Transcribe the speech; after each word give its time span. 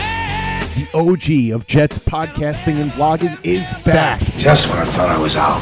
The 0.00 0.88
OG 0.94 1.54
of 1.54 1.66
Jets 1.66 1.98
podcasting 1.98 2.80
and 2.80 2.90
blogging 2.92 3.38
is 3.44 3.72
back. 3.84 4.20
Just 4.36 4.68
when 4.68 4.78
I 4.78 4.84
thought 4.84 5.08
I 5.10 5.18
was 5.18 5.36
out, 5.36 5.60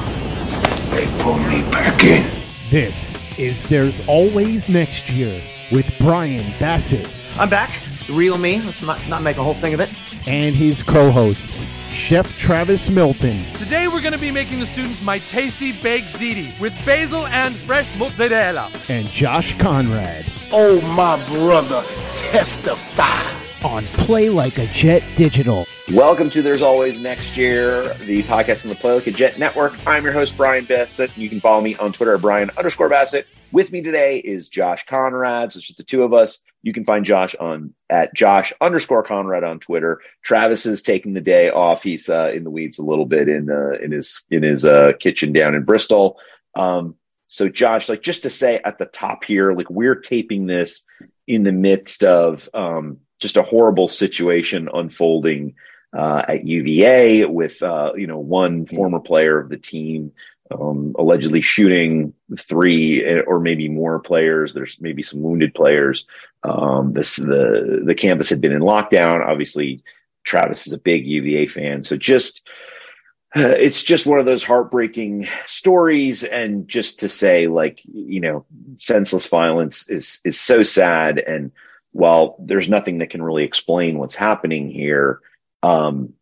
they 0.91 1.07
pulled 1.23 1.41
me 1.43 1.63
back 1.71 2.05
in. 2.05 2.31
This 2.71 3.19
is 3.39 3.65
There's 3.69 4.01
Always 4.07 4.69
Next 4.69 5.09
Year 5.11 5.41
with 5.73 5.93
Brian 5.99 6.45
Bassett 6.59 7.09
I'm 7.37 7.49
back. 7.51 7.73
The 8.07 8.13
real 8.15 8.39
me. 8.39 8.61
Let's 8.63 8.81
not, 8.83 9.07
not 9.09 9.23
make 9.23 9.37
a 9.37 9.43
whole 9.45 9.55
thing 9.55 9.75
of 9.75 9.81
it. 9.81 9.91
and 10.27 10.55
his 10.55 10.83
co 10.83 11.11
hosts, 11.11 11.67
Chef 11.91 12.39
Travis 12.39 12.89
Milton 12.91 13.43
Today 13.55 13.89
we're 13.89 14.01
going 14.01 14.13
to 14.13 14.19
be 14.19 14.31
making 14.31 14.61
the 14.61 14.67
students 14.67 15.03
my 15.03 15.19
tasty 15.21 15.73
baked 15.73 16.09
ziti 16.09 16.59
with 16.61 16.75
basil 16.85 17.27
and 17.29 17.55
fresh 17.55 17.95
mozzarella. 17.97 18.71
and 18.89 19.07
Josh 19.09 19.57
Conrad 19.59 20.25
Oh, 20.53 20.81
my 20.97 21.17
brother, 21.29 21.83
testify. 22.15 23.48
On 23.65 23.87
Play 23.87 24.29
Like 24.29 24.59
a 24.59 24.67
Jet 24.67 25.03
Digital. 25.17 25.67
Welcome 25.93 26.31
to 26.31 26.43
There's 26.43 26.63
Always 26.63 27.01
Next 27.01 27.37
Year, 27.37 27.83
the 27.95 28.23
podcast 28.25 28.65
on 28.65 28.69
the 28.69 28.75
Play 28.75 28.95
Like 28.95 29.07
a 29.07 29.11
Jet 29.11 29.39
Network. 29.39 29.75
I'm 29.87 30.05
your 30.05 30.13
host, 30.13 30.37
Brian 30.37 30.65
Bassett. 30.65 31.17
You 31.17 31.29
can 31.29 31.41
follow 31.41 31.61
me 31.61 31.77
on 31.77 31.93
Twitter 31.93 32.15
at 32.15 32.21
Brian 32.21 32.51
underscore 32.57 32.89
Bassett. 32.89 33.27
With 33.51 33.73
me 33.73 33.81
today 33.81 34.19
is 34.19 34.49
Josh 34.49 34.85
Conrad. 34.87 35.53
So 35.53 35.59
it's 35.59 35.67
just 35.67 35.79
the 35.79 35.85
two 35.85 36.03
of 36.03 36.13
us. 36.13 36.41
You 36.63 36.73
can 36.73 36.85
find 36.85 37.05
Josh 37.05 37.35
on 37.35 37.73
at 37.89 38.15
Josh 38.15 38.53
underscore 38.61 39.03
Conrad 39.03 39.45
on 39.45 39.59
Twitter. 39.59 40.03
Travis 40.23 40.67
is 40.67 40.83
taking 40.83 41.15
the 41.15 41.21
day 41.21 41.51
off. 41.51 41.83
He's 41.83 42.11
uh, 42.11 42.31
in 42.35 42.45
the 42.45 42.51
weeds 42.51 42.79
a 42.79 42.85
little 42.85 43.07
bit 43.07 43.29
in 43.29 43.49
uh, 43.51 43.79
in 43.83 43.91
his 43.91 44.25
in 44.31 44.43
his 44.43 44.67
uh, 44.67 44.93
kitchen 45.01 45.33
down 45.33 45.55
in 45.55 45.65
Bristol. 45.65 46.19
Um, 46.55 46.97
so 47.27 47.49
Josh, 47.49 47.89
like 47.89 48.03
just 48.03 48.25
to 48.25 48.31
say 48.31 48.61
at 48.63 48.79
the 48.79 48.87
top 48.87 49.25
here, 49.25 49.53
like 49.53 49.71
we're 49.71 49.95
taping 49.95 50.47
this 50.47 50.85
in 51.27 51.43
the 51.43 51.53
midst 51.53 52.05
of 52.05 52.49
um, 52.53 52.99
just 53.19 53.37
a 53.37 53.43
horrible 53.43 53.89
situation 53.89 54.69
unfolding 54.73 55.55
uh, 55.93 56.23
at 56.29 56.47
UVA 56.47 57.25
with 57.25 57.63
uh, 57.63 57.93
you 57.97 58.07
know 58.07 58.19
one 58.19 58.67
former 58.67 59.01
player 59.01 59.39
of 59.39 59.49
the 59.49 59.57
team 59.57 60.13
um, 60.51 60.95
allegedly 60.99 61.41
shooting 61.41 62.15
three 62.39 63.23
or 63.27 63.41
maybe 63.41 63.69
more 63.69 63.99
players. 63.99 64.55
There's 64.55 64.81
maybe 64.81 65.03
some 65.03 65.21
wounded 65.21 65.55
players. 65.55 66.07
Um, 66.43 66.93
this 66.93 67.17
the 67.17 67.83
the 67.85 67.95
campus 67.95 68.31
had 68.31 68.41
been 68.41 68.53
in 68.53 68.63
lockdown. 68.63 69.27
Obviously, 69.27 69.83
Travis 70.25 70.67
is 70.67 70.73
a 70.73 70.79
big 70.79 71.07
UVA 71.07 71.47
fan, 71.47 71.83
so 71.83 71.97
just 71.97 72.47
it's 73.35 73.83
just 73.83 74.07
one 74.07 74.19
of 74.19 74.27
those 74.27 74.45
heartbreaking 74.45 75.29
stories 75.47 76.25
and 76.25 76.69
just 76.69 77.01
to 77.01 77.09
say 77.09 77.47
like 77.47 77.81
you 77.85 78.21
know 78.21 78.47
senseless 78.77 79.29
violence 79.29 79.89
is 79.89 80.21
is 80.25 80.41
so 80.41 80.63
sad 80.63 81.19
and 81.19 81.53
while 81.99 82.37
there's 82.39 82.71
nothing 82.71 82.99
that 82.99 83.11
can 83.11 83.23
really 83.23 83.45
explain 83.45 83.99
what's 83.99 84.15
happening 84.15 84.71
here 84.71 85.21
um 85.63 86.15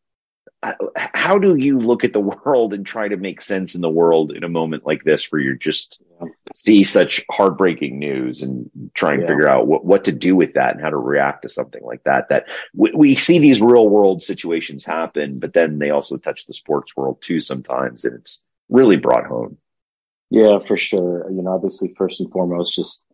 how 0.96 1.38
do 1.38 1.54
you 1.54 1.78
look 1.78 2.02
at 2.02 2.12
the 2.12 2.20
world 2.44 2.72
and 2.72 2.86
try 2.86 3.06
to 3.08 3.16
make 3.16 3.42
sense 3.42 3.74
in 3.74 3.82
the 3.82 3.90
world 3.90 4.32
in 4.32 4.42
a 4.42 4.48
moment 4.48 4.86
like 4.86 5.04
this 5.04 5.30
where 5.30 5.40
you're 5.40 5.54
just 5.54 6.00
see 6.54 6.82
such 6.84 7.24
heartbreaking 7.30 7.98
news 7.98 8.42
and 8.42 8.70
try 8.94 9.12
and 9.12 9.22
Yeah. 9.22 9.28
figure 9.28 9.48
out 9.48 9.66
what, 9.66 9.84
what 9.84 10.04
to 10.04 10.12
do 10.12 10.34
with 10.34 10.54
that 10.54 10.72
and 10.74 10.80
how 10.80 10.88
to 10.90 10.96
react 10.96 11.42
to 11.42 11.50
something 11.50 11.82
like 11.84 12.02
that 12.04 12.30
that 12.30 12.46
we, 12.74 12.92
we 12.94 13.14
see 13.14 13.38
these 13.38 13.60
real 13.60 13.88
world 13.88 14.22
situations 14.22 14.84
happen 14.84 15.38
but 15.38 15.52
then 15.52 15.78
they 15.78 15.90
also 15.90 16.16
touch 16.16 16.46
the 16.46 16.54
sports 16.54 16.96
world 16.96 17.20
too 17.20 17.40
sometimes 17.40 18.04
and 18.04 18.14
it's 18.14 18.40
really 18.70 18.96
brought 18.96 19.26
home 19.26 19.58
Yeah, 20.30 20.58
for 20.58 20.76
sure. 20.76 21.30
You 21.30 21.42
know, 21.42 21.52
obviously, 21.52 21.94
first 21.96 22.20
and 22.20 22.30
foremost, 22.32 22.74
just 22.74 23.05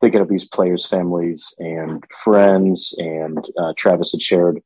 thinking 0.00 0.20
of 0.20 0.28
these 0.28 0.46
players' 0.46 0.86
families 0.86 1.54
and 1.58 2.04
friends, 2.22 2.94
and 2.98 3.38
uh, 3.58 3.72
Travis 3.76 4.12
had 4.12 4.22
shared 4.22 4.60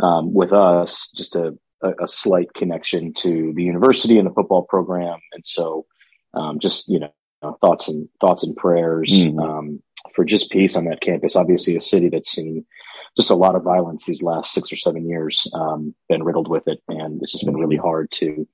um, 0.00 0.32
with 0.32 0.52
us 0.52 1.10
just 1.16 1.34
a, 1.36 1.56
a, 1.82 2.04
a 2.04 2.08
slight 2.08 2.52
connection 2.54 3.12
to 3.14 3.52
the 3.54 3.62
university 3.62 4.18
and 4.18 4.28
the 4.28 4.34
football 4.34 4.62
program, 4.62 5.18
and 5.32 5.46
so 5.46 5.86
um, 6.34 6.58
just 6.60 6.88
you 6.88 7.00
know 7.00 7.56
thoughts 7.60 7.88
and 7.88 8.08
thoughts 8.20 8.44
and 8.44 8.56
prayers 8.56 9.10
Mhm. 9.10 9.40
um, 9.42 9.82
for 10.14 10.24
just 10.24 10.50
peace 10.50 10.76
on 10.76 10.84
that 10.86 11.00
campus. 11.00 11.36
Obviously, 11.36 11.76
a 11.76 11.80
city 11.80 12.08
that's 12.08 12.30
seen 12.30 12.64
just 13.16 13.30
a 13.30 13.34
lot 13.34 13.54
of 13.54 13.62
violence 13.62 14.06
these 14.06 14.22
last 14.22 14.52
six 14.52 14.72
or 14.72 14.76
seven 14.76 15.08
years, 15.08 15.50
um, 15.54 15.94
been 16.08 16.22
riddled 16.22 16.48
with 16.48 16.66
it, 16.66 16.82
and 16.88 17.20
it's 17.22 17.32
just 17.32 17.44
been 17.44 17.56
really 17.56 17.76
hard 17.76 18.10
to 18.12 18.46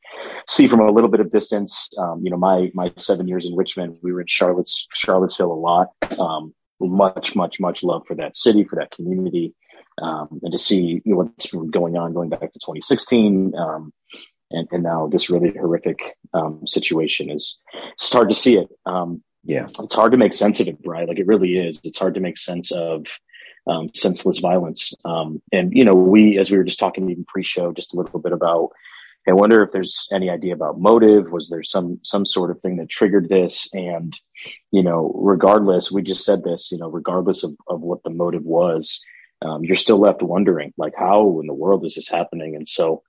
see 0.49 0.67
from 0.67 0.81
a 0.81 0.91
little 0.91 1.11
bit 1.11 1.21
of 1.21 1.31
distance. 1.31 1.89
Um, 1.99 2.21
you 2.23 2.31
know, 2.31 2.37
my 2.37 2.71
my 2.75 2.93
seven 2.97 3.29
years 3.29 3.47
in 3.47 3.57
Richmond, 3.57 3.99
we 4.03 4.13
were 4.13 4.21
in 4.21 4.27
Charlotte's 4.27 4.87
Charlottesville 4.93 5.53
a 5.53 5.55
lot. 5.55 5.89
Um, 6.19 6.55
much, 6.81 7.35
much, 7.35 7.61
much 7.61 7.83
love 7.83 8.05
for 8.07 8.15
that 8.17 8.37
city, 8.37 8.65
for 8.65 8.77
that 8.77 8.91
community, 8.91 9.55
um, 10.03 10.41
and 10.43 10.53
to 10.53 10.59
see 10.59 11.01
you 11.05 11.13
know, 11.13 11.17
what's 11.19 11.47
been 11.47 11.71
going 11.71 11.97
on 11.97 12.13
going 12.13 12.29
back 12.29 12.41
to 12.41 12.59
2016, 12.59 13.55
um, 13.57 13.93
and 14.51 14.69
and 14.71 14.83
now 14.83 15.09
this 15.09 15.31
really 15.31 15.51
horrific 15.51 16.17
um, 16.33 16.67
situation 16.67 17.31
is. 17.31 17.59
It's 17.93 18.13
hard 18.13 18.29
to 18.29 18.35
see 18.35 18.57
it. 18.57 18.69
Um, 18.87 19.23
yeah 19.45 19.67
it's 19.79 19.95
hard 19.95 20.13
to 20.13 20.19
make 20.19 20.33
sense 20.33 20.61
of 20.61 20.69
it, 20.69 20.79
right? 20.85 21.07
Like 21.07 21.19
it 21.19 21.27
really 21.27 21.57
is. 21.57 21.81
It's 21.85 21.99
hard 21.99 22.15
to 22.15 22.21
make 22.21 22.39
sense 22.39 22.73
of 22.73 23.07
um, 23.67 23.91
senseless 23.95 24.39
violence. 24.39 24.93
Um, 25.05 25.41
and 25.53 25.73
you 25.73 25.85
know, 25.85 25.95
we, 25.95 26.39
as 26.39 26.51
we 26.51 26.59
were 26.59 26.65
just 26.65 26.79
talking 26.79 27.09
even 27.11 27.25
pre-show, 27.25 27.73
just 27.73 27.95
a 27.95 27.97
little 27.97 28.21
bit 28.21 28.33
about. 28.33 28.71
I 29.27 29.33
wonder 29.33 29.63
if 29.63 29.73
there's 29.73 30.07
any 30.13 30.29
idea 30.29 30.53
about 30.53 30.79
motive. 30.79 31.33
Was 31.33 31.49
there 31.49 31.63
some 31.63 31.99
some 32.03 32.27
sort 32.27 32.51
of 32.51 32.61
thing 32.61 32.77
that 32.77 32.91
triggered 32.91 33.31
this? 33.31 33.71
And 33.73 34.15
you 34.71 34.83
know, 34.83 35.13
regardless, 35.15 35.91
we 35.91 36.03
just 36.03 36.27
said 36.27 36.45
this. 36.45 36.71
You 36.71 36.77
know, 36.79 36.89
regardless 36.89 37.43
of, 37.43 37.57
of 37.67 37.81
what 37.81 38.03
the 38.03 38.11
motive 38.11 38.45
was, 38.45 39.01
um, 39.43 39.65
you're 39.65 39.77
still 39.77 39.99
left 39.99 40.23
wondering, 40.23 40.73
like, 40.77 40.95
how 40.97 41.39
in 41.41 41.47
the 41.47 41.55
world 41.55 41.85
is 41.85 41.95
this 41.95 42.09
happening? 42.09 42.57
And 42.57 42.69
so, 42.69 43.03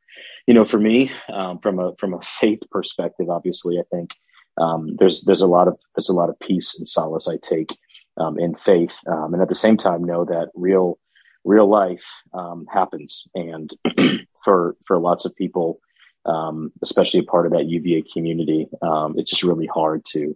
you 0.48 0.54
know, 0.54 0.66
for 0.66 0.80
me, 0.80 1.12
um, 1.32 1.60
from 1.60 1.80
a 1.80 1.96
from 1.98 2.14
a 2.14 2.22
faith 2.22 2.62
perspective, 2.72 3.30
obviously, 3.30 3.80
I 3.80 3.84
think 3.92 4.12
um, 4.58 4.96
there's 4.98 5.24
there's 5.24 5.42
a 5.42 5.48
lot 5.48 5.68
of 5.68 5.80
there's 5.96 6.10
a 6.10 6.14
lot 6.14 6.30
of 6.30 6.40
peace 6.40 6.76
and 6.78 6.88
solace 6.88 7.28
I 7.28 7.38
take 7.42 7.76
um, 8.18 8.40
in 8.40 8.56
faith, 8.56 9.00
um, 9.08 9.34
and 9.34 9.42
at 9.42 9.50
the 9.50 9.56
same 9.56 9.78
time 9.78 10.04
know 10.04 10.26
that 10.26 10.50
real 10.56 11.00
real 11.44 11.70
life 11.70 12.06
um, 12.34 12.66
happens, 12.72 13.28
and 13.36 13.72
for 14.44 14.76
for 14.86 15.00
lots 15.00 15.26
of 15.26 15.36
people, 15.36 15.80
um, 16.26 16.72
especially 16.82 17.20
a 17.22 17.24
part 17.24 17.46
of 17.46 17.52
that 17.54 17.66
UVA 17.66 18.04
community, 18.12 18.68
um, 18.82 19.16
it's 19.18 19.32
just 19.32 19.44
really 19.44 19.68
hard 19.68 20.04
to 20.14 20.36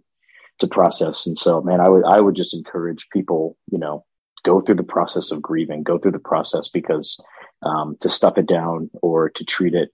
to 0.60 0.66
process. 0.66 1.26
And 1.26 1.36
so, 1.36 1.60
man, 1.60 1.80
I 1.80 1.88
would 1.88 2.04
I 2.04 2.20
would 2.20 2.36
just 2.36 2.54
encourage 2.54 3.08
people, 3.12 3.56
you 3.70 3.78
know, 3.78 4.04
go 4.44 4.60
through 4.60 4.76
the 4.76 4.82
process 4.82 5.30
of 5.30 5.42
grieving, 5.42 5.82
go 5.82 5.98
through 5.98 6.12
the 6.12 6.18
process 6.18 6.68
because 6.68 7.18
um, 7.62 7.96
to 8.00 8.08
stuff 8.08 8.38
it 8.38 8.46
down 8.46 8.90
or 9.02 9.30
to 9.30 9.44
treat 9.44 9.74
it 9.74 9.90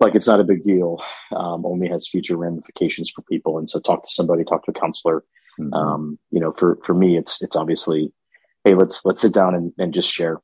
like 0.00 0.14
it's 0.14 0.26
not 0.26 0.40
a 0.40 0.44
big 0.44 0.62
deal 0.62 1.02
only 1.30 1.88
has 1.88 2.08
future 2.08 2.36
ramifications 2.36 3.10
for 3.10 3.22
people. 3.22 3.58
And 3.58 3.70
so, 3.70 3.78
talk 3.80 4.02
to 4.02 4.10
somebody, 4.10 4.44
talk 4.44 4.64
to 4.64 4.72
a 4.72 4.80
counselor. 4.80 5.24
Mhm. 5.60 5.72
Um, 5.74 6.18
you 6.30 6.40
know, 6.40 6.52
for 6.52 6.78
for 6.84 6.94
me, 6.94 7.16
it's 7.16 7.42
it's 7.42 7.56
obviously, 7.56 8.12
hey, 8.64 8.74
let's 8.74 9.04
let's 9.04 9.22
sit 9.22 9.34
down 9.34 9.54
and, 9.54 9.72
and 9.78 9.92
just 9.94 10.10
share. 10.10 10.40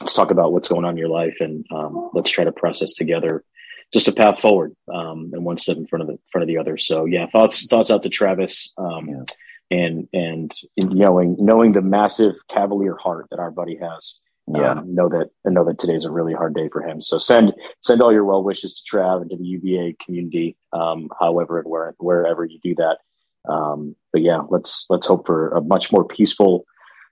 Let's 0.00 0.14
talk 0.14 0.30
about 0.30 0.52
what's 0.52 0.68
going 0.68 0.84
on 0.84 0.92
in 0.92 0.98
your 0.98 1.08
life, 1.08 1.38
and 1.40 1.64
um, 1.72 2.10
let's 2.12 2.30
try 2.30 2.44
to 2.44 2.52
process 2.52 2.92
together 2.94 3.44
just 3.92 4.08
a 4.08 4.12
path 4.12 4.40
forward, 4.40 4.74
um, 4.92 5.30
and 5.32 5.44
one 5.44 5.58
step 5.58 5.76
in 5.76 5.86
front 5.86 6.02
of 6.02 6.08
the 6.08 6.18
front 6.32 6.42
of 6.42 6.48
the 6.48 6.58
other. 6.58 6.76
So, 6.76 7.04
yeah, 7.04 7.26
thoughts 7.26 7.66
thoughts 7.66 7.90
out 7.90 8.02
to 8.02 8.08
Travis, 8.08 8.72
um, 8.76 9.08
Yeah. 9.08 9.24
and 9.70 10.08
and 10.12 10.52
knowing 10.76 11.36
knowing 11.38 11.72
the 11.72 11.82
massive 11.82 12.34
Cavalier 12.50 12.96
heart 12.96 13.26
that 13.30 13.38
our 13.38 13.50
buddy 13.50 13.76
has. 13.76 14.20
yeah 14.54 14.72
Um, 14.72 14.94
know 14.94 15.08
that 15.08 15.30
and 15.44 15.54
know 15.54 15.64
that 15.64 15.78
today's 15.78 16.04
a 16.04 16.10
really 16.10 16.34
hard 16.34 16.54
day 16.54 16.68
for 16.68 16.82
him. 16.82 17.00
So 17.00 17.18
send 17.18 17.52
send 17.80 18.02
all 18.02 18.12
your 18.12 18.24
well 18.24 18.44
wishes 18.44 18.80
to 18.80 18.96
Trav 18.96 19.22
and 19.22 19.30
to 19.30 19.36
the 19.36 19.44
UVA 19.44 19.96
community, 20.04 20.56
um, 20.72 21.08
however 21.18 21.58
and 21.60 21.68
where 21.68 21.94
wherever 21.98 22.44
you 22.44 22.58
do 22.62 22.74
that. 22.76 22.98
Um, 23.48 23.96
but 24.12 24.22
yeah, 24.22 24.40
let's 24.48 24.86
let's 24.88 25.06
hope 25.06 25.26
for 25.26 25.50
a 25.50 25.60
much 25.60 25.92
more 25.92 26.04
peaceful 26.04 26.66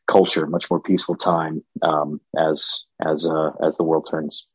culture, 0.07 0.47
much 0.47 0.71
more 0.71 0.81
peaceful 0.81 1.17
time 1.17 1.63
um, 1.83 2.21
as 2.39 2.85
as 3.05 3.27
uh, 3.27 3.51
as 3.63 3.77
the 3.77 3.85
world 3.85 4.09
turns. 4.11 4.47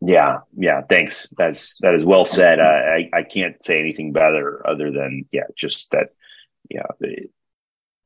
Yeah, 0.00 0.40
yeah. 0.56 0.82
Thanks. 0.82 1.26
That's 1.36 1.76
that 1.80 1.94
is 1.94 2.04
well 2.04 2.24
said. 2.24 2.60
I 2.60 3.08
I, 3.12 3.22
can't 3.22 3.62
say 3.64 3.78
anything 3.78 4.12
better 4.12 4.66
other 4.66 4.90
than 4.90 5.26
yeah, 5.32 5.44
just 5.56 5.90
that. 5.92 6.10
Yeah, 6.68 6.82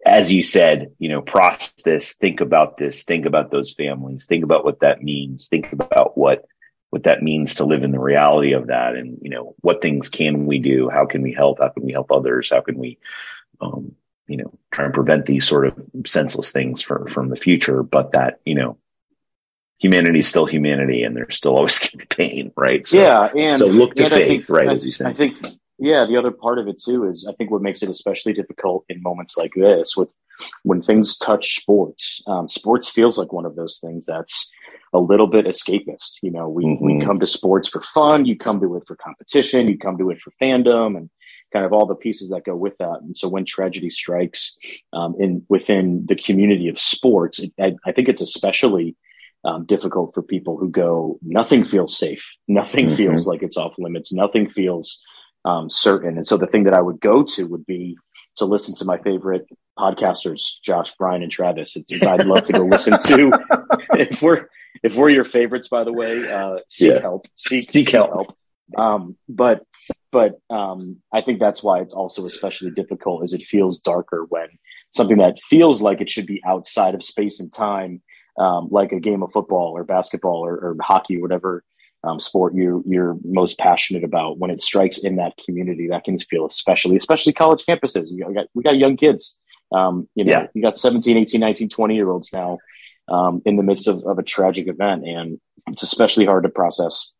as 0.04 0.32
you 0.32 0.42
said, 0.42 0.92
you 0.98 1.08
know, 1.08 1.20
process 1.20 1.72
this, 1.84 2.14
think 2.14 2.40
about 2.40 2.76
this, 2.76 3.04
think 3.04 3.26
about 3.26 3.50
those 3.50 3.74
families, 3.74 4.26
think 4.26 4.44
about 4.44 4.64
what 4.64 4.80
that 4.80 5.02
means, 5.02 5.48
think 5.48 5.72
about 5.72 6.16
what 6.16 6.44
what 6.90 7.04
that 7.04 7.22
means 7.22 7.56
to 7.56 7.64
live 7.64 7.84
in 7.84 7.92
the 7.92 8.00
reality 8.00 8.52
of 8.52 8.66
that, 8.66 8.96
and 8.96 9.18
you 9.22 9.30
know, 9.30 9.54
what 9.60 9.80
things 9.80 10.08
can 10.08 10.46
we 10.46 10.58
do? 10.58 10.90
How 10.90 11.06
can 11.06 11.22
we 11.22 11.32
help? 11.32 11.60
How 11.60 11.68
can 11.68 11.84
we 11.84 11.92
help 11.92 12.10
others? 12.10 12.50
How 12.50 12.60
can 12.60 12.78
we, 12.78 12.98
um, 13.60 13.92
you 14.26 14.36
know, 14.36 14.58
try 14.72 14.86
and 14.86 14.94
prevent 14.94 15.24
these 15.24 15.46
sort 15.46 15.68
of 15.68 15.88
senseless 16.06 16.52
things 16.52 16.82
from 16.82 17.06
from 17.06 17.28
the 17.28 17.36
future? 17.36 17.82
But 17.84 18.12
that 18.12 18.40
you 18.44 18.56
know, 18.56 18.76
humanity 19.78 20.18
is 20.18 20.28
still 20.28 20.46
humanity, 20.46 21.04
and 21.04 21.16
there's 21.16 21.36
still 21.36 21.56
always 21.56 21.78
going 21.80 21.90
to 21.90 21.96
be 21.98 22.06
pain, 22.06 22.52
right? 22.56 22.86
So, 22.86 23.00
yeah, 23.00 23.28
and 23.34 23.58
so 23.58 23.66
look 23.66 23.94
to 23.94 24.08
faith, 24.10 24.46
think, 24.46 24.48
right? 24.48 24.68
I, 24.68 24.74
as 24.74 24.84
you 24.84 24.92
say, 24.92 25.06
I 25.06 25.14
think 25.14 25.38
yeah, 25.80 26.04
the 26.06 26.18
other 26.18 26.30
part 26.30 26.58
of 26.58 26.68
it 26.68 26.80
too 26.80 27.08
is 27.08 27.26
I 27.28 27.32
think 27.32 27.50
what 27.50 27.62
makes 27.62 27.82
it 27.82 27.88
especially 27.88 28.34
difficult 28.34 28.84
in 28.88 29.02
moments 29.02 29.36
like 29.38 29.52
this 29.54 29.96
with 29.96 30.12
when 30.62 30.82
things 30.82 31.16
touch 31.18 31.56
sports. 31.56 32.22
Um, 32.26 32.48
sports 32.48 32.88
feels 32.88 33.16
like 33.16 33.32
one 33.32 33.46
of 33.46 33.56
those 33.56 33.78
things 33.78 34.06
that's 34.06 34.50
a 34.92 34.98
little 34.98 35.26
bit 35.26 35.46
escapist. 35.46 36.18
You 36.22 36.30
know, 36.30 36.48
we, 36.48 36.64
mm-hmm. 36.64 36.84
we 36.84 37.04
come 37.04 37.20
to 37.20 37.26
sports 37.26 37.68
for 37.68 37.82
fun, 37.82 38.26
you 38.26 38.36
come 38.36 38.60
to 38.60 38.76
it 38.76 38.84
for 38.86 38.96
competition, 38.96 39.68
you 39.68 39.78
come 39.78 39.98
to 39.98 40.10
it 40.10 40.20
for 40.20 40.32
fandom 40.40 40.96
and 40.96 41.10
kind 41.52 41.64
of 41.64 41.72
all 41.72 41.86
the 41.86 41.94
pieces 41.94 42.30
that 42.30 42.44
go 42.44 42.54
with 42.54 42.76
that. 42.78 43.00
And 43.02 43.16
so 43.16 43.28
when 43.28 43.44
tragedy 43.44 43.90
strikes 43.90 44.56
um, 44.92 45.14
in 45.18 45.44
within 45.48 46.06
the 46.08 46.14
community 46.16 46.68
of 46.68 46.78
sports, 46.78 47.38
it, 47.38 47.52
I, 47.58 47.74
I, 47.84 47.92
think 47.92 48.08
it's 48.08 48.22
especially 48.22 48.96
um, 49.44 49.64
difficult 49.66 50.14
for 50.14 50.22
people 50.22 50.56
who 50.56 50.70
go, 50.70 51.18
nothing 51.22 51.64
feels 51.64 51.96
safe. 51.96 52.24
Nothing 52.46 52.86
mm-hmm. 52.86 52.96
feels 52.96 53.26
like 53.26 53.42
it's 53.42 53.56
off 53.56 53.74
limits. 53.78 54.12
Nothing 54.12 54.48
feels 54.48 55.00
um, 55.44 55.70
certain. 55.70 56.16
And 56.16 56.26
so 56.26 56.36
the 56.36 56.46
thing 56.46 56.64
that 56.64 56.74
I 56.74 56.82
would 56.82 57.00
go 57.00 57.22
to 57.22 57.46
would 57.48 57.66
be 57.66 57.96
to 58.36 58.44
listen 58.44 58.74
to 58.76 58.84
my 58.84 58.98
favorite 58.98 59.46
podcasters, 59.80 60.60
Josh, 60.62 60.92
Brian, 60.98 61.22
and 61.22 61.32
Travis. 61.32 61.76
It's, 61.76 62.02
I'd 62.02 62.26
love 62.26 62.44
to 62.46 62.52
go 62.52 62.64
listen 62.64 62.98
to. 62.98 63.30
if 63.94 64.20
we're 64.20 64.48
if 64.82 64.94
we're 64.94 65.10
your 65.10 65.24
favorites, 65.24 65.68
by 65.68 65.84
the 65.84 65.92
way, 65.92 66.30
uh, 66.30 66.58
seek 66.68 66.92
yeah. 66.92 67.00
help. 67.00 67.26
Seek, 67.34 67.62
seek, 67.62 67.70
seek 67.70 67.90
help. 67.90 68.12
help. 68.12 68.36
Um, 68.76 69.16
but 69.28 69.64
but 70.12 70.40
um, 70.50 70.98
I 71.12 71.22
think 71.22 71.40
that's 71.40 71.62
why 71.62 71.80
it's 71.80 71.94
also 71.94 72.26
especially 72.26 72.70
difficult, 72.72 73.22
as 73.22 73.32
it 73.32 73.42
feels 73.42 73.80
darker 73.80 74.26
when 74.28 74.48
something 74.94 75.18
that 75.18 75.38
feels 75.38 75.80
like 75.80 76.00
it 76.00 76.10
should 76.10 76.26
be 76.26 76.42
outside 76.46 76.94
of 76.94 77.02
space 77.02 77.40
and 77.40 77.52
time, 77.52 78.02
um, 78.38 78.68
like 78.70 78.92
a 78.92 79.00
game 79.00 79.22
of 79.22 79.32
football 79.32 79.72
or 79.76 79.84
basketball 79.84 80.44
or, 80.44 80.54
or 80.56 80.76
hockey, 80.82 81.16
or 81.16 81.22
whatever 81.22 81.64
um, 82.04 82.18
sport 82.20 82.54
you 82.54 82.82
you're 82.86 83.16
most 83.24 83.58
passionate 83.58 84.04
about 84.04 84.38
when 84.38 84.50
it 84.50 84.62
strikes 84.62 84.98
in 84.98 85.16
that 85.16 85.34
community 85.44 85.88
that 85.88 86.04
can 86.04 86.18
feel 86.18 86.46
especially 86.46 86.96
especially 86.96 87.32
college 87.32 87.64
campuses 87.68 88.08
we 88.10 88.34
got 88.34 88.46
we 88.54 88.62
got 88.62 88.78
young 88.78 88.96
kids 88.96 89.38
um, 89.72 90.08
you 90.14 90.24
know 90.24 90.32
yeah. 90.32 90.46
you 90.54 90.62
got 90.62 90.76
17 90.76 91.16
18 91.16 91.40
19 91.40 91.68
20 91.68 91.94
year 91.94 92.10
olds 92.10 92.32
now 92.32 92.58
um, 93.08 93.42
in 93.44 93.56
the 93.56 93.62
midst 93.62 93.88
of, 93.88 94.04
of 94.04 94.18
a 94.18 94.22
tragic 94.22 94.68
event 94.68 95.04
and 95.04 95.40
it's 95.68 95.82
especially 95.82 96.24
hard 96.24 96.44
to 96.44 96.48
process 96.48 97.10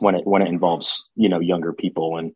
when 0.00 0.14
it 0.14 0.26
when 0.26 0.42
it 0.42 0.48
involves 0.48 1.08
you 1.16 1.28
know 1.28 1.40
younger 1.40 1.72
people 1.72 2.16
and 2.16 2.32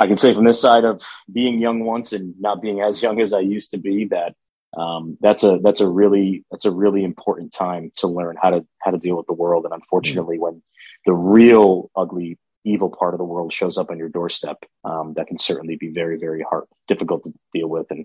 I 0.00 0.06
can 0.06 0.16
say 0.16 0.32
from 0.32 0.44
this 0.44 0.60
side 0.60 0.84
of 0.84 1.02
being 1.32 1.58
young 1.58 1.80
once 1.80 2.12
and 2.12 2.34
not 2.38 2.62
being 2.62 2.80
as 2.80 3.02
young 3.02 3.20
as 3.20 3.32
I 3.32 3.40
used 3.40 3.72
to 3.72 3.78
be 3.78 4.06
that 4.06 4.34
um, 4.76 5.16
that's 5.20 5.44
a 5.44 5.58
that's 5.62 5.80
a 5.80 5.88
really 5.88 6.44
that's 6.50 6.66
a 6.66 6.70
really 6.70 7.04
important 7.04 7.52
time 7.52 7.90
to 7.96 8.06
learn 8.06 8.36
how 8.40 8.50
to 8.50 8.66
how 8.80 8.90
to 8.90 8.98
deal 8.98 9.16
with 9.16 9.26
the 9.26 9.32
world 9.34 9.64
and 9.64 9.74
unfortunately 9.74 10.36
mm-hmm. 10.36 10.44
when 10.44 10.62
the 11.06 11.14
real 11.14 11.90
ugly 11.96 12.38
evil 12.64 12.90
part 12.90 13.14
of 13.14 13.18
the 13.18 13.24
world 13.24 13.52
shows 13.52 13.78
up 13.78 13.90
on 13.90 13.98
your 13.98 14.10
doorstep 14.10 14.58
um, 14.84 15.14
that 15.16 15.26
can 15.26 15.38
certainly 15.38 15.76
be 15.76 15.88
very 15.88 16.18
very 16.18 16.42
hard 16.42 16.64
difficult 16.86 17.24
to 17.24 17.32
deal 17.54 17.68
with 17.68 17.86
and 17.90 18.04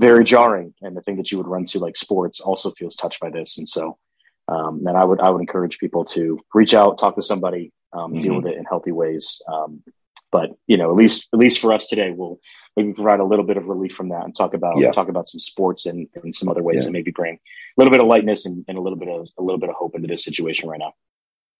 very 0.00 0.24
jarring 0.24 0.74
and 0.82 0.96
the 0.96 1.02
thing 1.02 1.16
that 1.16 1.30
you 1.30 1.38
would 1.38 1.46
run 1.46 1.64
to 1.64 1.78
like 1.78 1.96
sports 1.96 2.40
also 2.40 2.72
feels 2.72 2.96
touched 2.96 3.20
by 3.20 3.30
this 3.30 3.58
and 3.58 3.68
so 3.68 3.98
um, 4.48 4.84
and 4.86 4.96
i 4.96 5.04
would 5.04 5.20
i 5.20 5.28
would 5.28 5.40
encourage 5.40 5.78
people 5.78 6.04
to 6.04 6.38
reach 6.54 6.74
out 6.74 6.98
talk 6.98 7.14
to 7.14 7.22
somebody 7.22 7.72
um, 7.92 8.12
mm-hmm. 8.12 8.18
deal 8.18 8.36
with 8.36 8.46
it 8.46 8.56
in 8.56 8.64
healthy 8.64 8.92
ways 8.92 9.40
um, 9.52 9.82
but 10.30 10.50
you 10.66 10.76
know 10.76 10.90
at 10.90 10.96
least 10.96 11.28
at 11.32 11.38
least 11.38 11.60
for 11.60 11.72
us 11.72 11.86
today 11.86 12.10
we'll 12.10 12.38
maybe 12.76 12.92
provide 12.92 13.20
a 13.20 13.24
little 13.24 13.44
bit 13.44 13.56
of 13.56 13.68
relief 13.68 13.94
from 13.94 14.08
that 14.08 14.24
and 14.24 14.34
talk 14.34 14.54
about 14.54 14.78
yeah. 14.78 14.90
talk 14.90 15.08
about 15.08 15.28
some 15.28 15.40
sports 15.40 15.86
and, 15.86 16.08
and 16.22 16.34
some 16.34 16.48
other 16.48 16.62
ways 16.62 16.82
yeah. 16.82 16.86
to 16.86 16.92
maybe 16.92 17.10
bring 17.10 17.34
a 17.34 17.80
little 17.80 17.92
bit 17.92 18.00
of 18.00 18.06
lightness 18.06 18.46
and, 18.46 18.64
and 18.68 18.78
a 18.78 18.80
little 18.80 18.98
bit 18.98 19.08
of 19.08 19.28
a 19.38 19.42
little 19.42 19.58
bit 19.58 19.68
of 19.68 19.74
hope 19.74 19.94
into 19.94 20.08
this 20.08 20.24
situation 20.24 20.68
right 20.68 20.78
now 20.78 20.92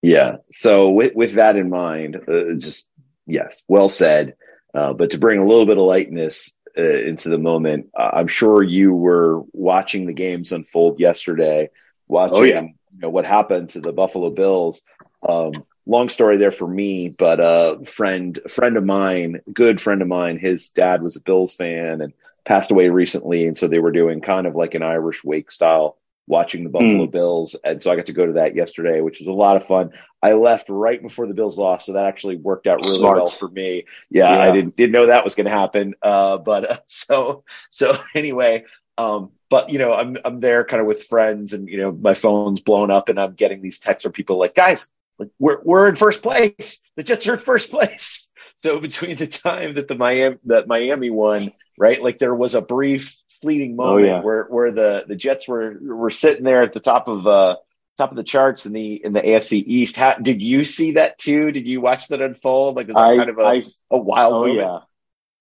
yeah. 0.03 0.39
So 0.51 0.91
with 0.91 1.15
with 1.15 1.35
that 1.35 1.57
in 1.57 1.71
mind, 1.71 2.17
uh, 2.29 2.55
just 2.59 2.89
yes, 3.27 3.63
well 3.69 3.89
said. 3.89 4.35
Uh, 4.75 4.93
but 4.93 5.11
to 5.11 5.19
bring 5.19 5.39
a 5.39 5.47
little 5.47 5.67
bit 5.67 5.77
of 5.77 5.85
lightness 5.85 6.51
uh, 6.79 6.83
into 6.83 7.29
the 7.29 7.39
moment, 7.39 7.91
uh, 7.99 8.11
I'm 8.15 8.29
sure 8.29 8.63
you 8.63 8.95
were 8.95 9.43
watching 9.53 10.07
the 10.07 10.13
games 10.13 10.53
unfold 10.53 11.01
yesterday. 11.01 11.71
Watching, 12.09 12.37
oh, 12.37 12.43
yeah. 12.43 12.61
you 12.63 12.75
know, 12.99 13.11
what 13.11 13.25
happened 13.25 13.71
to 13.71 13.81
the 13.81 13.93
Buffalo 13.93 14.31
Bills. 14.31 14.83
Um, 15.27 15.65
long 15.87 16.09
story 16.09 16.37
there 16.37 16.51
for 16.51 16.67
me, 16.67 17.09
but 17.09 17.41
a 17.41 17.43
uh, 17.43 17.85
friend, 17.85 18.39
a 18.45 18.49
friend 18.49 18.77
of 18.77 18.85
mine, 18.85 19.41
good 19.53 19.81
friend 19.81 20.03
of 20.03 20.09
mine, 20.09 20.39
his 20.39 20.71
dad 20.71 21.03
was 21.03 21.17
a 21.17 21.21
Bills 21.21 21.55
fan 21.55 22.01
and 22.01 22.13
passed 22.45 22.71
away 22.71 22.89
recently, 22.89 23.47
and 23.47 23.57
so 23.57 23.69
they 23.69 23.79
were 23.79 23.93
doing 23.93 24.21
kind 24.21 24.47
of 24.47 24.55
like 24.55 24.75
an 24.75 24.83
Irish 24.83 25.23
wake 25.25 25.53
style 25.53 25.97
watching 26.27 26.65
the 26.65 26.71
Buffalo 26.71 27.07
mm. 27.07 27.11
Bills. 27.11 27.57
And 27.65 27.83
so 27.83 27.91
I 27.91 27.97
got 27.97 28.07
to 28.07 28.13
go 28.13 28.27
to 28.27 28.35
that 28.35 28.55
yesterday, 28.55 29.01
which 29.01 29.19
was 29.19 29.29
a 29.29 29.33
lot 29.33 29.57
of 29.57 29.67
fun. 29.67 29.91
I 30.23 30.35
left 30.35 30.69
right 30.69 31.01
before 31.01 31.27
the 31.27 31.35
Bills 31.35 31.59
lost, 31.59 31.87
so 31.87 31.93
that 31.95 32.07
actually 32.07 32.37
worked 32.37 32.67
out 32.67 32.85
really 32.85 32.99
Smart. 32.99 33.17
well 33.17 33.27
for 33.27 33.49
me. 33.49 33.87
Yeah, 34.11 34.33
yeah, 34.33 34.41
I 34.41 34.51
didn't 34.53 34.77
didn't 34.77 34.93
know 34.93 35.07
that 35.07 35.25
was 35.25 35.35
going 35.35 35.47
to 35.47 35.53
happen. 35.53 35.95
Uh, 36.01 36.39
but 36.39 36.71
uh, 36.71 36.79
so 36.87 37.45
so 37.71 37.97
anyway, 38.15 38.65
um, 38.99 39.33
but 39.51 39.71
you 39.71 39.79
know, 39.79 39.95
I'm 39.95 40.17
I'm 40.25 40.39
there 40.39 40.65
kind 40.65 40.81
of 40.81 40.87
with 40.87 41.05
friends, 41.05 41.53
and 41.53 41.69
you 41.69 41.79
know, 41.79 41.93
my 41.93 42.15
phone's 42.15 42.61
blown 42.61 42.91
up, 42.91 43.09
and 43.09 43.19
I'm 43.21 43.35
getting 43.35 43.63
these 43.63 43.81
texts 43.81 44.05
from 44.05 44.13
people 44.13 44.39
like, 44.39 44.55
guys, 44.55 44.91
we're 45.39 45.61
we're 45.63 45.89
in 45.89 45.97
first 45.97 46.23
place. 46.23 46.81
The 46.97 47.03
Jets 47.03 47.27
are 47.27 47.35
in 47.35 47.39
first 47.39 47.71
place. 47.71 48.29
So 48.65 48.79
between 48.79 49.17
the 49.17 49.27
time 49.27 49.75
that 49.75 49.89
the 49.89 49.97
Miami 49.97 50.37
that 50.45 50.69
Miami 50.69 51.11
won, 51.11 51.51
right, 51.77 52.01
like 52.01 52.21
there 52.21 52.35
was 52.35 52.55
a 52.55 52.63
brief 52.63 53.21
fleeting 53.43 53.73
oh, 53.73 53.85
moment 53.85 54.07
oh, 54.07 54.11
yeah. 54.17 54.23
where 54.23 54.45
where 54.45 54.73
the 54.73 55.05
the 55.07 55.17
Jets 55.17 55.47
were 55.47 55.77
were 55.81 56.11
sitting 56.11 56.45
there 56.45 56.63
at 56.63 56.73
the 56.73 56.81
top 56.81 57.09
of 57.09 57.27
uh 57.27 57.57
top 57.99 58.11
of 58.11 58.17
the 58.17 58.25
charts 58.25 58.65
in 58.67 58.73
the 58.73 59.05
in 59.05 59.13
the 59.13 59.21
AFC 59.21 59.63
East. 59.67 59.97
How, 59.97 60.15
did 60.15 60.43
you 60.43 60.65
see 60.65 60.93
that 60.93 61.19
too? 61.19 61.53
Did 61.53 61.69
you 61.69 61.81
watch 61.81 62.09
that 62.09 62.23
unfold? 62.23 62.77
Like 62.77 62.89
was 62.89 62.97
that 62.97 63.03
I, 63.03 63.17
kind 63.17 63.31
of 63.31 63.39
a, 63.39 63.43
I, 63.43 63.63
a 63.91 63.99
wild 63.99 64.35
oh, 64.35 64.41
moment? 64.41 64.59
Yeah. 64.59 64.79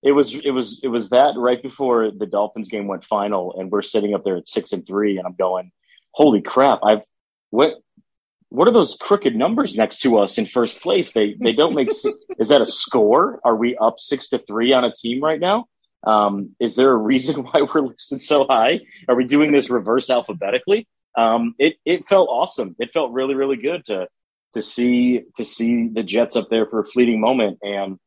It 0.03 0.13
was 0.13 0.33
it 0.33 0.51
was 0.51 0.79
it 0.83 0.87
was 0.87 1.09
that 1.09 1.33
right 1.37 1.61
before 1.61 2.11
the 2.11 2.25
Dolphins 2.25 2.69
game 2.69 2.87
went 2.87 3.05
final 3.05 3.55
and 3.57 3.71
we're 3.71 3.83
sitting 3.83 4.15
up 4.15 4.23
there 4.23 4.37
at 4.37 4.47
six 4.47 4.73
and 4.73 4.85
three 4.85 5.17
and 5.17 5.27
I'm 5.27 5.35
going, 5.35 5.71
Holy 6.11 6.41
crap, 6.41 6.79
I've 6.83 7.03
what 7.51 7.73
what 8.49 8.67
are 8.67 8.73
those 8.73 8.97
crooked 8.99 9.35
numbers 9.35 9.75
next 9.75 10.01
to 10.01 10.17
us 10.17 10.37
in 10.37 10.45
first 10.45 10.81
place? 10.81 11.13
They 11.13 11.35
they 11.39 11.53
don't 11.53 11.75
make 11.75 11.89
is 12.39 12.49
that 12.49 12.61
a 12.61 12.65
score? 12.65 13.39
Are 13.43 13.55
we 13.55 13.77
up 13.77 13.99
six 13.99 14.29
to 14.29 14.39
three 14.39 14.73
on 14.73 14.83
a 14.83 14.91
team 14.93 15.23
right 15.23 15.39
now? 15.39 15.67
Um, 16.05 16.55
is 16.59 16.75
there 16.75 16.91
a 16.91 16.97
reason 16.97 17.43
why 17.43 17.61
we're 17.61 17.81
listed 17.81 18.21
so 18.21 18.45
high? 18.47 18.81
Are 19.07 19.15
we 19.15 19.25
doing 19.25 19.51
this 19.51 19.69
reverse 19.69 20.09
alphabetically? 20.09 20.87
Um, 21.17 21.55
it 21.59 21.75
it 21.85 22.05
felt 22.05 22.29
awesome. 22.29 22.75
It 22.79 22.91
felt 22.91 23.11
really 23.11 23.35
really 23.35 23.57
good 23.57 23.85
to 23.85 24.07
to 24.53 24.61
see 24.61 25.21
to 25.37 25.45
see 25.45 25.89
the 25.89 26.03
Jets 26.03 26.35
up 26.35 26.49
there 26.49 26.65
for 26.65 26.79
a 26.79 26.85
fleeting 26.85 27.19
moment. 27.19 27.59
And 27.61 27.97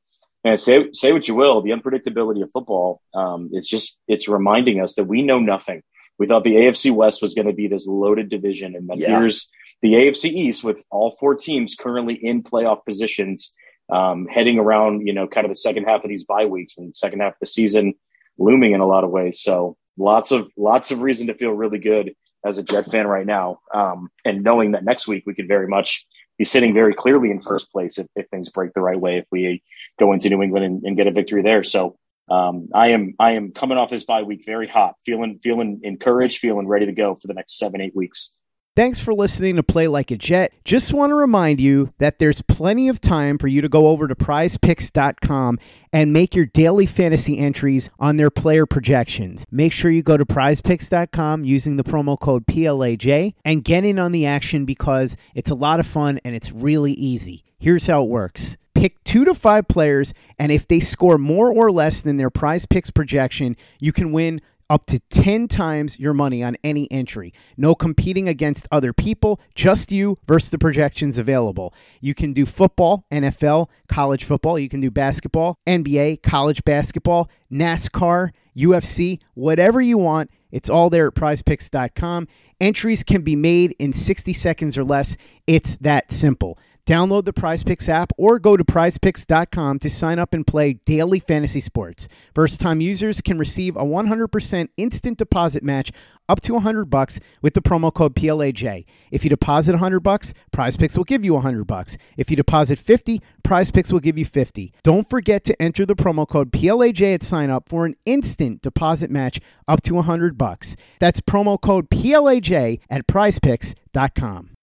and 0.44 0.60
say 0.60 0.88
say 0.92 1.12
what 1.12 1.26
you 1.26 1.34
will, 1.34 1.62
the 1.62 1.70
unpredictability 1.70 2.42
of 2.42 2.50
football. 2.52 3.00
Um, 3.14 3.50
it's 3.52 3.68
just 3.68 3.96
it's 4.06 4.28
reminding 4.28 4.80
us 4.80 4.94
that 4.94 5.04
we 5.04 5.22
know 5.22 5.38
nothing. 5.38 5.82
We 6.18 6.26
thought 6.26 6.44
the 6.44 6.54
AFC 6.54 6.94
West 6.94 7.20
was 7.22 7.34
going 7.34 7.48
to 7.48 7.54
be 7.54 7.66
this 7.66 7.86
loaded 7.86 8.28
division, 8.28 8.76
and 8.76 8.88
then 8.88 8.98
yeah. 8.98 9.18
here's 9.18 9.50
the 9.82 9.94
AFC 9.94 10.26
East 10.26 10.62
with 10.62 10.84
all 10.90 11.16
four 11.18 11.34
teams 11.34 11.74
currently 11.74 12.14
in 12.14 12.42
playoff 12.42 12.84
positions 12.84 13.54
um, 13.90 14.26
heading 14.26 14.58
around, 14.58 15.06
you 15.06 15.12
know, 15.12 15.26
kind 15.26 15.44
of 15.44 15.50
the 15.50 15.56
second 15.56 15.84
half 15.84 16.04
of 16.04 16.08
these 16.08 16.24
bye 16.24 16.46
weeks 16.46 16.78
and 16.78 16.94
second 16.94 17.20
half 17.20 17.32
of 17.32 17.40
the 17.40 17.46
season 17.46 17.94
looming 18.38 18.72
in 18.72 18.80
a 18.80 18.86
lot 18.86 19.04
of 19.04 19.10
ways. 19.10 19.40
So 19.40 19.76
lots 19.96 20.32
of 20.32 20.50
lots 20.56 20.90
of 20.90 21.02
reason 21.02 21.26
to 21.28 21.34
feel 21.34 21.50
really 21.50 21.78
good 21.78 22.14
as 22.44 22.58
a 22.58 22.62
Jet 22.62 22.90
fan 22.90 23.06
right 23.06 23.26
now, 23.26 23.60
um, 23.72 24.10
and 24.24 24.42
knowing 24.42 24.72
that 24.72 24.84
next 24.84 25.08
week 25.08 25.24
we 25.26 25.34
could 25.34 25.48
very 25.48 25.66
much 25.66 26.06
be 26.36 26.44
sitting 26.44 26.74
very 26.74 26.94
clearly 26.94 27.30
in 27.30 27.38
first 27.38 27.70
place 27.70 27.96
if, 27.96 28.06
if 28.16 28.28
things 28.28 28.50
break 28.50 28.72
the 28.74 28.80
right 28.80 29.00
way 29.00 29.18
if 29.18 29.24
we 29.30 29.62
go 29.98 30.12
into 30.12 30.28
New 30.28 30.42
England 30.42 30.64
and, 30.64 30.84
and 30.84 30.96
get 30.96 31.06
a 31.06 31.12
victory 31.12 31.42
there. 31.42 31.62
So 31.62 31.96
um, 32.30 32.68
I 32.74 32.88
am 32.88 33.14
I 33.18 33.32
am 33.32 33.52
coming 33.52 33.78
off 33.78 33.90
this 33.90 34.04
bye 34.04 34.22
week 34.22 34.44
very 34.44 34.68
hot, 34.68 34.94
feeling 35.04 35.38
feeling 35.42 35.80
encouraged, 35.82 36.38
feeling 36.38 36.66
ready 36.66 36.86
to 36.86 36.92
go 36.92 37.14
for 37.14 37.28
the 37.28 37.34
next 37.34 37.58
seven 37.58 37.80
eight 37.80 37.94
weeks. 37.94 38.34
Thanks 38.76 38.98
for 38.98 39.14
listening 39.14 39.54
to 39.54 39.62
Play 39.62 39.86
Like 39.86 40.10
a 40.10 40.16
Jet. 40.16 40.52
Just 40.64 40.92
want 40.92 41.10
to 41.10 41.14
remind 41.14 41.60
you 41.60 41.90
that 41.98 42.18
there's 42.18 42.42
plenty 42.42 42.88
of 42.88 43.00
time 43.00 43.38
for 43.38 43.46
you 43.46 43.60
to 43.62 43.68
go 43.68 43.86
over 43.86 44.08
to 44.08 44.16
prizepicks.com 44.16 45.60
and 45.92 46.12
make 46.12 46.34
your 46.34 46.46
daily 46.46 46.84
fantasy 46.84 47.38
entries 47.38 47.88
on 48.00 48.16
their 48.16 48.30
player 48.30 48.66
projections. 48.66 49.46
Make 49.52 49.72
sure 49.72 49.92
you 49.92 50.02
go 50.02 50.16
to 50.16 50.26
prizepicks.com 50.26 51.44
using 51.44 51.76
the 51.76 51.84
promo 51.84 52.18
code 52.18 52.46
PLAJ 52.46 53.34
and 53.44 53.62
get 53.62 53.84
in 53.84 54.00
on 54.00 54.10
the 54.10 54.26
action 54.26 54.64
because 54.64 55.16
it's 55.36 55.52
a 55.52 55.54
lot 55.54 55.78
of 55.78 55.86
fun 55.86 56.18
and 56.24 56.34
it's 56.34 56.50
really 56.50 56.94
easy. 56.94 57.44
Here's 57.56 57.86
how 57.86 58.02
it 58.02 58.08
works 58.08 58.56
pick 58.74 59.02
two 59.04 59.24
to 59.24 59.34
five 59.34 59.68
players, 59.68 60.12
and 60.36 60.50
if 60.50 60.66
they 60.66 60.80
score 60.80 61.16
more 61.16 61.52
or 61.52 61.70
less 61.70 62.02
than 62.02 62.16
their 62.16 62.28
prize 62.28 62.66
picks 62.66 62.90
projection, 62.90 63.56
you 63.78 63.92
can 63.92 64.10
win 64.10 64.40
up 64.70 64.86
to 64.86 64.98
10 65.10 65.48
times 65.48 65.98
your 65.98 66.12
money 66.12 66.42
on 66.42 66.56
any 66.64 66.90
entry. 66.90 67.32
No 67.56 67.74
competing 67.74 68.28
against 68.28 68.66
other 68.72 68.92
people, 68.92 69.40
just 69.54 69.92
you 69.92 70.16
versus 70.26 70.50
the 70.50 70.58
projections 70.58 71.18
available. 71.18 71.74
You 72.00 72.14
can 72.14 72.32
do 72.32 72.46
football, 72.46 73.04
NFL, 73.10 73.68
college 73.88 74.24
football, 74.24 74.58
you 74.58 74.68
can 74.68 74.80
do 74.80 74.90
basketball, 74.90 75.58
NBA, 75.66 76.22
college 76.22 76.64
basketball, 76.64 77.30
NASCAR, 77.52 78.30
UFC, 78.56 79.20
whatever 79.34 79.80
you 79.80 79.98
want. 79.98 80.30
It's 80.50 80.70
all 80.70 80.90
there 80.90 81.08
at 81.08 81.14
prizepicks.com. 81.14 82.28
Entries 82.60 83.02
can 83.02 83.22
be 83.22 83.34
made 83.34 83.74
in 83.78 83.92
60 83.92 84.32
seconds 84.32 84.78
or 84.78 84.84
less. 84.84 85.16
It's 85.46 85.76
that 85.76 86.12
simple. 86.12 86.58
Download 86.86 87.24
the 87.24 87.32
PrizePicks 87.32 87.88
app 87.88 88.12
or 88.18 88.38
go 88.38 88.56
to 88.56 88.64
prizepicks.com 88.64 89.78
to 89.78 89.90
sign 89.90 90.18
up 90.18 90.34
and 90.34 90.46
play 90.46 90.74
daily 90.74 91.18
fantasy 91.18 91.60
sports. 91.60 92.08
First 92.34 92.60
time 92.60 92.80
users 92.80 93.22
can 93.22 93.38
receive 93.38 93.74
a 93.76 93.84
100% 93.84 94.68
instant 94.76 95.18
deposit 95.18 95.62
match 95.62 95.92
up 96.28 96.40
to 96.42 96.52
100 96.54 96.86
bucks 96.86 97.20
with 97.42 97.54
the 97.54 97.62
promo 97.62 97.92
code 97.92 98.14
PLAJ. 98.14 98.84
If 99.10 99.24
you 99.24 99.30
deposit 99.30 99.72
100 99.72 100.00
bucks, 100.00 100.34
PrizePicks 100.52 100.96
will 100.96 101.04
give 101.04 101.24
you 101.24 101.34
100 101.34 101.66
bucks. 101.66 101.96
If 102.16 102.30
you 102.30 102.36
deposit 102.36 102.78
50, 102.78 103.20
PrizePicks 103.42 103.92
will 103.92 104.00
give 104.00 104.18
you 104.18 104.24
50. 104.24 104.72
Don't 104.82 105.08
forget 105.08 105.44
to 105.44 105.62
enter 105.62 105.86
the 105.86 105.96
promo 105.96 106.28
code 106.28 106.52
PLAJ 106.52 107.14
at 107.14 107.22
sign 107.22 107.50
up 107.50 107.68
for 107.68 107.86
an 107.86 107.96
instant 108.04 108.62
deposit 108.62 109.10
match 109.10 109.40
up 109.68 109.82
to 109.82 109.94
100 109.94 110.36
bucks. 110.36 110.76
That's 111.00 111.20
promo 111.20 111.60
code 111.60 111.88
PLAJ 111.90 112.80
at 112.90 113.06
prizepicks.com. 113.06 114.53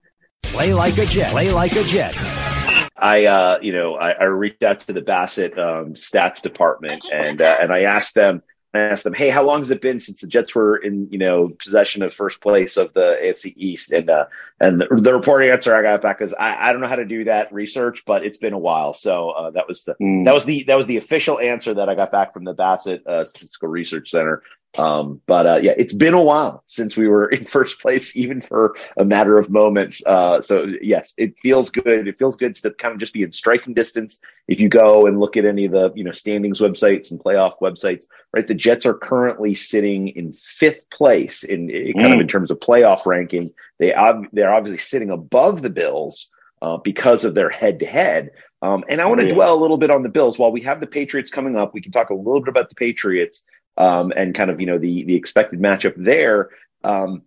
Play 0.44 0.74
like 0.74 0.98
a 0.98 1.06
Jet. 1.06 1.32
Play 1.32 1.52
like 1.52 1.76
a 1.76 1.84
Jet. 1.84 2.16
I, 2.98 3.26
uh, 3.26 3.60
you 3.62 3.74
know, 3.74 3.96
I, 3.96 4.12
I 4.12 4.24
reached 4.26 4.64
out 4.64 4.82
to 4.82 4.94
the 4.94 5.02
Bassett 5.02 5.58
um, 5.58 5.96
stats 5.96 6.42
department 6.42 7.06
and 7.12 7.42
uh, 7.42 7.58
and 7.60 7.74
I 7.74 7.82
asked 7.82 8.14
them, 8.14 8.44
I 8.74 8.80
asked 8.80 9.04
them, 9.04 9.14
hey, 9.14 9.30
how 9.30 9.44
long 9.44 9.60
has 9.60 9.72
it 9.72 9.82
been 9.82 10.00
since 10.00 10.22
the 10.22 10.28
Jets 10.28 10.56
were 10.56 10.78
in, 10.78 11.10
you 11.12 11.18
know, 11.18 11.50
possession 11.50 12.04
of 12.04 12.14
first 12.14 12.42
place 12.42 12.78
of 12.78 12.94
the 12.94 13.18
AFC 13.22 13.54
East? 13.58 13.92
And 13.92 14.10
uh, 14.10 14.28
and 14.60 14.82
the, 14.82 14.88
the 14.96 15.14
reporting 15.14 15.50
answer 15.50 15.76
I 15.76 15.82
got 15.82 16.02
back 16.02 16.22
is 16.22 16.34
I, 16.34 16.70
I 16.70 16.72
don't 16.72 16.82
know 16.82 16.88
how 16.88 16.96
to 16.96 17.06
do 17.06 17.26
that 17.26 17.52
research, 17.52 18.04
but 18.06 18.24
it's 18.24 18.38
been 18.38 18.54
a 18.54 18.60
while. 18.60 18.94
So 18.94 19.32
uh, 19.32 19.52
that 19.52 19.68
was 19.68 19.84
the 19.84 19.96
mm. 19.96 20.26
that 20.26 20.34
was 20.34 20.46
the 20.46 20.64
that 20.64 20.78
was 20.78 20.88
the 20.88 20.98
official 20.98 21.40
answer 21.40 21.74
that 21.74 21.90
I 21.90 21.96
got 21.96 22.12
back 22.12 22.34
from 22.34 22.44
the 22.44 22.54
Bassett 22.54 23.06
uh, 23.08 23.26
Statistical 23.26 23.70
Research 23.70 24.12
Center. 24.12 24.44
Um, 24.78 25.22
but 25.26 25.46
uh, 25.46 25.60
yeah, 25.62 25.74
it's 25.78 25.94
been 25.94 26.14
a 26.14 26.22
while 26.22 26.64
since 26.66 26.96
we 26.96 27.08
were 27.08 27.28
in 27.32 27.46
first 27.46 27.82
place, 27.82 28.16
even 28.16 28.42
for 28.42 28.76
a 28.98 29.04
matter 29.04 29.38
of 29.38 29.50
moments. 29.50 30.04
Uh, 30.06 30.42
so 30.42 30.68
yes, 30.82 31.14
it 31.18 31.36
feels 31.40 31.70
good. 31.70 32.08
It 32.08 32.18
feels 32.18 32.38
good 32.38 32.56
to 32.56 32.72
kind 32.72 32.94
of 32.94 33.00
just 33.00 33.14
be 33.14 33.24
in 33.24 33.34
striking 33.34 33.74
distance. 33.74 34.20
If 34.48 34.60
you 34.60 34.70
go 34.70 35.08
and 35.08 35.20
look 35.20 35.38
at 35.38 35.46
any 35.46 35.66
of 35.66 35.72
the 35.72 35.92
you 35.96 36.04
know 36.04 36.12
standings 36.12 36.62
websites 36.62 37.12
and 37.12 37.20
playoff 37.20 37.60
websites, 37.62 38.06
right? 38.34 38.48
The 38.48 38.56
Jets 38.56 38.86
are 38.86 38.94
currently 38.94 39.56
sitting 39.56 40.10
in 40.10 40.34
fifth 40.34 40.90
place 40.90 41.44
in, 41.44 41.70
in 41.70 41.94
kind 41.94 42.14
mm. 42.14 42.16
of 42.16 42.22
in 42.22 42.28
terms 42.28 42.52
of 42.52 42.60
playoff 42.60 43.06
ranking. 43.06 43.52
They 43.80 43.94
they're 44.32 44.54
obviously 44.54 44.80
sitting 44.80 45.10
above 45.10 45.62
the 45.62 45.70
Bills 45.70 46.32
uh, 46.62 46.78
because 46.78 47.26
of 47.26 47.34
their 47.34 47.50
head 47.50 47.80
to 47.80 47.86
head. 47.86 48.32
Um, 48.64 48.84
and 48.88 49.02
I 49.02 49.08
want 49.08 49.22
to 49.22 49.28
yeah. 49.28 49.34
dwell 49.34 49.58
a 49.58 49.60
little 49.60 49.78
bit 49.78 49.90
on 49.90 50.04
the 50.04 50.10
Bills. 50.10 50.38
While 50.38 50.52
we 50.52 50.62
have 50.62 50.80
the 50.80 50.88
Patriots 50.88 51.32
coming 51.32 51.58
up, 51.58 51.74
we 51.74 51.82
can 51.82 51.92
talk 51.92 52.12
a 52.12 52.16
little 52.16 52.42
bit 52.42 52.50
about 52.50 52.70
the 52.70 52.76
Patriots 52.76 53.44
um, 53.82 54.14
and 54.16 54.36
kind 54.36 54.52
of 54.52 54.62
you 54.62 54.68
know 54.68 54.78
the 54.78 55.04
the 55.06 55.16
expected 55.16 55.60
matchup 55.60 55.96
there. 55.98 56.52
Um, 56.84 57.24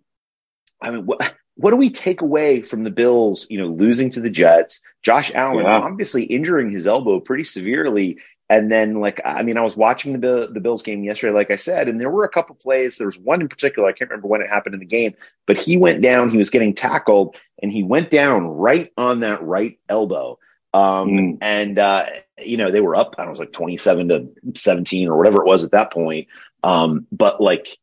I 0.81 0.91
mean, 0.91 1.05
what 1.05 1.35
what 1.55 1.71
do 1.71 1.77
we 1.77 1.89
take 1.89 2.21
away 2.21 2.61
from 2.61 2.85
the 2.85 2.91
Bills? 2.91 3.45
You 3.49 3.59
know, 3.59 3.67
losing 3.67 4.09
to 4.11 4.21
the 4.21 4.29
Jets, 4.29 4.79
Josh 5.03 5.33
Allen 5.35 5.65
yeah. 5.65 5.77
obviously 5.77 6.23
injuring 6.23 6.71
his 6.71 6.87
elbow 6.87 7.19
pretty 7.19 7.43
severely. 7.43 8.19
And 8.47 8.71
then, 8.71 9.01
like, 9.01 9.19
I 9.25 9.41
mean, 9.41 9.57
I 9.57 9.61
was 9.61 9.75
watching 9.75 10.21
the 10.21 10.47
the 10.49 10.61
Bills 10.61 10.81
game 10.81 11.03
yesterday, 11.03 11.33
like 11.33 11.51
I 11.51 11.55
said, 11.57 11.89
and 11.89 11.99
there 11.99 12.11
were 12.11 12.23
a 12.23 12.29
couple 12.29 12.55
plays. 12.55 12.97
There 12.97 13.07
was 13.07 13.17
one 13.17 13.41
in 13.41 13.49
particular, 13.49 13.89
I 13.89 13.91
can't 13.91 14.09
remember 14.09 14.27
when 14.27 14.41
it 14.41 14.49
happened 14.49 14.75
in 14.75 14.79
the 14.79 14.85
game, 14.85 15.15
but 15.47 15.57
he 15.57 15.77
went 15.77 16.01
down. 16.01 16.29
He 16.29 16.37
was 16.37 16.51
getting 16.51 16.73
tackled, 16.73 17.35
and 17.61 17.71
he 17.71 17.83
went 17.83 18.11
down 18.11 18.47
right 18.47 18.93
on 18.97 19.21
that 19.21 19.43
right 19.43 19.77
elbow. 19.89 20.39
Um, 20.75 21.09
mm. 21.09 21.37
And, 21.39 21.79
uh, 21.79 22.07
you 22.37 22.57
know, 22.57 22.69
they 22.69 22.81
were 22.81 22.97
up, 22.97 23.15
I 23.17 23.21
don't 23.21 23.27
know, 23.27 23.31
was 23.31 23.39
like 23.39 23.53
27 23.53 24.09
to 24.09 24.59
17 24.59 25.07
or 25.07 25.17
whatever 25.17 25.41
it 25.41 25.47
was 25.47 25.63
at 25.63 25.71
that 25.71 25.93
point. 25.93 26.27
Um, 26.63 27.07
but 27.13 27.39
like, 27.39 27.77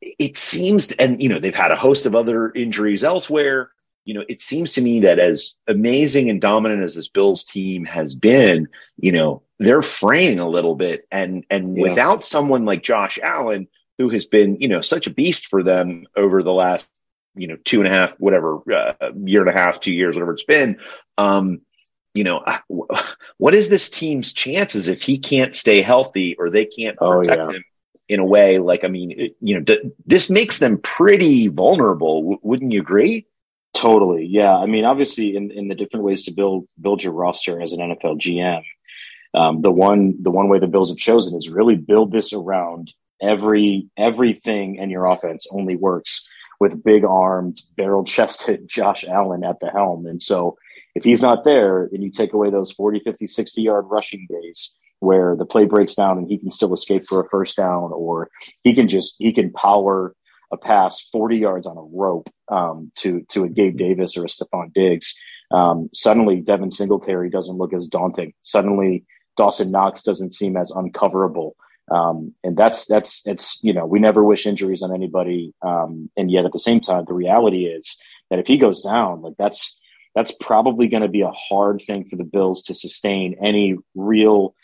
it 0.00 0.36
seems, 0.36 0.90
and, 0.90 1.22
you 1.22 1.28
know, 1.28 1.38
they've 1.38 1.54
had 1.54 1.70
a 1.70 1.76
host 1.76 2.04
of 2.04 2.16
other 2.16 2.50
injuries 2.50 3.04
elsewhere. 3.04 3.70
You 4.04 4.14
know, 4.14 4.24
it 4.28 4.42
seems 4.42 4.74
to 4.74 4.82
me 4.82 5.00
that 5.00 5.20
as 5.20 5.54
amazing 5.68 6.28
and 6.28 6.40
dominant 6.40 6.82
as 6.82 6.96
this 6.96 7.06
Bills 7.06 7.44
team 7.44 7.84
has 7.84 8.16
been, 8.16 8.68
you 8.96 9.12
know, 9.12 9.42
they're 9.60 9.82
fraying 9.82 10.40
a 10.40 10.48
little 10.48 10.74
bit. 10.74 11.06
And, 11.12 11.46
and 11.48 11.76
yeah. 11.76 11.82
without 11.82 12.24
someone 12.24 12.64
like 12.64 12.82
Josh 12.82 13.20
Allen, 13.22 13.68
who 13.98 14.08
has 14.10 14.26
been, 14.26 14.60
you 14.60 14.66
know, 14.66 14.80
such 14.80 15.06
a 15.06 15.14
beast 15.14 15.46
for 15.46 15.62
them 15.62 16.06
over 16.16 16.42
the 16.42 16.52
last, 16.52 16.88
you 17.36 17.46
know, 17.46 17.56
two 17.64 17.78
and 17.78 17.86
a 17.86 17.90
half, 17.90 18.18
whatever, 18.18 18.58
uh, 18.72 19.10
year 19.24 19.42
and 19.42 19.50
a 19.50 19.52
half, 19.52 19.78
two 19.78 19.94
years, 19.94 20.16
whatever 20.16 20.32
it's 20.32 20.44
been. 20.44 20.78
Um, 21.18 21.60
you 22.16 22.24
know, 22.24 22.44
what 23.36 23.54
is 23.54 23.68
this 23.68 23.90
team's 23.90 24.32
chances 24.32 24.88
if 24.88 25.02
he 25.02 25.18
can't 25.18 25.54
stay 25.54 25.82
healthy 25.82 26.36
or 26.38 26.50
they 26.50 26.64
can't 26.64 26.96
oh, 27.00 27.18
protect 27.18 27.42
oh, 27.42 27.50
yeah. 27.50 27.56
him 27.56 27.64
in 28.08 28.20
a 28.20 28.24
way? 28.24 28.58
Like, 28.58 28.84
I 28.84 28.88
mean, 28.88 29.34
you 29.40 29.54
know, 29.54 29.60
d- 29.60 29.92
this 30.06 30.30
makes 30.30 30.58
them 30.58 30.78
pretty 30.78 31.48
vulnerable. 31.48 32.22
W- 32.22 32.40
wouldn't 32.42 32.72
you 32.72 32.80
agree? 32.80 33.26
Totally. 33.74 34.26
Yeah. 34.26 34.56
I 34.56 34.66
mean, 34.66 34.84
obviously 34.84 35.36
in, 35.36 35.50
in 35.50 35.68
the 35.68 35.74
different 35.74 36.06
ways 36.06 36.24
to 36.24 36.30
build, 36.32 36.66
build 36.80 37.04
your 37.04 37.12
roster 37.12 37.60
as 37.60 37.72
an 37.72 37.80
NFL 37.80 38.18
GM, 38.18 38.62
um, 39.34 39.60
the 39.60 39.70
one, 39.70 40.22
the 40.22 40.30
one 40.30 40.48
way 40.48 40.58
the 40.58 40.66
Bills 40.66 40.90
have 40.90 40.98
chosen 40.98 41.36
is 41.36 41.50
really 41.50 41.76
build 41.76 42.10
this 42.10 42.32
around 42.32 42.94
every, 43.20 43.88
everything 43.98 44.76
in 44.76 44.88
your 44.88 45.04
offense 45.04 45.46
only 45.50 45.76
works 45.76 46.26
with 46.58 46.82
big 46.82 47.04
armed, 47.04 47.60
barrel 47.76 48.04
chested 48.04 48.66
Josh 48.68 49.04
Allen 49.04 49.44
at 49.44 49.60
the 49.60 49.68
helm. 49.68 50.06
And 50.06 50.22
so, 50.22 50.56
if 50.96 51.04
he's 51.04 51.20
not 51.20 51.44
there, 51.44 51.90
then 51.92 52.00
you 52.00 52.10
take 52.10 52.32
away 52.32 52.48
those 52.48 52.72
40, 52.72 53.00
50, 53.00 53.26
60 53.26 53.60
yard 53.60 53.84
rushing 53.90 54.26
days 54.30 54.74
where 55.00 55.36
the 55.36 55.44
play 55.44 55.66
breaks 55.66 55.94
down 55.94 56.16
and 56.16 56.26
he 56.26 56.38
can 56.38 56.50
still 56.50 56.72
escape 56.72 57.04
for 57.06 57.20
a 57.20 57.28
first 57.28 57.54
down, 57.54 57.90
or 57.92 58.30
he 58.64 58.72
can 58.72 58.88
just, 58.88 59.14
he 59.18 59.30
can 59.30 59.52
power 59.52 60.16
a 60.50 60.56
pass 60.56 61.06
40 61.12 61.36
yards 61.36 61.66
on 61.66 61.76
a 61.76 61.82
rope 61.82 62.30
um, 62.48 62.92
to, 62.96 63.26
to 63.28 63.44
a 63.44 63.48
Gabe 63.48 63.76
Davis 63.76 64.16
or 64.16 64.24
a 64.24 64.28
Stefon 64.28 64.72
Diggs. 64.72 65.14
Um, 65.50 65.90
suddenly 65.92 66.40
Devin 66.40 66.70
Singletary 66.70 67.28
doesn't 67.28 67.58
look 67.58 67.74
as 67.74 67.88
daunting. 67.88 68.32
Suddenly 68.40 69.04
Dawson 69.36 69.70
Knox 69.70 70.02
doesn't 70.02 70.32
seem 70.32 70.56
as 70.56 70.72
uncoverable. 70.72 71.52
Um, 71.90 72.32
and 72.42 72.56
that's, 72.56 72.86
that's, 72.86 73.20
it's, 73.26 73.58
you 73.62 73.74
know, 73.74 73.84
we 73.84 73.98
never 73.98 74.24
wish 74.24 74.46
injuries 74.46 74.82
on 74.82 74.94
anybody. 74.94 75.52
Um, 75.60 76.10
and 76.16 76.30
yet 76.30 76.46
at 76.46 76.52
the 76.52 76.58
same 76.58 76.80
time, 76.80 77.04
the 77.06 77.12
reality 77.12 77.66
is 77.66 77.98
that 78.30 78.38
if 78.38 78.46
he 78.46 78.56
goes 78.56 78.80
down, 78.80 79.20
like 79.20 79.34
that's, 79.38 79.78
that's 80.16 80.32
probably 80.40 80.88
going 80.88 81.02
to 81.02 81.08
be 81.08 81.20
a 81.20 81.30
hard 81.30 81.82
thing 81.86 82.06
for 82.08 82.16
the 82.16 82.24
Bills 82.24 82.62
to 82.62 82.74
sustain 82.74 83.36
any 83.40 83.76
real 83.94 84.54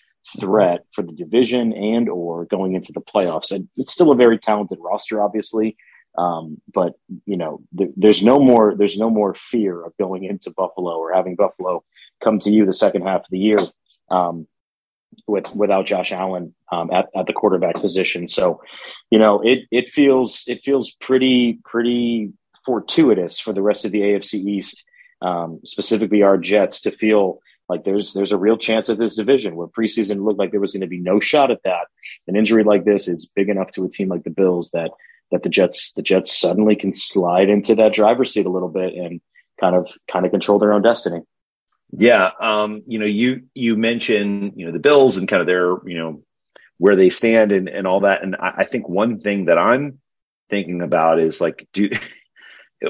threat 0.41 0.87
for 0.93 1.03
the 1.03 1.13
division 1.13 1.75
and 1.75 2.09
or 2.09 2.47
going 2.47 2.75
into 2.75 2.91
the 2.91 3.03
playoffs. 3.03 3.51
And 3.51 3.69
it's 3.77 3.93
still 3.93 4.11
a 4.11 4.17
very 4.17 4.39
talented 4.39 4.79
roster, 4.81 5.23
obviously. 5.23 5.77
Um, 6.17 6.61
but 6.73 6.95
you 7.27 7.37
know, 7.37 7.61
th- 7.77 7.91
there's 7.97 8.25
no 8.25 8.39
more 8.39 8.75
there's 8.75 8.99
no 8.99 9.11
more 9.11 9.35
fear 9.35 9.83
of 9.85 9.97
going 9.99 10.25
into 10.25 10.51
Buffalo 10.51 10.97
or 10.97 11.13
having 11.13 11.37
Buffalo 11.37 11.85
come 12.23 12.39
to 12.41 12.51
you 12.51 12.65
the 12.65 12.73
second 12.73 13.03
half 13.03 13.21
of 13.21 13.31
the 13.31 13.39
year 13.39 13.59
um, 14.11 14.47
with 15.27 15.47
without 15.55 15.87
Josh 15.87 16.13
Allen 16.13 16.55
um, 16.71 16.91
at, 16.91 17.09
at 17.15 17.27
the 17.27 17.33
quarterback 17.33 17.77
position. 17.77 18.27
So, 18.27 18.63
you 19.11 19.19
know, 19.19 19.41
it 19.41 19.61
it 19.71 19.91
feels 19.91 20.45
it 20.47 20.63
feels 20.65 20.93
pretty 20.93 21.61
pretty 21.65 22.33
fortuitous 22.65 23.39
for 23.39 23.53
the 23.53 23.63
rest 23.63 23.85
of 23.85 23.93
the 23.93 24.01
AFC 24.01 24.35
East 24.35 24.85
um, 25.23 25.61
specifically 25.65 26.23
our 26.23 26.37
Jets, 26.39 26.83
to 26.83 26.91
feel 26.91 27.41
like 27.69 27.83
there's 27.83 28.13
there's 28.13 28.33
a 28.33 28.39
real 28.39 28.57
chance 28.57 28.91
at 28.91 28.99
this 28.99 29.17
division 29.17 29.57
where 29.57 29.67
preseason 29.67 30.25
looked 30.25 30.39
like 30.39 30.51
there 30.51 30.61
was 30.61 30.73
going 30.73 30.83
to 30.83 30.87
be 30.87 31.01
no 31.01 31.21
shot 31.21 31.51
at 31.51 31.63
that. 31.65 31.87
An 32.27 32.37
injury 32.37 32.65
like 32.65 32.85
this 32.85 33.09
is 33.09 33.31
big 33.35 33.49
enough 33.49 33.71
to 33.73 33.85
a 33.85 33.89
team 33.89 34.09
like 34.09 34.25
the 34.25 34.31
Bills 34.31 34.71
that 34.73 34.91
that 35.31 35.43
the 35.43 35.49
Jets 35.49 35.93
the 35.95 36.03
Jets 36.03 36.39
suddenly 36.39 36.77
can 36.77 36.93
slide 36.93 37.49
into 37.49 37.75
that 37.77 37.95
driver's 37.95 38.33
seat 38.33 38.47
a 38.47 38.51
little 38.51 38.69
bit 38.69 38.95
and 38.95 39.21
kind 39.61 39.77
of 39.77 39.91
kind 40.11 40.27
of 40.27 40.33
control 40.33 40.59
their 40.59 40.73
own 40.73 40.83
destiny. 40.83 41.21
Yeah, 41.97 42.31
um, 42.41 42.83
you 42.87 42.99
know, 42.99 43.07
you 43.07 43.43
you 43.55 43.77
mentioned 43.77 44.55
you 44.57 44.67
know 44.67 44.73
the 44.73 44.79
Bills 44.79 45.17
and 45.17 45.29
kind 45.29 45.41
of 45.41 45.47
their 45.47 45.77
you 45.87 45.99
know 45.99 46.23
where 46.79 46.97
they 46.97 47.11
stand 47.11 47.53
and 47.53 47.69
and 47.69 47.87
all 47.87 48.01
that, 48.01 48.23
and 48.23 48.37
I, 48.37 48.55
I 48.59 48.65
think 48.65 48.89
one 48.89 49.21
thing 49.21 49.47
that 49.47 49.59
I'm 49.59 50.01
thinking 50.51 50.83
about 50.83 51.21
is 51.21 51.41
like 51.41 51.67
do 51.73 51.91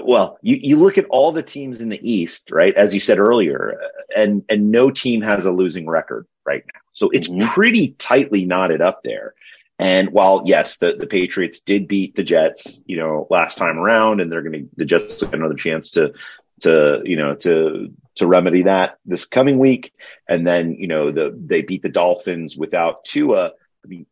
well, 0.02 0.38
you, 0.42 0.58
you 0.60 0.76
look 0.76 0.98
at 0.98 1.06
all 1.06 1.32
the 1.32 1.42
teams 1.42 1.80
in 1.80 1.88
the 1.88 2.10
East, 2.10 2.50
right? 2.50 2.74
As 2.74 2.94
you 2.94 3.00
said 3.00 3.18
earlier, 3.18 3.78
and, 4.16 4.44
and 4.48 4.70
no 4.70 4.90
team 4.90 5.22
has 5.22 5.44
a 5.44 5.52
losing 5.52 5.86
record 5.86 6.26
right 6.44 6.64
now. 6.72 6.80
So 6.92 7.10
it's 7.10 7.28
mm-hmm. 7.28 7.48
pretty 7.48 7.88
tightly 7.98 8.44
knotted 8.44 8.80
up 8.80 9.02
there. 9.02 9.34
And 9.78 10.10
while 10.10 10.42
yes, 10.46 10.78
the, 10.78 10.96
the 10.98 11.06
Patriots 11.06 11.60
did 11.60 11.88
beat 11.88 12.14
the 12.14 12.22
Jets, 12.22 12.82
you 12.86 12.96
know, 12.96 13.26
last 13.30 13.58
time 13.58 13.78
around, 13.78 14.20
and 14.20 14.30
they're 14.30 14.42
going 14.42 14.52
to, 14.52 14.68
the 14.76 14.84
Jets 14.84 15.22
have 15.22 15.34
another 15.34 15.54
chance 15.54 15.92
to, 15.92 16.12
to, 16.60 17.00
you 17.04 17.16
know, 17.16 17.34
to, 17.36 17.92
to 18.16 18.26
remedy 18.26 18.64
that 18.64 18.98
this 19.04 19.24
coming 19.26 19.58
week. 19.58 19.92
And 20.28 20.46
then, 20.46 20.74
you 20.74 20.86
know, 20.86 21.10
the, 21.10 21.36
they 21.36 21.62
beat 21.62 21.82
the 21.82 21.88
Dolphins 21.88 22.56
without 22.56 23.04
Tua. 23.04 23.52
I 23.84 23.88
mean, 23.88 24.06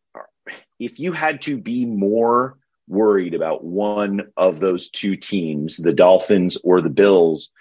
if 0.79 0.99
you 0.99 1.13
had 1.13 1.43
to 1.43 1.57
be 1.57 1.85
more 1.85 2.57
worried 2.91 3.33
about 3.33 3.63
one 3.63 4.31
of 4.37 4.59
those 4.59 4.89
two 4.89 5.15
teams, 5.15 5.77
the 5.77 5.93
Dolphins 5.93 6.57
or 6.63 6.81
the 6.81 6.89
Bills, 6.89 7.51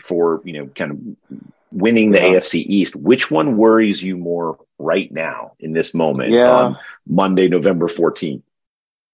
for 0.00 0.40
you 0.44 0.54
know, 0.54 0.66
kind 0.68 0.90
of 0.92 1.40
winning 1.70 2.12
the 2.12 2.18
yeah. 2.18 2.34
AFC 2.34 2.64
East, 2.66 2.96
which 2.96 3.30
one 3.30 3.56
worries 3.56 4.02
you 4.02 4.16
more 4.16 4.58
right 4.78 5.12
now 5.12 5.52
in 5.60 5.72
this 5.72 5.94
moment? 5.94 6.32
Yeah. 6.32 6.50
on 6.50 6.78
Monday, 7.06 7.48
November 7.48 7.88
fourteenth. 7.88 8.44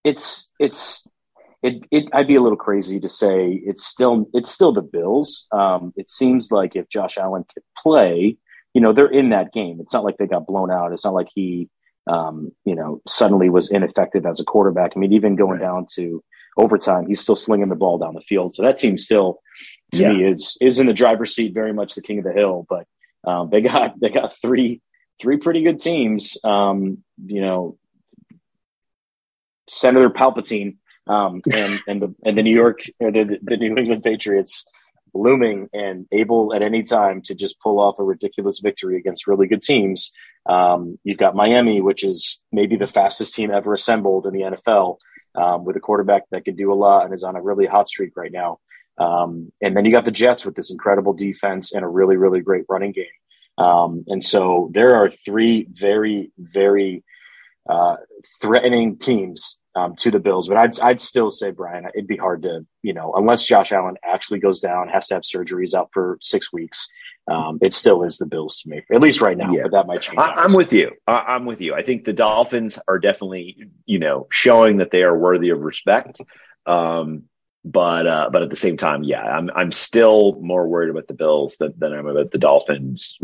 It's 0.04 0.48
it's 0.58 1.06
it, 1.62 1.82
it 1.90 2.04
I'd 2.12 2.28
be 2.28 2.36
a 2.36 2.42
little 2.42 2.58
crazy 2.58 3.00
to 3.00 3.08
say 3.08 3.52
it's 3.52 3.84
still 3.84 4.28
it's 4.32 4.50
still 4.50 4.72
the 4.72 4.82
Bills. 4.82 5.46
Um, 5.50 5.92
it 5.96 6.10
seems 6.10 6.50
like 6.50 6.76
if 6.76 6.88
Josh 6.88 7.16
Allen 7.16 7.44
could 7.52 7.64
play, 7.76 8.36
you 8.74 8.80
know, 8.80 8.92
they're 8.92 9.06
in 9.06 9.30
that 9.30 9.52
game. 9.52 9.80
It's 9.80 9.94
not 9.94 10.04
like 10.04 10.18
they 10.18 10.26
got 10.26 10.46
blown 10.46 10.70
out. 10.70 10.92
It's 10.92 11.04
not 11.04 11.14
like 11.14 11.28
he 11.34 11.70
um, 12.06 12.52
you 12.64 12.74
know, 12.74 13.00
suddenly 13.08 13.48
was 13.48 13.70
ineffective 13.70 14.26
as 14.26 14.40
a 14.40 14.44
quarterback. 14.44 14.92
I 14.94 14.98
mean, 14.98 15.12
even 15.12 15.36
going 15.36 15.58
right. 15.58 15.60
down 15.60 15.86
to 15.94 16.22
overtime, 16.56 17.06
he's 17.06 17.20
still 17.20 17.36
slinging 17.36 17.68
the 17.68 17.76
ball 17.76 17.98
down 17.98 18.14
the 18.14 18.20
field. 18.20 18.54
So 18.54 18.62
that 18.62 18.78
team 18.78 18.98
still, 18.98 19.40
to 19.92 20.02
yeah. 20.02 20.08
me, 20.10 20.24
is 20.24 20.56
is 20.60 20.78
in 20.78 20.86
the 20.86 20.92
driver's 20.92 21.34
seat, 21.34 21.54
very 21.54 21.72
much 21.72 21.94
the 21.94 22.02
king 22.02 22.18
of 22.18 22.24
the 22.24 22.32
hill. 22.32 22.66
But 22.68 22.86
um, 23.26 23.50
they 23.50 23.60
got 23.60 23.98
they 24.00 24.10
got 24.10 24.34
three 24.40 24.80
three 25.20 25.38
pretty 25.38 25.62
good 25.62 25.80
teams. 25.80 26.36
Um, 26.44 26.98
you 27.24 27.40
know, 27.40 27.78
Senator 29.68 30.10
Palpatine 30.10 30.76
um, 31.06 31.42
and 31.52 31.80
and 31.86 32.02
the 32.02 32.14
and 32.24 32.36
the 32.36 32.42
New 32.42 32.54
York 32.54 32.82
the, 33.00 33.38
the 33.42 33.56
New 33.56 33.76
England 33.76 34.02
Patriots 34.02 34.64
looming 35.14 35.68
and 35.72 36.06
able 36.12 36.54
at 36.54 36.62
any 36.62 36.82
time 36.82 37.22
to 37.22 37.34
just 37.34 37.60
pull 37.60 37.80
off 37.80 37.98
a 37.98 38.04
ridiculous 38.04 38.60
victory 38.60 38.98
against 38.98 39.26
really 39.26 39.46
good 39.46 39.62
teams. 39.62 40.10
Um, 40.46 40.98
you've 41.04 41.18
got 41.18 41.36
Miami, 41.36 41.80
which 41.80 42.04
is 42.04 42.42
maybe 42.52 42.76
the 42.76 42.86
fastest 42.86 43.34
team 43.34 43.50
ever 43.50 43.74
assembled 43.74 44.26
in 44.26 44.32
the 44.32 44.40
NFL, 44.40 44.98
um, 45.34 45.64
with 45.64 45.76
a 45.76 45.80
quarterback 45.80 46.22
that 46.30 46.44
can 46.44 46.56
do 46.56 46.72
a 46.72 46.74
lot 46.74 47.04
and 47.04 47.14
is 47.14 47.24
on 47.24 47.36
a 47.36 47.42
really 47.42 47.66
hot 47.66 47.88
streak 47.88 48.16
right 48.16 48.32
now. 48.32 48.58
Um, 48.98 49.52
and 49.60 49.76
then 49.76 49.84
you 49.84 49.92
got 49.92 50.04
the 50.04 50.10
Jets 50.10 50.44
with 50.44 50.54
this 50.54 50.70
incredible 50.70 51.12
defense 51.12 51.72
and 51.72 51.84
a 51.84 51.88
really, 51.88 52.16
really 52.16 52.40
great 52.40 52.64
running 52.68 52.92
game. 52.92 53.06
Um, 53.58 54.04
and 54.08 54.24
so 54.24 54.70
there 54.72 54.96
are 54.96 55.10
three 55.10 55.66
very, 55.70 56.30
very 56.38 57.04
uh, 57.68 57.96
threatening 58.40 58.98
teams 58.98 59.58
um, 59.74 59.96
to 59.96 60.10
the 60.10 60.20
Bills. 60.20 60.48
But 60.48 60.56
I'd 60.56 60.80
I'd 60.80 61.00
still 61.00 61.30
say 61.30 61.50
Brian, 61.50 61.86
it'd 61.94 62.06
be 62.06 62.16
hard 62.16 62.42
to 62.42 62.66
you 62.82 62.92
know 62.92 63.12
unless 63.14 63.44
Josh 63.44 63.72
Allen 63.72 63.96
actually 64.04 64.40
goes 64.40 64.60
down, 64.60 64.88
has 64.88 65.08
to 65.08 65.14
have 65.14 65.22
surgeries 65.22 65.74
out 65.74 65.90
for 65.92 66.18
six 66.20 66.52
weeks. 66.52 66.88
Um, 67.26 67.58
it 67.62 67.72
still 67.72 68.02
is 68.02 68.18
the 68.18 68.26
Bills 68.26 68.60
to 68.62 68.68
me, 68.68 68.82
at 68.92 69.00
least 69.00 69.20
right 69.20 69.36
now. 69.36 69.50
Yeah. 69.50 69.62
But 69.62 69.72
that 69.72 69.86
might 69.86 70.02
change. 70.02 70.18
I, 70.18 70.44
am 70.44 70.52
with 70.52 70.72
you. 70.72 70.92
I, 71.06 71.36
am 71.36 71.46
with 71.46 71.60
you. 71.60 71.74
I 71.74 71.82
think 71.82 72.04
the 72.04 72.12
Dolphins 72.12 72.78
are 72.86 72.98
definitely 72.98 73.68
you 73.86 73.98
know 73.98 74.26
showing 74.30 74.78
that 74.78 74.90
they 74.90 75.02
are 75.02 75.16
worthy 75.16 75.50
of 75.50 75.60
respect. 75.60 76.20
Um, 76.66 77.24
but 77.64 78.06
uh, 78.06 78.30
but 78.30 78.42
at 78.42 78.50
the 78.50 78.56
same 78.56 78.76
time, 78.76 79.04
yeah, 79.04 79.22
I'm 79.22 79.50
I'm 79.54 79.72
still 79.72 80.38
more 80.40 80.68
worried 80.68 80.90
about 80.90 81.08
the 81.08 81.14
Bills 81.14 81.56
than, 81.56 81.72
than 81.78 81.94
I'm 81.94 82.06
about 82.06 82.30
the 82.30 82.38
Dolphins. 82.38 83.18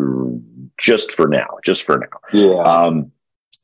Just 0.78 1.12
for 1.12 1.28
now, 1.28 1.58
just 1.62 1.82
for 1.82 1.98
now. 1.98 2.20
Yeah. 2.32 2.60
Um, 2.60 3.12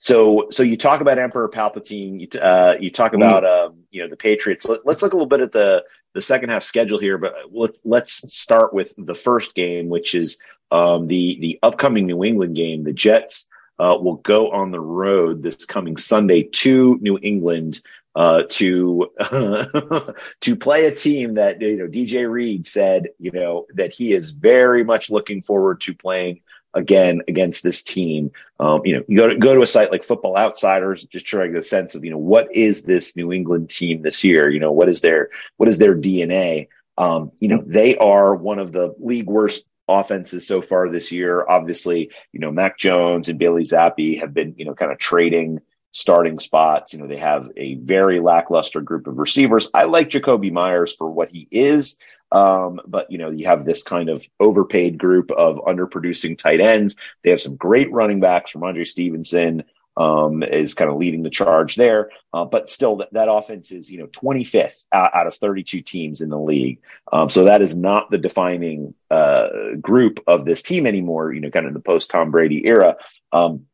so, 0.07 0.47
so 0.53 0.63
you 0.63 0.77
talk 0.77 1.01
about 1.01 1.19
Emperor 1.19 1.49
Palpatine. 1.49 2.21
You, 2.21 2.41
uh, 2.41 2.77
you 2.79 2.93
talk 2.93 3.13
about, 3.13 3.43
mm. 3.43 3.67
um, 3.67 3.79
you 3.91 4.03
know, 4.03 4.09
the 4.09 4.17
Patriots. 4.17 4.65
Let, 4.65 4.87
us 4.87 5.03
look 5.03 5.13
a 5.13 5.17
little 5.17 5.27
bit 5.27 5.41
at 5.41 5.51
the 5.51 5.83
the 6.15 6.23
second 6.23 6.51
half 6.51 6.63
schedule 6.63 7.01
here, 7.01 7.19
but 7.19 7.35
let, 7.83 8.05
us 8.05 8.25
start 8.29 8.73
with 8.73 8.95
the 8.97 9.17
first 9.17 9.57
game, 9.57 9.89
which 9.89 10.15
is 10.15 10.39
um, 10.71 11.09
the 11.09 11.41
the 11.41 11.59
upcoming 11.61 12.07
New 12.07 12.23
England 12.23 12.55
game. 12.55 12.85
The 12.85 12.93
Jets 12.93 13.49
uh, 13.81 13.99
will 14.01 14.15
go 14.15 14.53
on 14.53 14.71
the 14.71 14.79
road 14.79 15.43
this 15.43 15.65
coming 15.65 15.97
Sunday 15.97 16.45
to 16.45 16.97
New 17.03 17.19
England 17.21 17.81
uh, 18.15 18.45
to 18.51 19.11
to 20.41 20.57
play 20.57 20.87
a 20.87 20.95
team 20.95 21.35
that 21.35 21.61
you 21.61 21.79
know 21.79 21.89
DJ 21.89 22.31
Reed 22.31 22.69
said 22.69 23.09
you 23.19 23.33
know 23.33 23.67
that 23.75 23.93
he 23.93 24.13
is 24.13 24.31
very 24.31 24.85
much 24.85 25.11
looking 25.11 25.43
forward 25.43 25.81
to 25.81 25.95
playing 25.95 26.43
again 26.77 27.23
against 27.27 27.63
this 27.63 27.83
team. 27.83 28.31
Um, 28.61 28.83
you 28.85 28.97
know, 28.97 29.03
you 29.09 29.17
go 29.17 29.29
to 29.29 29.39
go 29.39 29.55
to 29.55 29.63
a 29.63 29.67
site 29.67 29.91
like 29.91 30.05
Football 30.05 30.37
Outsiders, 30.37 31.05
just 31.05 31.27
trying 31.27 31.49
to 31.49 31.55
get 31.55 31.65
a 31.65 31.69
sense 31.69 31.95
of 31.95 32.05
you 32.05 32.11
know 32.11 32.19
what 32.19 32.55
is 32.55 32.83
this 32.85 33.17
New 33.17 33.33
England 33.33 33.71
team 33.71 34.03
this 34.03 34.23
year. 34.23 34.49
You 34.49 34.61
know, 34.61 34.71
what 34.71 34.89
is 34.89 35.01
their 35.01 35.31
what 35.57 35.69
is 35.69 35.79
their 35.79 35.97
DNA? 35.97 36.69
Um, 36.99 37.33
you 37.41 37.49
know, 37.49 37.63
they 37.67 37.97
are 37.97 38.35
one 38.35 38.59
of 38.59 38.73
the 38.73 38.95
league 38.99 39.27
worst 39.27 39.67
offenses 39.89 40.47
so 40.47 40.63
far 40.63 40.89
this 40.91 41.13
year. 41.13 41.45
Obviously, 41.49 42.11
you 42.33 42.41
know, 42.41 42.51
Mac 42.51 42.79
Jones 42.79 43.29
and 43.29 43.39
Bailey 43.39 43.63
Zappe 43.63 44.21
have 44.21 44.35
been 44.35 44.55
you 44.59 44.67
know 44.67 44.75
kind 44.75 44.93
of 44.93 44.99
trading 44.99 45.61
starting 45.93 46.39
spots. 46.39 46.93
You 46.93 46.99
know, 46.99 47.07
they 47.07 47.17
have 47.17 47.51
a 47.57 47.77
very 47.77 48.21
lackluster 48.21 48.83
group 48.83 49.07
of 49.07 49.19
receivers. 49.19 49.71
I 49.73 49.85
like 49.85 50.11
Jakobi 50.11 50.53
Meyers 50.53 50.95
for 50.95 51.11
what 51.11 51.31
he 51.31 51.49
is. 51.51 51.97
Um, 52.33 52.81
but 52.87 53.11
you 53.11 53.19
know, 53.19 53.31
you 53.31 53.47
have 53.47 53.65
this 53.65 53.83
kind 53.83 54.09
of 54.09 54.27
overpaid 54.41 54.99
group 54.99 55.31
of 55.31 55.57
underproducing 55.59 56.39
tight 56.39 56.61
ends. 56.61 56.97
They 57.23 57.31
have 57.31 57.41
some 57.41 57.57
great 57.57 57.93
running 57.93 58.21
backs 58.21 58.51
from 58.51 58.65
Andre 58.65 58.85
Stevenson. 58.85 59.65
Um, 59.99 60.43
is 60.43 60.75
kind 60.75 60.91
of 60.91 60.99
leading 60.99 61.23
the 61.23 61.31
charge 61.31 61.75
there. 61.75 62.11
Uh, 62.31 62.45
but 62.45 62.71
still, 62.71 62.97
that, 62.97 63.15
that 63.15 63.33
offense 63.33 63.73
is, 63.73 63.91
you 63.91 63.99
know, 63.99 64.07
25th 64.09 64.85
out, 64.93 65.15
out 65.15 65.27
of 65.27 65.35
32 65.35 65.81
teams 65.81 66.21
in 66.21 66.29
the 66.29 66.39
league. 66.39 66.83
Um, 67.11 67.31
so 67.31 67.45
that 67.45 67.63
is 67.63 67.75
not 67.75 68.11
the 68.11 68.19
defining 68.19 68.93
uh, 69.11 69.49
group 69.81 70.23
of 70.27 70.45
this 70.45 70.61
team 70.61 70.87
anymore, 70.87 71.33
you 71.33 71.41
know, 71.41 71.49
kind 71.49 71.65
of 71.65 71.71
in 71.71 71.75
the 71.75 71.81
post 71.81 72.11
Tom 72.11 72.31
Brady 72.31 72.67
era. 72.67 72.97
Um, 73.33 73.65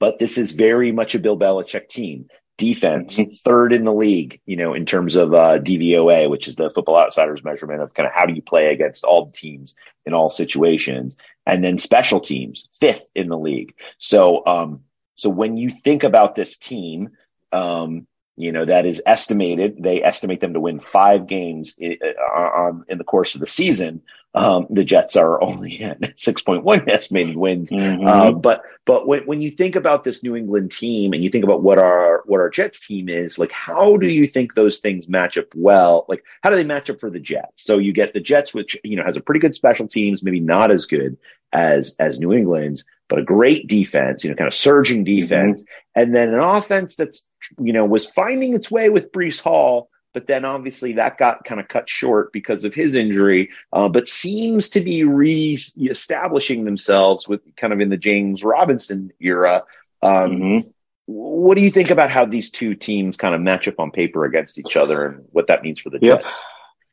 but 0.00 0.18
this 0.18 0.36
is 0.36 0.50
very 0.50 0.90
much 0.90 1.14
a 1.14 1.20
Bill 1.20 1.38
Belichick 1.38 1.88
team 1.88 2.28
defense, 2.58 3.18
third 3.44 3.72
in 3.72 3.84
the 3.84 3.92
league, 3.92 4.40
you 4.46 4.56
know, 4.56 4.74
in 4.74 4.86
terms 4.86 5.16
of 5.16 5.34
uh, 5.34 5.58
DVOA, 5.58 6.28
which 6.30 6.48
is 6.48 6.56
the 6.56 6.70
Football 6.70 6.98
Outsiders 6.98 7.42
measurement 7.42 7.82
of 7.82 7.94
kind 7.94 8.06
of 8.06 8.12
how 8.12 8.26
do 8.26 8.34
you 8.34 8.42
play 8.42 8.72
against 8.72 9.04
all 9.04 9.26
the 9.26 9.32
teams 9.32 9.74
in 10.06 10.14
all 10.14 10.30
situations, 10.30 11.16
and 11.46 11.64
then 11.64 11.78
special 11.78 12.20
teams, 12.20 12.68
fifth 12.78 13.10
in 13.14 13.28
the 13.28 13.38
league. 13.38 13.74
So, 13.98 14.44
um, 14.46 14.80
so 15.14 15.30
when 15.30 15.56
you 15.56 15.70
think 15.70 16.04
about 16.04 16.34
this 16.34 16.58
team, 16.58 17.10
um, 17.52 18.06
you 18.36 18.52
know 18.52 18.64
that 18.64 18.86
is 18.86 19.02
estimated. 19.04 19.82
They 19.82 20.02
estimate 20.02 20.40
them 20.40 20.54
to 20.54 20.60
win 20.60 20.80
five 20.80 21.26
games 21.26 21.76
in, 21.78 21.98
uh, 22.02 22.32
on, 22.32 22.84
in 22.88 22.98
the 22.98 23.04
course 23.04 23.34
of 23.34 23.40
the 23.40 23.46
season. 23.46 24.02
Um, 24.34 24.66
the 24.70 24.84
Jets 24.84 25.16
are 25.16 25.42
only 25.42 25.80
at 25.82 26.00
6.1 26.00 26.88
estimated 26.88 27.36
wins. 27.36 27.70
Mm-hmm. 27.70 28.06
Uh, 28.06 28.32
but, 28.32 28.62
but 28.86 29.06
when, 29.06 29.26
when 29.26 29.42
you 29.42 29.50
think 29.50 29.76
about 29.76 30.04
this 30.04 30.22
New 30.22 30.36
England 30.36 30.72
team 30.72 31.12
and 31.12 31.22
you 31.22 31.30
think 31.30 31.44
about 31.44 31.62
what 31.62 31.78
our, 31.78 32.22
what 32.24 32.40
our 32.40 32.48
Jets 32.48 32.86
team 32.86 33.08
is, 33.08 33.38
like, 33.38 33.52
how 33.52 33.96
do 33.96 34.06
you 34.06 34.26
think 34.26 34.54
those 34.54 34.78
things 34.78 35.08
match 35.08 35.36
up 35.36 35.54
well? 35.54 36.06
Like, 36.08 36.24
how 36.42 36.50
do 36.50 36.56
they 36.56 36.64
match 36.64 36.88
up 36.88 37.00
for 37.00 37.10
the 37.10 37.20
Jets? 37.20 37.62
So 37.64 37.78
you 37.78 37.92
get 37.92 38.14
the 38.14 38.20
Jets, 38.20 38.54
which, 38.54 38.78
you 38.82 38.96
know, 38.96 39.04
has 39.04 39.16
a 39.16 39.22
pretty 39.22 39.40
good 39.40 39.56
special 39.56 39.86
teams, 39.86 40.22
maybe 40.22 40.40
not 40.40 40.70
as 40.70 40.86
good 40.86 41.18
as, 41.52 41.94
as 41.98 42.18
New 42.18 42.32
England's, 42.32 42.84
but 43.12 43.20
a 43.20 43.24
great 43.24 43.66
defense, 43.66 44.24
you 44.24 44.30
know, 44.30 44.36
kind 44.36 44.48
of 44.48 44.54
surging 44.54 45.04
defense. 45.04 45.62
Mm-hmm. 45.62 46.00
And 46.00 46.14
then 46.14 46.32
an 46.32 46.40
offense 46.40 46.94
that's, 46.94 47.26
you 47.58 47.74
know, 47.74 47.84
was 47.84 48.08
finding 48.08 48.54
its 48.54 48.70
way 48.70 48.88
with 48.88 49.12
Breece 49.12 49.40
Hall 49.40 49.90
but 50.14 50.26
then 50.26 50.44
obviously 50.44 50.94
that 50.94 51.16
got 51.16 51.42
kind 51.42 51.58
of 51.58 51.68
cut 51.68 51.88
short 51.88 52.34
because 52.34 52.66
of 52.66 52.74
his 52.74 52.96
injury, 52.96 53.48
uh, 53.72 53.88
but 53.88 54.08
seems 54.08 54.68
to 54.70 54.82
be 54.82 55.04
re-establishing 55.04 56.66
themselves 56.66 57.26
with 57.26 57.40
kind 57.56 57.72
of 57.72 57.80
in 57.80 57.88
the 57.88 57.96
James 57.96 58.44
Robinson 58.44 59.10
era. 59.18 59.64
Um, 60.02 60.30
mm-hmm. 60.30 60.68
What 61.06 61.56
do 61.56 61.62
you 61.62 61.70
think 61.70 61.88
about 61.90 62.10
how 62.10 62.26
these 62.26 62.50
two 62.50 62.74
teams 62.74 63.16
kind 63.16 63.34
of 63.34 63.40
match 63.40 63.68
up 63.68 63.80
on 63.80 63.90
paper 63.90 64.26
against 64.26 64.58
each 64.58 64.76
other 64.76 65.06
and 65.06 65.24
what 65.30 65.46
that 65.46 65.62
means 65.62 65.80
for 65.80 65.88
the 65.88 65.98
yep. 66.02 66.22
Jets? 66.22 66.36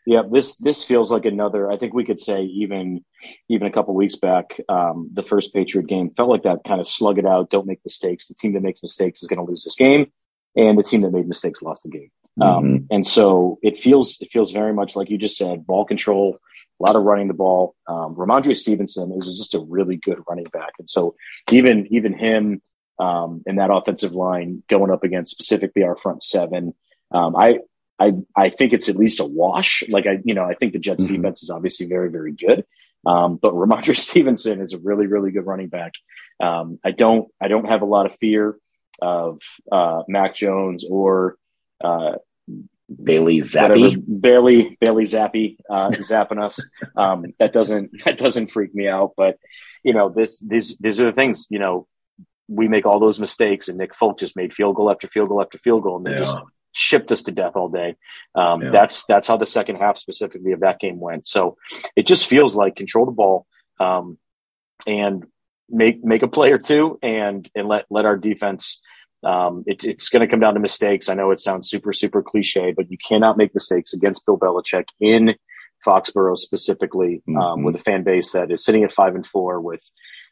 Yeah, 0.09 0.23
this 0.27 0.55
this 0.55 0.83
feels 0.83 1.11
like 1.11 1.25
another. 1.25 1.69
I 1.69 1.77
think 1.77 1.93
we 1.93 2.03
could 2.03 2.19
say 2.19 2.41
even 2.41 3.05
even 3.47 3.67
a 3.67 3.71
couple 3.71 3.93
weeks 3.93 4.15
back, 4.15 4.59
um, 4.67 5.07
the 5.13 5.21
first 5.21 5.53
Patriot 5.53 5.85
game 5.85 6.09
felt 6.17 6.31
like 6.31 6.41
that 6.43 6.63
kind 6.65 6.79
of 6.79 6.87
slug 6.87 7.19
it 7.19 7.27
out, 7.27 7.51
don't 7.51 7.67
make 7.67 7.79
mistakes. 7.85 8.25
The 8.25 8.33
team 8.33 8.53
that 8.53 8.63
makes 8.63 8.81
mistakes 8.81 9.21
is 9.21 9.29
going 9.29 9.37
to 9.37 9.45
lose 9.45 9.63
this 9.63 9.75
game, 9.75 10.11
and 10.55 10.79
the 10.79 10.83
team 10.83 11.01
that 11.01 11.11
made 11.11 11.27
mistakes 11.27 11.61
lost 11.61 11.83
the 11.83 11.89
game. 11.89 12.09
Um, 12.41 12.63
mm-hmm. 12.63 12.85
and 12.89 13.05
so 13.05 13.59
it 13.61 13.77
feels 13.77 14.17
it 14.19 14.31
feels 14.31 14.51
very 14.51 14.73
much 14.73 14.95
like 14.95 15.11
you 15.11 15.19
just 15.19 15.37
said, 15.37 15.67
ball 15.67 15.85
control, 15.85 16.39
a 16.79 16.83
lot 16.83 16.95
of 16.95 17.03
running 17.03 17.27
the 17.27 17.35
ball. 17.35 17.75
Um, 17.85 18.15
Rhamondre 18.15 18.57
Stevenson 18.57 19.11
is 19.15 19.25
just 19.25 19.53
a 19.53 19.59
really 19.59 19.97
good 19.97 20.17
running 20.27 20.47
back, 20.51 20.71
and 20.79 20.89
so 20.89 21.13
even 21.51 21.87
even 21.91 22.17
him 22.17 22.63
um, 22.97 23.43
and 23.45 23.59
that 23.59 23.69
offensive 23.71 24.13
line 24.13 24.63
going 24.69 24.89
up 24.89 25.03
against 25.03 25.33
specifically 25.33 25.83
our 25.83 25.95
front 25.97 26.23
seven, 26.23 26.73
um, 27.11 27.35
I 27.35 27.59
I 27.99 28.13
I 28.35 28.49
think 28.49 28.73
it's 28.73 28.89
at 28.89 28.95
least 28.95 29.19
a 29.19 29.25
wash. 29.25 29.83
Like 29.89 30.07
I 30.07 30.19
you 30.23 30.33
know 30.33 30.43
I 30.43 30.53
think 30.53 30.73
the 30.73 30.79
Jets 30.79 31.03
mm-hmm. 31.03 31.15
defense 31.15 31.43
is 31.43 31.49
obviously 31.49 31.87
very 31.87 32.09
very 32.09 32.31
good, 32.31 32.65
um, 33.05 33.37
but 33.41 33.53
Rhamondre 33.53 33.97
Stevenson 34.09 34.61
is 34.61 34.73
a 34.73 34.79
really 34.79 35.07
really 35.07 35.31
good 35.31 35.45
running 35.45 35.69
back. 35.69 35.93
Um, 36.39 36.79
I 36.83 36.91
don't 36.91 37.27
I 37.41 37.47
don't 37.47 37.67
have 37.67 37.81
a 37.81 37.85
lot 37.85 38.05
of 38.05 38.15
fear 38.15 38.57
of 39.01 39.41
uh, 39.71 40.03
Mac 40.07 40.35
Jones 40.35 40.85
or 40.89 41.35
uh, 41.83 42.15
Bailey 43.03 43.37
Zappe, 43.37 44.21
Bailey 44.21 44.77
Bailey 44.79 45.03
Zappe, 45.03 45.57
uh, 45.69 45.89
zapping 45.89 46.43
us. 46.43 46.59
Um, 46.95 47.25
that 47.39 47.53
doesn't 47.53 48.03
that 48.05 48.17
doesn't 48.17 48.47
freak 48.47 48.73
me 48.73 48.87
out. 48.87 49.13
But 49.15 49.37
you 49.83 49.93
know, 49.93 50.09
this 50.09 50.39
these 50.39 50.77
these 50.77 50.99
are 50.99 51.05
the 51.05 51.15
things. 51.15 51.47
You 51.49 51.59
know, 51.59 51.87
we 52.47 52.67
make 52.67 52.85
all 52.85 52.99
those 52.99 53.19
mistakes, 53.19 53.67
and 53.67 53.77
Nick 53.77 53.93
Folk 53.93 54.19
just 54.19 54.35
made 54.35 54.53
field 54.53 54.75
goal 54.75 54.89
after 54.89 55.07
field 55.07 55.29
goal 55.29 55.41
after 55.41 55.57
field 55.57 55.83
goal, 55.83 55.97
and 55.97 56.05
they 56.05 56.11
yeah. 56.11 56.17
just 56.19 56.35
shipped 56.71 57.11
us 57.11 57.23
to 57.23 57.31
death 57.31 57.55
all 57.55 57.69
day. 57.69 57.95
Um, 58.35 58.61
yeah. 58.61 58.71
That's 58.71 59.05
that's 59.05 59.27
how 59.27 59.37
the 59.37 59.45
second 59.45 59.77
half 59.77 59.97
specifically 59.97 60.51
of 60.51 60.61
that 60.61 60.79
game 60.79 60.99
went. 60.99 61.27
So 61.27 61.57
it 61.95 62.05
just 62.07 62.27
feels 62.27 62.55
like 62.55 62.75
control 62.75 63.05
the 63.05 63.11
ball 63.11 63.45
um, 63.79 64.17
and 64.85 65.25
make 65.69 66.03
make 66.03 66.23
a 66.23 66.27
play 66.27 66.51
or 66.51 66.59
two, 66.59 66.99
and 67.01 67.49
and 67.55 67.67
let 67.67 67.85
let 67.89 68.05
our 68.05 68.17
defense. 68.17 68.79
Um, 69.21 69.65
it, 69.67 69.83
it's 69.83 70.07
going 70.07 70.21
to 70.21 70.27
come 70.27 70.39
down 70.39 70.53
to 70.53 70.61
mistakes. 70.61 71.09
I 71.09 71.13
know 71.13 71.31
it 71.31 71.41
sounds 71.41 71.69
super 71.69 71.91
super 71.91 72.23
cliche, 72.23 72.73
but 72.75 72.89
you 72.89 72.97
cannot 72.97 73.37
make 73.37 73.53
mistakes 73.53 73.93
against 73.93 74.25
Bill 74.25 74.37
Belichick 74.37 74.85
in 75.01 75.35
Foxborough 75.85 76.37
specifically, 76.37 77.21
um, 77.27 77.35
mm-hmm. 77.35 77.63
with 77.63 77.75
a 77.75 77.79
fan 77.79 78.03
base 78.03 78.31
that 78.31 78.51
is 78.51 78.63
sitting 78.63 78.83
at 78.83 78.93
five 78.93 79.15
and 79.15 79.27
four 79.27 79.59
with 79.59 79.81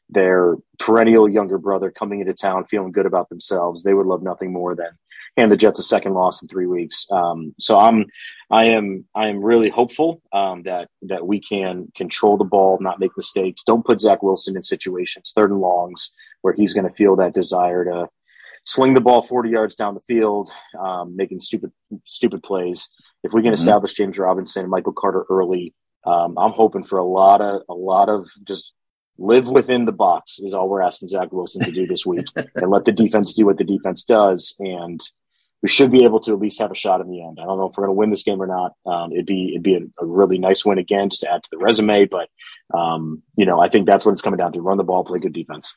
their 0.09 0.55
perennial 0.79 1.27
younger 1.27 1.57
brother 1.57 1.91
coming 1.91 2.21
into 2.21 2.33
town 2.33 2.65
feeling 2.65 2.91
good 2.91 3.05
about 3.05 3.27
themselves. 3.29 3.83
They 3.83 3.93
would 3.93 4.05
love 4.05 4.23
nothing 4.23 4.53
more 4.53 4.75
than 4.75 4.91
hand 5.37 5.51
the 5.51 5.57
Jets 5.57 5.79
a 5.79 5.83
second 5.83 6.13
loss 6.13 6.41
in 6.41 6.47
three 6.47 6.65
weeks. 6.65 7.05
Um, 7.11 7.53
so 7.59 7.77
I'm, 7.77 8.05
I 8.49 8.65
am, 8.65 9.05
I 9.15 9.27
am 9.27 9.43
really 9.43 9.69
hopeful 9.69 10.21
um, 10.33 10.63
that 10.63 10.89
that 11.03 11.25
we 11.25 11.39
can 11.39 11.91
control 11.95 12.37
the 12.37 12.43
ball, 12.43 12.77
not 12.81 12.99
make 12.99 13.11
mistakes. 13.15 13.63
Don't 13.65 13.85
put 13.85 14.01
Zach 14.01 14.23
Wilson 14.23 14.55
in 14.55 14.63
situations 14.63 15.33
third 15.35 15.51
and 15.51 15.59
longs 15.59 16.11
where 16.41 16.53
he's 16.53 16.73
going 16.73 16.87
to 16.87 16.93
feel 16.93 17.15
that 17.17 17.33
desire 17.33 17.83
to 17.85 18.07
sling 18.65 18.93
the 18.93 19.01
ball 19.01 19.23
40 19.23 19.49
yards 19.49 19.75
down 19.75 19.93
the 19.93 20.01
field, 20.01 20.51
um, 20.77 21.15
making 21.15 21.39
stupid 21.39 21.71
stupid 22.05 22.43
plays. 22.43 22.89
If 23.23 23.33
we 23.33 23.41
can 23.41 23.53
mm-hmm. 23.53 23.61
establish 23.61 23.93
James 23.93 24.17
Robinson 24.19 24.63
and 24.63 24.71
Michael 24.71 24.93
Carter 24.93 25.25
early, 25.29 25.73
um, 26.05 26.37
I'm 26.37 26.51
hoping 26.51 26.83
for 26.83 26.99
a 26.99 27.05
lot 27.05 27.41
of 27.41 27.63
a 27.69 27.73
lot 27.73 28.09
of 28.09 28.27
just 28.45 28.73
live 29.17 29.47
within 29.47 29.85
the 29.85 29.91
box 29.91 30.39
is 30.39 30.53
all 30.53 30.69
we're 30.69 30.81
asking 30.81 31.07
Zach 31.07 31.31
Wilson 31.31 31.63
to 31.63 31.71
do 31.71 31.87
this 31.87 32.05
week, 32.05 32.27
and 32.55 32.69
let 32.69 32.85
the 32.85 32.91
defense 32.91 33.33
do 33.33 33.45
what 33.45 33.57
the 33.57 33.63
defense 33.63 34.03
does. 34.03 34.55
And 34.59 35.01
we 35.61 35.69
should 35.69 35.91
be 35.91 36.03
able 36.03 36.19
to 36.21 36.33
at 36.33 36.39
least 36.39 36.59
have 36.59 36.71
a 36.71 36.75
shot 36.75 37.01
in 37.01 37.09
the 37.09 37.23
end. 37.23 37.39
I 37.41 37.45
don't 37.45 37.57
know 37.57 37.65
if 37.65 37.77
we're 37.77 37.85
going 37.85 37.95
to 37.95 37.99
win 37.99 38.09
this 38.09 38.23
game 38.23 38.41
or 38.41 38.47
not. 38.47 38.73
Um, 38.85 39.11
it'd 39.11 39.25
be 39.25 39.49
it'd 39.51 39.63
be 39.63 39.75
a, 39.75 39.81
a, 39.99 40.05
really 40.05 40.37
nice 40.37 40.63
win 40.63 40.77
again 40.77 41.09
just 41.09 41.21
to 41.21 41.31
add 41.31 41.43
to 41.43 41.49
the 41.51 41.57
resume. 41.57 42.05
But 42.05 42.29
um, 42.77 43.23
you 43.35 43.45
know, 43.45 43.59
I 43.59 43.69
think 43.69 43.87
that's 43.87 44.05
what 44.05 44.11
it's 44.11 44.21
coming 44.21 44.37
down 44.37 44.53
to: 44.53 44.61
run 44.61 44.77
the 44.77 44.83
ball, 44.83 45.03
play 45.03 45.19
good 45.19 45.33
defense. 45.33 45.73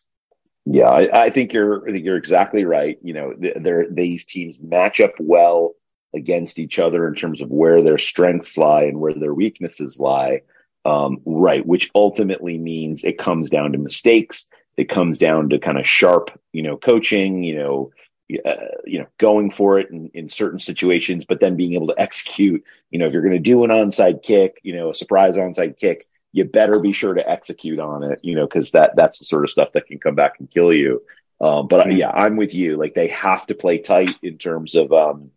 Yeah, 0.67 0.89
I, 0.89 1.25
I 1.25 1.31
think 1.31 1.53
you're 1.53 1.89
I 1.89 1.93
think 1.93 2.05
you're 2.05 2.17
exactly 2.17 2.65
right. 2.65 2.99
You 3.03 3.15
know, 3.15 3.35
they're, 3.39 3.87
these 3.91 4.27
teams 4.27 4.59
match 4.61 5.01
up 5.01 5.15
well 5.19 5.73
against 6.15 6.59
each 6.59 6.79
other 6.79 7.07
in 7.09 7.15
terms 7.15 7.41
of 7.41 7.51
where 7.51 7.83
their 7.83 7.99
strengths 7.99 8.59
lie 8.59 8.85
and 8.85 9.01
where 9.01 9.15
their 9.15 9.35
weaknesses 9.35 9.99
lie. 9.99 10.43
Um, 10.85 11.19
right, 11.27 11.65
which 11.65 11.91
ultimately 11.95 12.57
means 12.57 13.05
it 13.05 13.19
comes 13.19 13.51
down 13.51 13.73
to 13.73 13.79
mistakes. 13.79 14.47
It 14.79 14.89
comes 14.89 15.19
down 15.19 15.51
to 15.51 15.59
kind 15.59 15.79
of 15.79 15.87
sharp, 15.87 16.31
you 16.53 16.63
know, 16.63 16.77
coaching. 16.77 17.45
You 17.45 17.57
know, 17.57 17.91
uh, 18.45 18.55
you 18.85 18.99
know, 18.99 19.07
going 19.19 19.51
for 19.51 19.79
it 19.79 19.91
in, 19.91 20.11
in 20.15 20.29
certain 20.29 20.61
situations, 20.61 21.25
but 21.25 21.41
then 21.41 21.57
being 21.57 21.75
able 21.75 21.89
to 21.89 22.01
execute, 22.01 22.65
you 22.91 22.99
know, 22.99 23.07
if 23.07 23.13
you're 23.13 23.23
going 23.23 23.35
to 23.35 23.39
do 23.39 23.65
an 23.65 23.71
onside 23.71 24.23
kick, 24.23 24.59
you 24.63 24.75
know, 24.75 24.91
a 24.91 24.95
surprise 24.95 25.37
onside 25.37 25.79
kick, 25.79 26.07
you 26.33 26.45
better 26.45 26.79
be 26.79 26.93
sure 26.93 27.15
to 27.15 27.29
execute 27.29 27.79
on 27.79 28.05
it, 28.05 28.21
you 28.23 28.35
know, 28.37 28.47
cause 28.47 28.73
that, 28.73 28.95
that's 28.95 29.19
the 29.19 29.25
sort 29.25 29.45
of 29.45 29.51
stuff 29.51 29.73
that 29.73 29.87
can 29.87 29.99
come 29.99 30.15
back 30.15 30.39
and 30.39 30.51
kill 30.51 30.73
you. 30.73 31.03
Um, 31.41 31.67
but 31.69 31.87
mm-hmm. 31.87 31.97
yeah, 31.97 32.11
I'm 32.11 32.37
with 32.37 32.55
you. 32.55 32.77
Like 32.77 32.95
they 32.95 33.09
have 33.09 33.47
to 33.47 33.55
play 33.55 33.79
tight 33.79 34.15
in 34.23 34.39
terms 34.39 34.75
of, 34.75 34.93
um, 34.93 35.31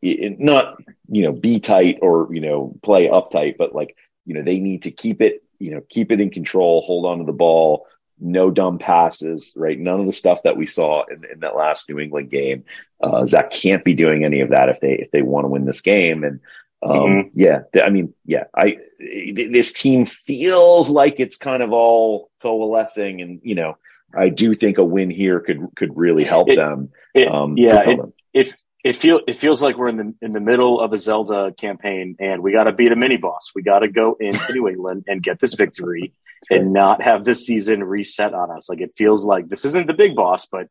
it, 0.00 0.38
not, 0.38 0.80
you 1.08 1.22
know, 1.24 1.32
be 1.32 1.60
tight 1.60 1.98
or, 2.02 2.28
you 2.32 2.40
know, 2.40 2.74
play 2.82 3.08
uptight, 3.08 3.56
but 3.58 3.74
like, 3.74 3.96
you 4.24 4.34
know, 4.34 4.42
they 4.42 4.60
need 4.60 4.84
to 4.84 4.90
keep 4.90 5.20
it, 5.20 5.42
you 5.58 5.72
know, 5.72 5.82
keep 5.88 6.12
it 6.12 6.20
in 6.20 6.30
control, 6.30 6.80
hold 6.82 7.04
on 7.06 7.18
to 7.18 7.24
the 7.24 7.32
ball, 7.32 7.86
no 8.20 8.50
dumb 8.50 8.78
passes, 8.78 9.52
right? 9.56 9.78
None 9.78 10.00
of 10.00 10.06
the 10.06 10.12
stuff 10.12 10.42
that 10.42 10.56
we 10.56 10.66
saw 10.66 11.04
in, 11.04 11.24
in 11.24 11.40
that 11.40 11.56
last 11.56 11.88
New 11.88 11.98
England 11.98 12.30
game. 12.30 12.64
Uh, 13.00 13.26
Zach 13.26 13.50
can't 13.50 13.84
be 13.84 13.94
doing 13.94 14.24
any 14.24 14.40
of 14.40 14.50
that 14.50 14.68
if 14.68 14.80
they 14.80 14.94
if 14.94 15.10
they 15.10 15.22
want 15.22 15.44
to 15.44 15.48
win 15.48 15.64
this 15.64 15.80
game. 15.80 16.24
And 16.24 16.40
um, 16.82 16.90
mm-hmm. 16.90 17.28
yeah, 17.32 17.62
I 17.82 17.90
mean, 17.90 18.14
yeah, 18.24 18.44
I 18.54 18.78
this 18.98 19.72
team 19.72 20.06
feels 20.06 20.90
like 20.90 21.20
it's 21.20 21.36
kind 21.36 21.62
of 21.62 21.72
all 21.72 22.30
coalescing, 22.42 23.20
and 23.20 23.40
you 23.42 23.54
know, 23.54 23.78
I 24.14 24.28
do 24.28 24.54
think 24.54 24.78
a 24.78 24.84
win 24.84 25.10
here 25.10 25.40
could 25.40 25.68
could 25.76 25.96
really 25.96 26.24
help 26.24 26.50
it, 26.50 26.56
them. 26.56 26.90
It, 27.14 27.28
um, 27.28 27.56
yeah, 27.56 27.88
it, 27.88 28.00
it 28.32 28.54
it 28.88 28.96
feel 28.96 29.20
it 29.28 29.36
feels 29.36 29.62
like 29.62 29.76
we're 29.76 29.88
in 29.88 29.96
the 29.98 30.14
in 30.22 30.32
the 30.32 30.40
middle 30.40 30.80
of 30.80 30.94
a 30.94 30.98
Zelda 30.98 31.52
campaign, 31.52 32.16
and 32.18 32.42
we 32.42 32.52
got 32.52 32.64
to 32.64 32.72
beat 32.72 32.90
a 32.90 32.96
mini 32.96 33.18
boss. 33.18 33.50
We 33.54 33.62
got 33.62 33.80
to 33.80 33.88
go 33.88 34.16
into 34.18 34.52
New 34.54 34.66
England 34.66 35.04
and 35.06 35.22
get 35.22 35.40
this 35.40 35.52
victory 35.52 36.14
and 36.50 36.72
not 36.72 37.02
have 37.02 37.22
this 37.22 37.44
season 37.44 37.84
reset 37.84 38.32
on 38.32 38.50
us. 38.50 38.70
Like 38.70 38.80
it 38.80 38.92
feels 38.96 39.26
like 39.26 39.50
this 39.50 39.66
isn't 39.66 39.88
the 39.88 39.92
big 39.92 40.16
boss, 40.16 40.46
but 40.46 40.68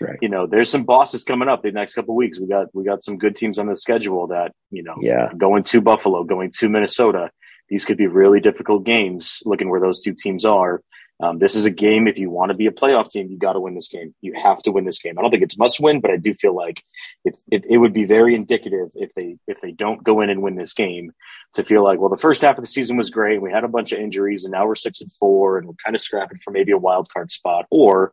right. 0.00 0.18
you 0.20 0.28
know, 0.28 0.48
there's 0.48 0.68
some 0.68 0.82
bosses 0.82 1.22
coming 1.22 1.48
up 1.48 1.62
the 1.62 1.70
next 1.70 1.94
couple 1.94 2.16
weeks. 2.16 2.40
We 2.40 2.48
got 2.48 2.74
we 2.74 2.82
got 2.82 3.04
some 3.04 3.18
good 3.18 3.36
teams 3.36 3.56
on 3.56 3.68
the 3.68 3.76
schedule 3.76 4.26
that 4.28 4.50
you 4.72 4.82
know, 4.82 4.96
yeah, 5.00 5.30
going 5.38 5.62
to 5.64 5.80
Buffalo, 5.80 6.24
going 6.24 6.50
to 6.58 6.68
Minnesota. 6.68 7.30
These 7.68 7.84
could 7.84 7.98
be 7.98 8.08
really 8.08 8.40
difficult 8.40 8.82
games. 8.82 9.42
Looking 9.44 9.70
where 9.70 9.80
those 9.80 10.00
two 10.00 10.14
teams 10.14 10.44
are, 10.44 10.82
um, 11.22 11.38
this 11.38 11.54
is 11.54 11.64
a 11.64 11.70
game. 11.70 12.06
If 12.06 12.18
you 12.18 12.30
want 12.30 12.50
to 12.50 12.56
be 12.56 12.66
a 12.66 12.70
playoff 12.70 13.10
team, 13.10 13.28
you 13.30 13.38
got 13.38 13.52
to 13.52 13.60
win 13.60 13.74
this 13.74 13.88
game. 13.88 14.14
You 14.20 14.34
have 14.42 14.62
to 14.62 14.72
win 14.72 14.84
this 14.84 15.00
game. 15.00 15.18
I 15.18 15.22
don't 15.22 15.30
think 15.30 15.42
it's 15.42 15.58
must 15.58 15.80
win, 15.80 16.00
but 16.00 16.10
I 16.10 16.16
do 16.16 16.34
feel 16.34 16.54
like 16.54 16.82
it, 17.24 17.36
it, 17.50 17.64
it 17.68 17.78
would 17.78 17.92
be 17.92 18.04
very 18.04 18.34
indicative 18.34 18.88
if 18.94 19.14
they 19.14 19.36
if 19.46 19.60
they 19.60 19.72
don't 19.72 20.02
go 20.02 20.20
in 20.20 20.30
and 20.30 20.42
win 20.42 20.56
this 20.56 20.72
game 20.72 21.12
to 21.54 21.64
feel 21.64 21.82
like 21.82 21.98
well 21.98 22.08
the 22.08 22.16
first 22.16 22.42
half 22.42 22.58
of 22.58 22.64
the 22.64 22.70
season 22.70 22.96
was 22.96 23.10
great. 23.10 23.42
We 23.42 23.50
had 23.50 23.64
a 23.64 23.68
bunch 23.68 23.92
of 23.92 24.00
injuries, 24.00 24.44
and 24.44 24.52
now 24.52 24.66
we're 24.66 24.74
six 24.74 25.00
and 25.00 25.12
four, 25.12 25.58
and 25.58 25.66
we're 25.66 25.74
kind 25.84 25.96
of 25.96 26.02
scrapping 26.02 26.38
for 26.38 26.50
maybe 26.50 26.72
a 26.72 26.78
wild 26.78 27.08
card 27.12 27.30
spot, 27.30 27.66
or 27.70 28.12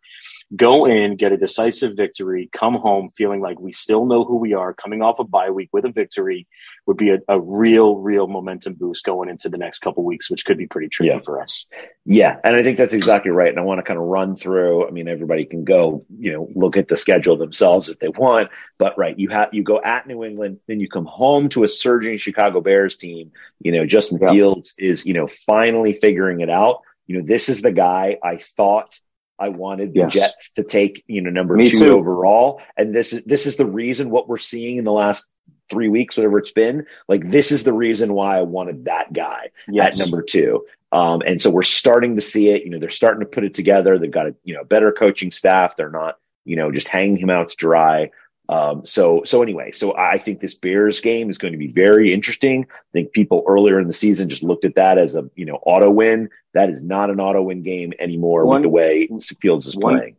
go 0.56 0.86
in, 0.86 1.18
get 1.18 1.34
a 1.34 1.38
decisive 1.38 1.96
victory, 1.96 2.50
come 2.54 2.76
home 2.76 3.12
feeling 3.16 3.42
like 3.42 3.60
we 3.60 3.74
still 3.74 4.06
know 4.06 4.24
who 4.24 4.38
we 4.38 4.54
are, 4.54 4.74
coming 4.74 5.02
off 5.02 5.20
a 5.20 5.24
bye 5.24 5.50
week 5.50 5.70
with 5.74 5.86
a 5.86 5.92
victory 5.92 6.48
would 6.86 6.96
be 6.96 7.10
a, 7.10 7.18
a 7.28 7.40
real, 7.40 7.98
real 7.98 8.28
momentum 8.28 8.74
boost 8.74 9.04
going 9.04 9.30
into 9.30 9.50
the 9.50 9.58
next 9.58 9.80
couple 9.80 10.06
weeks, 10.06 10.32
which 10.32 10.46
could 10.46 10.58
be 10.58 10.66
pretty 10.66 10.88
tricky 10.88 11.10
yeah. 11.10 11.20
for 11.20 11.42
us. 11.42 11.66
Yeah. 12.06 12.38
And 12.46 12.56
I 12.56 12.64
think 12.64 12.78
that's 12.78 12.94
exactly 12.94 13.32
right. 13.32 13.50
And 13.50 13.60
I 13.60 13.64
want 13.64 13.80
to 13.80 13.84
kind 13.84 14.00
of 14.00 14.06
run 14.06 14.38
through, 14.38 14.88
I 14.88 14.92
mean, 14.92 15.10
everybody 15.10 15.44
can 15.44 15.66
go, 15.66 16.06
you 16.18 16.32
know, 16.32 16.48
look 16.56 16.78
at 16.78 16.88
the 16.88 16.96
schedule 16.96 17.36
themselves 17.36 17.90
if 17.90 18.00
they 18.00 18.08
want, 18.08 18.50
but 18.78 18.98
right. 18.98 19.20
You 19.20 19.28
have, 19.30 19.50
you 19.52 19.64
go 19.64 19.82
at 19.82 20.08
New 20.08 20.24
England, 20.24 20.60
then 20.68 20.80
you 20.80 20.88
come 20.88 21.06
home 21.06 21.50
to 21.50 21.66
a 21.66 21.68
surging 21.68 22.18
Chicago 22.18 22.62
Bears 22.62 22.96
team. 22.96 23.27
You 23.60 23.72
know, 23.72 23.86
Justin 23.86 24.20
yeah. 24.22 24.32
Fields 24.32 24.76
is, 24.78 25.06
you 25.06 25.14
know, 25.14 25.28
finally 25.28 25.94
figuring 25.94 26.42
it 26.42 26.50
out. 26.50 26.82
You 27.06 27.18
know, 27.18 27.26
this 27.26 27.50
is 27.50 27.62
the 27.62 27.72
guy 27.72 28.18
I 28.24 28.38
thought 28.38 29.00
I 29.40 29.50
wanted 29.50 29.94
the 29.94 30.02
yes. 30.02 30.14
Jets 30.14 30.50
to 30.56 30.64
take, 30.64 31.04
you 31.08 31.22
know, 31.22 31.30
number 31.30 31.56
Me 31.56 31.70
two 31.70 31.80
too. 31.80 31.92
overall. 31.92 32.62
And 32.76 32.94
this 32.94 33.14
is, 33.14 33.24
this 33.24 33.46
is 33.46 33.56
the 33.56 33.66
reason 33.66 34.10
what 34.10 34.28
we're 34.28 34.38
seeing 34.38 34.78
in 34.78 34.84
the 34.84 34.92
last 34.92 35.28
three 35.70 35.90
weeks, 35.90 36.18
whatever 36.18 36.40
it's 36.40 36.52
been. 36.52 36.88
Like, 37.08 37.30
this 37.30 37.52
is 37.52 37.64
the 37.64 37.74
reason 37.74 38.14
why 38.14 38.38
I 38.38 38.42
wanted 38.42 38.86
that 38.86 39.14
guy 39.14 39.50
yes. 39.68 40.00
at 40.00 40.06
number 40.06 40.24
two. 40.24 40.66
Um, 40.92 41.22
and 41.26 41.42
so 41.42 41.50
we're 41.50 41.64
starting 41.64 42.16
to 42.16 42.22
see 42.22 42.50
it, 42.50 42.64
you 42.64 42.72
know, 42.72 42.80
they're 42.80 42.90
starting 42.90 43.20
to 43.20 43.26
put 43.26 43.44
it 43.44 43.54
together. 43.54 44.00
They've 44.00 44.10
got 44.10 44.28
a, 44.28 44.36
you 44.44 44.56
know, 44.56 44.64
better 44.64 44.92
coaching 44.92 45.32
staff. 45.32 45.76
They're 45.76 45.92
not, 45.92 46.18
you 46.46 46.56
know, 46.56 46.72
just 46.72 46.88
hanging 46.88 47.18
him 47.18 47.30
out 47.30 47.50
to 47.50 47.56
dry. 47.58 48.12
Um, 48.50 48.86
so, 48.86 49.24
so 49.26 49.42
anyway, 49.42 49.72
so 49.72 49.96
I 49.98 50.18
think 50.18 50.40
this 50.40 50.56
Bears 50.56 51.02
game 51.02 51.30
is 51.30 51.38
going 51.38 51.52
to 51.52 51.58
be 51.58 51.68
very 51.68 52.14
interesting. 52.14 52.66
I 52.72 52.92
think 52.94 53.12
people 53.12 53.44
earlier 53.48 53.80
in 53.80 53.88
the 53.88 53.94
season 53.94 54.30
just 54.30 54.44
looked 54.44 54.66
at 54.66 54.76
that 54.76 54.98
as 54.98 55.16
a, 55.16 55.30
you 55.36 55.46
know, 55.46 55.56
auto 55.56 55.92
win. 55.92 56.30
That 56.54 56.70
is 56.70 56.84
not 56.84 57.10
an 57.10 57.20
auto 57.20 57.42
win 57.42 57.62
game 57.62 57.94
anymore 58.00 58.46
one, 58.46 58.56
with 58.56 58.64
the 58.64 58.70
way 58.70 59.10
Fields 59.42 59.68
is 59.68 59.76
one, 59.76 59.98
playing. 59.98 60.16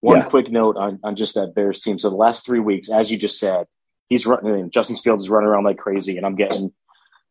One 0.00 0.18
yeah. 0.18 0.24
quick 0.24 0.50
note 0.50 0.76
on, 0.76 1.00
on 1.02 1.16
just 1.16 1.34
that 1.34 1.54
Bears 1.54 1.80
team. 1.80 1.98
So 1.98 2.10
the 2.10 2.16
last 2.16 2.46
three 2.46 2.60
weeks, 2.60 2.90
as 2.90 3.10
you 3.10 3.18
just 3.18 3.38
said, 3.40 3.66
he's 4.08 4.26
running, 4.26 4.70
Justin 4.70 4.96
Fields 4.96 5.24
is 5.24 5.30
running 5.30 5.48
around 5.48 5.64
like 5.64 5.78
crazy 5.78 6.16
and 6.16 6.24
I'm 6.24 6.36
getting 6.36 6.72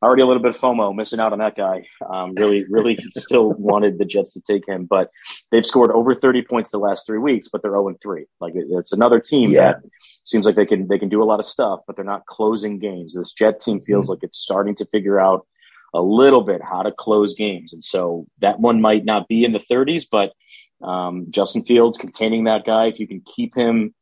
already 0.04 0.22
a 0.22 0.26
little 0.26 0.42
bit 0.42 0.54
of 0.54 0.60
FOMO 0.60 0.94
missing 0.94 1.20
out 1.20 1.34
on 1.34 1.40
that 1.40 1.56
guy. 1.56 1.84
Um, 2.08 2.34
really, 2.36 2.66
really 2.70 2.98
still 2.98 3.54
wanted 3.58 3.98
the 3.98 4.06
Jets 4.06 4.34
to 4.34 4.42
take 4.42 4.68
him, 4.68 4.86
but 4.86 5.10
they've 5.52 5.66
scored 5.66 5.92
over 5.92 6.14
30 6.14 6.44
points 6.44 6.72
the 6.72 6.78
last 6.78 7.08
three 7.08 7.20
weeks, 7.20 7.48
but 7.48 7.62
they're 7.62 7.72
0 7.72 7.96
3. 8.02 8.26
Like 8.40 8.56
it, 8.56 8.66
it's 8.70 8.92
another 8.92 9.20
team 9.20 9.52
yeah. 9.52 9.60
that 9.62 9.82
seems 10.24 10.46
like 10.46 10.56
they 10.56 10.66
can, 10.66 10.88
they 10.88 11.00
can 11.00 11.10
do 11.10 11.22
a 11.22 11.26
lot 11.26 11.40
of 11.40 11.46
stuff, 11.46 11.82
but 11.86 11.96
they're 11.96 12.06
not 12.06 12.26
closing 12.26 12.80
games. 12.80 13.16
This 13.16 13.34
Jet 13.34 13.60
team 13.60 13.82
feels 13.82 14.06
mm-hmm. 14.06 14.12
like 14.12 14.24
it's 14.24 14.38
starting 14.38 14.76
to 14.76 14.86
figure 14.86 15.20
out 15.20 15.46
a 15.94 16.02
little 16.02 16.42
bit 16.42 16.62
how 16.64 16.82
to 16.82 16.92
close 16.92 17.34
games. 17.34 17.74
And 17.74 17.84
so 17.84 18.26
that 18.40 18.60
one 18.60 18.82
might 18.82 19.06
not 19.06 19.28
be 19.28 19.44
in 19.44 19.52
the 19.52 19.60
30s, 19.60 20.06
but 20.10 20.34
um, 20.82 21.28
Justin 21.30 21.64
Fields 21.64 21.98
containing 21.98 22.46
that 22.46 22.66
guy, 22.66 22.88
if 22.88 23.00
you 23.00 23.08
can 23.08 23.22
keep 23.22 23.56
him 23.56 23.94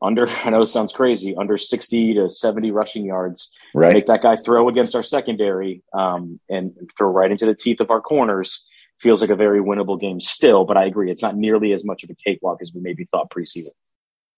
under, 0.00 0.28
I 0.44 0.50
know 0.50 0.62
it 0.62 0.66
sounds 0.66 0.92
crazy, 0.92 1.34
under 1.36 1.58
60 1.58 2.14
to 2.14 2.30
70 2.30 2.70
rushing 2.70 3.04
yards, 3.04 3.52
right. 3.74 3.94
make 3.94 4.06
that 4.06 4.22
guy 4.22 4.36
throw 4.36 4.68
against 4.68 4.94
our 4.94 5.02
secondary 5.02 5.82
um, 5.92 6.38
and 6.48 6.72
throw 6.96 7.10
right 7.10 7.30
into 7.30 7.46
the 7.46 7.54
teeth 7.54 7.80
of 7.80 7.90
our 7.90 8.00
corners 8.00 8.64
feels 9.00 9.22
like 9.22 9.30
a 9.30 9.36
very 9.36 9.60
winnable 9.60 10.00
game 10.00 10.20
still. 10.20 10.64
But 10.64 10.76
I 10.76 10.84
agree, 10.84 11.10
it's 11.10 11.22
not 11.22 11.36
nearly 11.36 11.72
as 11.72 11.84
much 11.84 12.04
of 12.04 12.10
a 12.10 12.14
cakewalk 12.14 12.58
as 12.60 12.72
we 12.74 12.80
maybe 12.80 13.08
thought 13.10 13.30
preseason. 13.30 13.70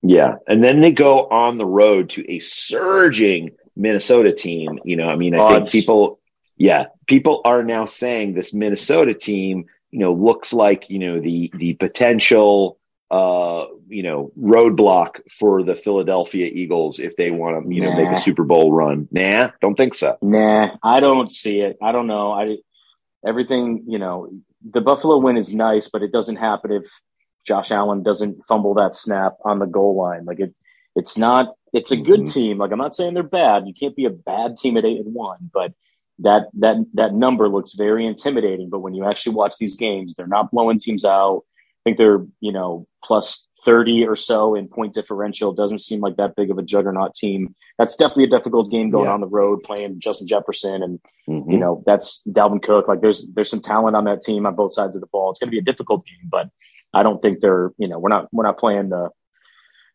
Yeah. 0.03 0.37
And 0.47 0.62
then 0.62 0.81
they 0.81 0.93
go 0.93 1.27
on 1.27 1.59
the 1.59 1.67
road 1.67 2.11
to 2.11 2.31
a 2.31 2.41
surging 2.41 3.51
Minnesota 3.77 4.33
team. 4.33 4.81
You 4.85 4.97
know, 4.97 5.09
I 5.09 5.17
mean, 5.17 5.35
I 5.35 5.38
Odds. 5.38 5.73
think 5.73 5.85
people, 5.85 6.21
yeah, 6.57 6.87
people 7.07 7.43
are 7.45 7.62
now 7.62 7.87
saying 7.87 8.35
this 8.35 8.53
Minnesota 8.53 9.15
team, 9.15 9.67
you 9.91 10.01
know, 10.01 10.12
looks 10.12 10.53
like, 10.53 10.91
you 10.91 10.99
know, 10.99 11.21
the, 11.21 11.53
the 11.55 11.75
potential, 11.75 12.79
uh, 13.11 13.67
you 13.88 14.03
know, 14.03 14.33
roadblock 14.41 15.21
for 15.31 15.62
the 15.62 15.75
Philadelphia 15.75 16.47
Eagles 16.47 16.99
if 16.99 17.15
they 17.15 17.31
want 17.31 17.65
to, 17.65 17.75
you 17.75 17.83
know, 17.83 17.95
make 17.95 18.09
a 18.09 18.19
Super 18.19 18.45
Bowl 18.45 18.73
run? 18.73 19.07
Nah, 19.11 19.51
don't 19.61 19.77
think 19.77 19.95
so. 19.95 20.17
Nah, 20.23 20.77
I 20.83 21.01
don't 21.01 21.31
see 21.31 21.61
it. 21.61 21.77
I 21.83 21.93
don't 21.93 22.07
know. 22.07 22.33
I 22.33 22.57
everything, 23.27 23.85
you 23.87 23.99
know, 23.99 24.31
the 24.69 24.81
Buffalo 24.81 25.19
win 25.19 25.37
is 25.37 25.55
nice, 25.55 25.91
but 25.91 26.03
it 26.03 26.11
doesn't 26.11 26.37
happen 26.37 26.73
if 26.73 26.91
Josh 27.46 27.70
Allen 27.70 28.02
doesn't 28.02 28.44
fumble 28.46 28.74
that 28.74 28.94
snap 28.96 29.35
on 29.44 29.59
the 29.59 29.66
goal 29.66 29.96
line. 29.96 30.24
Like 30.24 30.40
it, 30.40 30.55
it's 30.94 31.16
not. 31.18 31.55
It's 31.72 31.90
a 31.90 31.96
good 31.96 32.20
Mhm. 32.22 32.33
team. 32.33 32.59
Like 32.59 32.70
I'm 32.72 32.78
not 32.78 32.94
saying 32.94 33.14
they're 33.14 33.22
bad. 33.22 33.66
You 33.66 33.74
can't 33.74 33.96
be 33.96 34.05
a 34.05 34.11
bad 34.11 34.57
team 34.59 34.76
at 34.76 34.85
eight 34.85 35.00
and 35.05 35.14
one, 35.14 35.50
but 35.52 35.72
that 36.18 36.48
that 36.59 36.76
that 36.94 37.14
number 37.14 37.48
looks 37.48 37.74
very 37.74 38.07
intimidating. 38.07 38.68
But 38.68 38.81
when 38.81 38.94
you 38.94 39.05
actually 39.05 39.35
watch 39.35 39.57
these 39.59 39.76
games, 39.76 40.14
they're 40.14 40.26
not 40.26 40.50
blowing 40.50 40.78
teams 40.78 41.05
out. 41.05 41.42
I 41.46 41.81
think 41.85 41.98
they're 41.98 42.24
you 42.40 42.52
know 42.52 42.87
plus 43.02 43.46
thirty 43.64 44.05
or 44.07 44.16
so 44.16 44.55
in 44.55 44.68
point 44.68 44.92
differential. 44.92 45.52
Doesn't 45.52 45.78
seem 45.78 46.00
like 46.00 46.16
that 46.16 46.37
big 46.37 46.50
of 46.50 46.59
a 46.59 46.62
juggernaut 46.62 47.14
team. 47.14 47.55
That's 47.78 47.96
definitely 47.96 48.24
a 48.24 48.28
difficult 48.38 48.70
game 48.70 48.90
going 48.90 49.07
Yeah. 49.07 49.14
on 49.14 49.20
the 49.20 49.26
road, 49.28 49.62
playing 49.62 49.98
Justin 49.98 50.26
Jefferson 50.28 50.83
and 50.83 51.00
Mhm. 51.28 51.50
you 51.52 51.59
know 51.59 51.83
that's 51.87 52.22
Dalvin 52.28 52.62
Cook. 52.62 52.87
Like 52.87 53.00
there's 53.00 53.26
there's 53.35 53.48
some 53.50 53.61
talent 53.61 53.96
on 53.96 54.05
that 54.05 54.20
team 54.20 54.44
on 54.46 54.55
both 54.55 54.74
sides 54.74 54.94
of 54.94 55.00
the 55.00 55.07
ball. 55.09 55.31
It's 55.31 55.40
going 55.40 55.48
to 55.48 55.52
be 55.52 55.59
a 55.59 55.62
difficult 55.62 56.05
game, 56.05 56.28
but 56.31 56.48
I 56.92 57.02
don't 57.02 57.20
think 57.20 57.40
they're 57.40 57.72
you 57.78 57.88
know 57.88 57.98
we're 57.98 58.09
not 58.09 58.28
we're 58.33 58.44
not 58.44 58.59
playing 58.59 58.88
the 58.90 59.11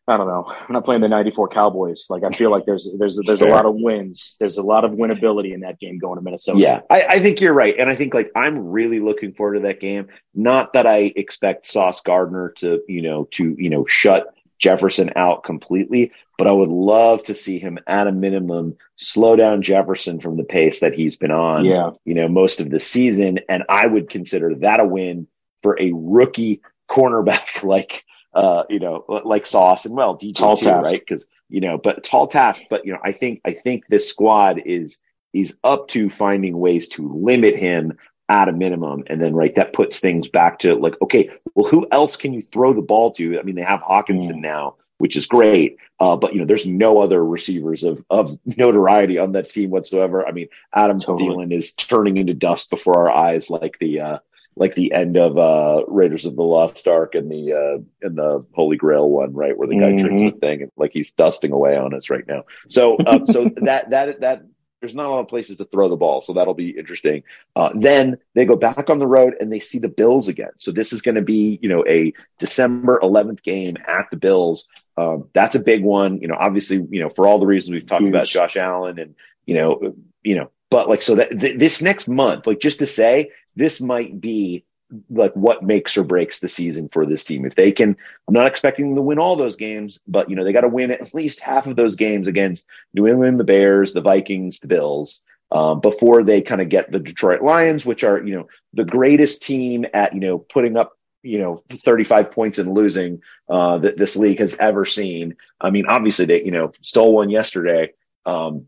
I 0.08 0.16
don't 0.16 0.26
know 0.26 0.46
we're 0.46 0.72
not 0.72 0.84
playing 0.84 1.02
the 1.02 1.08
'94 1.08 1.48
Cowboys. 1.48 2.06
Like 2.08 2.24
I 2.24 2.30
feel 2.30 2.50
like 2.50 2.64
there's 2.64 2.88
there's 2.98 3.16
there's 3.26 3.42
a 3.42 3.46
lot 3.46 3.66
of 3.66 3.74
wins. 3.74 4.36
There's 4.40 4.56
a 4.56 4.62
lot 4.62 4.84
of 4.84 4.92
winnability 4.92 5.52
in 5.52 5.60
that 5.60 5.78
game 5.78 5.98
going 5.98 6.16
to 6.16 6.22
Minnesota. 6.22 6.58
Yeah, 6.58 6.80
I, 6.88 7.02
I 7.02 7.18
think 7.18 7.40
you're 7.40 7.52
right, 7.52 7.74
and 7.78 7.90
I 7.90 7.94
think 7.94 8.14
like 8.14 8.32
I'm 8.34 8.68
really 8.68 9.00
looking 9.00 9.34
forward 9.34 9.54
to 9.54 9.60
that 9.60 9.80
game. 9.80 10.08
Not 10.34 10.72
that 10.72 10.86
I 10.86 11.12
expect 11.14 11.66
Sauce 11.66 12.00
Gardner 12.00 12.50
to, 12.56 12.82
you 12.88 13.02
know, 13.02 13.24
to 13.32 13.54
you 13.58 13.68
know 13.68 13.84
shut 13.84 14.34
Jefferson 14.58 15.10
out 15.14 15.44
completely, 15.44 16.12
but 16.38 16.46
I 16.46 16.52
would 16.52 16.70
love 16.70 17.24
to 17.24 17.34
see 17.34 17.58
him 17.58 17.78
at 17.86 18.06
a 18.06 18.12
minimum 18.12 18.78
slow 18.96 19.36
down 19.36 19.60
Jefferson 19.60 20.20
from 20.20 20.38
the 20.38 20.44
pace 20.44 20.80
that 20.80 20.94
he's 20.94 21.16
been 21.16 21.32
on. 21.32 21.66
yeah, 21.66 21.90
you 22.06 22.14
know, 22.14 22.28
most 22.28 22.60
of 22.60 22.70
the 22.70 22.80
season, 22.80 23.40
and 23.46 23.64
I 23.68 23.86
would 23.86 24.08
consider 24.08 24.54
that 24.56 24.80
a 24.80 24.86
win 24.86 25.28
for 25.62 25.78
a 25.78 25.92
rookie 25.92 26.62
cornerback 26.88 27.44
like 27.62 28.04
uh, 28.34 28.64
you 28.68 28.78
know, 28.78 29.04
like 29.24 29.46
Sauce 29.46 29.84
and 29.86 29.96
well, 29.96 30.16
DJ 30.16 30.36
Tall 30.36 30.56
too, 30.56 30.66
task. 30.66 30.84
right? 30.84 31.00
Because 31.00 31.26
you 31.48 31.60
know, 31.60 31.78
but 31.78 32.04
tall 32.04 32.26
task. 32.26 32.62
But 32.68 32.84
you 32.86 32.92
know, 32.92 33.00
I 33.02 33.12
think 33.12 33.40
I 33.44 33.52
think 33.52 33.86
this 33.88 34.08
squad 34.08 34.60
is 34.64 34.98
is 35.32 35.56
up 35.64 35.88
to 35.88 36.10
finding 36.10 36.58
ways 36.58 36.88
to 36.90 37.08
limit 37.08 37.56
him 37.56 37.96
at 38.28 38.48
a 38.48 38.52
minimum, 38.52 39.04
and 39.06 39.22
then 39.22 39.34
right 39.34 39.54
that 39.56 39.72
puts 39.72 39.98
things 39.98 40.28
back 40.28 40.58
to 40.60 40.74
like, 40.74 40.94
okay, 41.00 41.30
well, 41.54 41.66
who 41.66 41.88
else 41.90 42.16
can 42.16 42.32
you 42.34 42.42
throw 42.42 42.72
the 42.74 42.82
ball 42.82 43.10
to? 43.12 43.38
I 43.38 43.42
mean, 43.42 43.54
they 43.54 43.62
have 43.62 43.80
Hockenson 43.80 44.36
Mm. 44.36 44.42
now, 44.42 44.76
which 44.98 45.16
is 45.16 45.26
great, 45.26 45.78
uh, 45.98 46.14
but 46.16 46.34
you 46.34 46.38
know, 46.40 46.44
there's 46.46 46.66
no 46.66 47.00
other 47.00 47.24
receivers 47.24 47.82
of 47.82 48.04
of 48.10 48.38
notoriety 48.58 49.16
on 49.18 49.32
that 49.32 49.50
team 49.50 49.70
whatsoever. 49.70 50.28
I 50.28 50.32
mean, 50.32 50.48
Adam 50.74 51.00
Totally. 51.00 51.34
Thielen 51.46 51.52
is 51.52 51.72
turning 51.72 52.18
into 52.18 52.34
dust 52.34 52.68
before 52.68 53.08
our 53.08 53.10
eyes, 53.10 53.48
like 53.48 53.78
the 53.78 54.00
uh, 54.00 54.18
like 54.56 54.74
the 54.74 54.92
end 54.92 55.16
of 55.16 55.38
uh, 55.38 55.84
Raiders 55.86 56.26
of 56.26 56.34
the 56.36 56.42
Lost 56.42 56.88
Ark 56.88 57.14
and 57.14 57.30
the 57.30 57.52
uh, 57.52 58.06
and 58.06 58.16
the 58.16 58.44
Holy 58.54 58.76
Grail 58.76 59.08
one, 59.08 59.32
right, 59.34 59.56
where 59.56 59.68
the 59.68 59.78
guy 59.78 59.92
Mhm. 59.92 60.00
drinks 60.00 60.24
the 60.24 60.30
thing 60.32 60.62
and 60.62 60.72
like 60.76 60.92
he's 60.92 61.12
dusting 61.12 61.52
away 61.52 61.76
on 61.76 61.94
us 61.94 62.10
right 62.10 62.26
now. 62.26 62.44
So 62.68 62.96
uh, 62.96 63.26
so 63.26 63.44
that 63.56 63.90
that 63.90 64.20
that 64.20 64.42
there's 64.80 64.94
not 64.94 65.06
a 65.06 65.08
lot 65.10 65.20
of 65.20 65.28
places 65.28 65.56
to 65.56 65.64
throw 65.64 65.88
the 65.88 65.96
ball, 65.96 66.20
so 66.20 66.34
that'll 66.34 66.54
be 66.54 66.70
interesting. 66.70 67.24
Uh, 67.56 67.70
then 67.74 68.18
they 68.34 68.46
go 68.46 68.54
back 68.54 68.90
on 68.90 69.00
the 69.00 69.08
road 69.08 69.34
and 69.40 69.52
they 69.52 69.58
see 69.58 69.80
the 69.80 69.88
Bills 69.88 70.28
again. 70.28 70.50
So 70.58 70.70
this 70.70 70.92
is 70.92 71.02
going 71.02 71.16
to 71.16 71.22
be 71.22 71.58
you 71.60 71.68
know 71.68 71.84
a 71.86 72.12
December 72.38 73.00
11th 73.02 73.42
game 73.42 73.76
at 73.86 74.06
the 74.10 74.16
Bills. 74.16 74.66
Um, 74.96 75.28
that's 75.34 75.56
a 75.56 75.60
big 75.60 75.82
one. 75.84 76.20
You 76.20 76.28
know, 76.28 76.36
obviously, 76.38 76.76
you 76.90 77.00
know, 77.02 77.08
for 77.08 77.26
all 77.26 77.38
the 77.38 77.46
reasons 77.46 77.72
we've 77.72 77.86
talked 77.86 78.02
Huge. 78.02 78.10
about 78.10 78.26
Josh 78.28 78.56
Allen 78.56 78.98
and 78.98 79.14
you 79.46 79.54
know, 79.54 79.94
you 80.22 80.36
know, 80.36 80.50
but 80.70 80.88
like 80.88 81.02
so 81.02 81.16
that 81.16 81.30
th- 81.40 81.58
this 81.58 81.82
next 81.82 82.08
month, 82.08 82.46
like 82.46 82.60
just 82.60 82.78
to 82.80 82.86
say, 82.86 83.30
this 83.58 83.80
might 83.80 84.20
be 84.20 84.64
like 85.10 85.34
what 85.34 85.62
makes 85.62 85.98
or 85.98 86.04
breaks 86.04 86.40
the 86.40 86.48
season 86.48 86.88
for 86.88 87.04
this 87.04 87.24
team. 87.24 87.44
If 87.44 87.54
they 87.54 87.72
can, 87.72 87.96
I'm 88.26 88.34
not 88.34 88.46
expecting 88.46 88.86
them 88.86 88.96
to 88.96 89.02
win 89.02 89.18
all 89.18 89.36
those 89.36 89.56
games, 89.56 90.00
but 90.06 90.30
you 90.30 90.36
know, 90.36 90.44
they 90.44 90.52
got 90.52 90.62
to 90.62 90.68
win 90.68 90.90
at 90.90 91.12
least 91.12 91.40
half 91.40 91.66
of 91.66 91.76
those 91.76 91.96
games 91.96 92.26
against 92.26 92.66
New 92.94 93.06
England, 93.06 93.38
the 93.38 93.44
Bears, 93.44 93.92
the 93.92 94.00
Vikings, 94.00 94.60
the 94.60 94.68
Bills. 94.68 95.20
Um, 95.50 95.80
before 95.80 96.24
they 96.24 96.42
kind 96.42 96.60
of 96.60 96.68
get 96.68 96.92
the 96.92 96.98
Detroit 96.98 97.42
Lions, 97.42 97.86
which 97.86 98.04
are, 98.04 98.22
you 98.22 98.36
know, 98.36 98.48
the 98.74 98.84
greatest 98.84 99.42
team 99.42 99.86
at, 99.94 100.12
you 100.12 100.20
know, 100.20 100.38
putting 100.38 100.76
up, 100.76 100.92
you 101.22 101.38
know, 101.38 101.64
35 101.70 102.32
points 102.32 102.58
and 102.58 102.74
losing, 102.74 103.22
uh, 103.48 103.78
that 103.78 103.96
this 103.96 104.14
league 104.14 104.40
has 104.40 104.56
ever 104.56 104.84
seen. 104.84 105.36
I 105.58 105.70
mean, 105.70 105.86
obviously 105.86 106.26
they, 106.26 106.44
you 106.44 106.50
know, 106.50 106.72
stole 106.82 107.14
one 107.14 107.30
yesterday. 107.30 107.94
Um, 108.26 108.66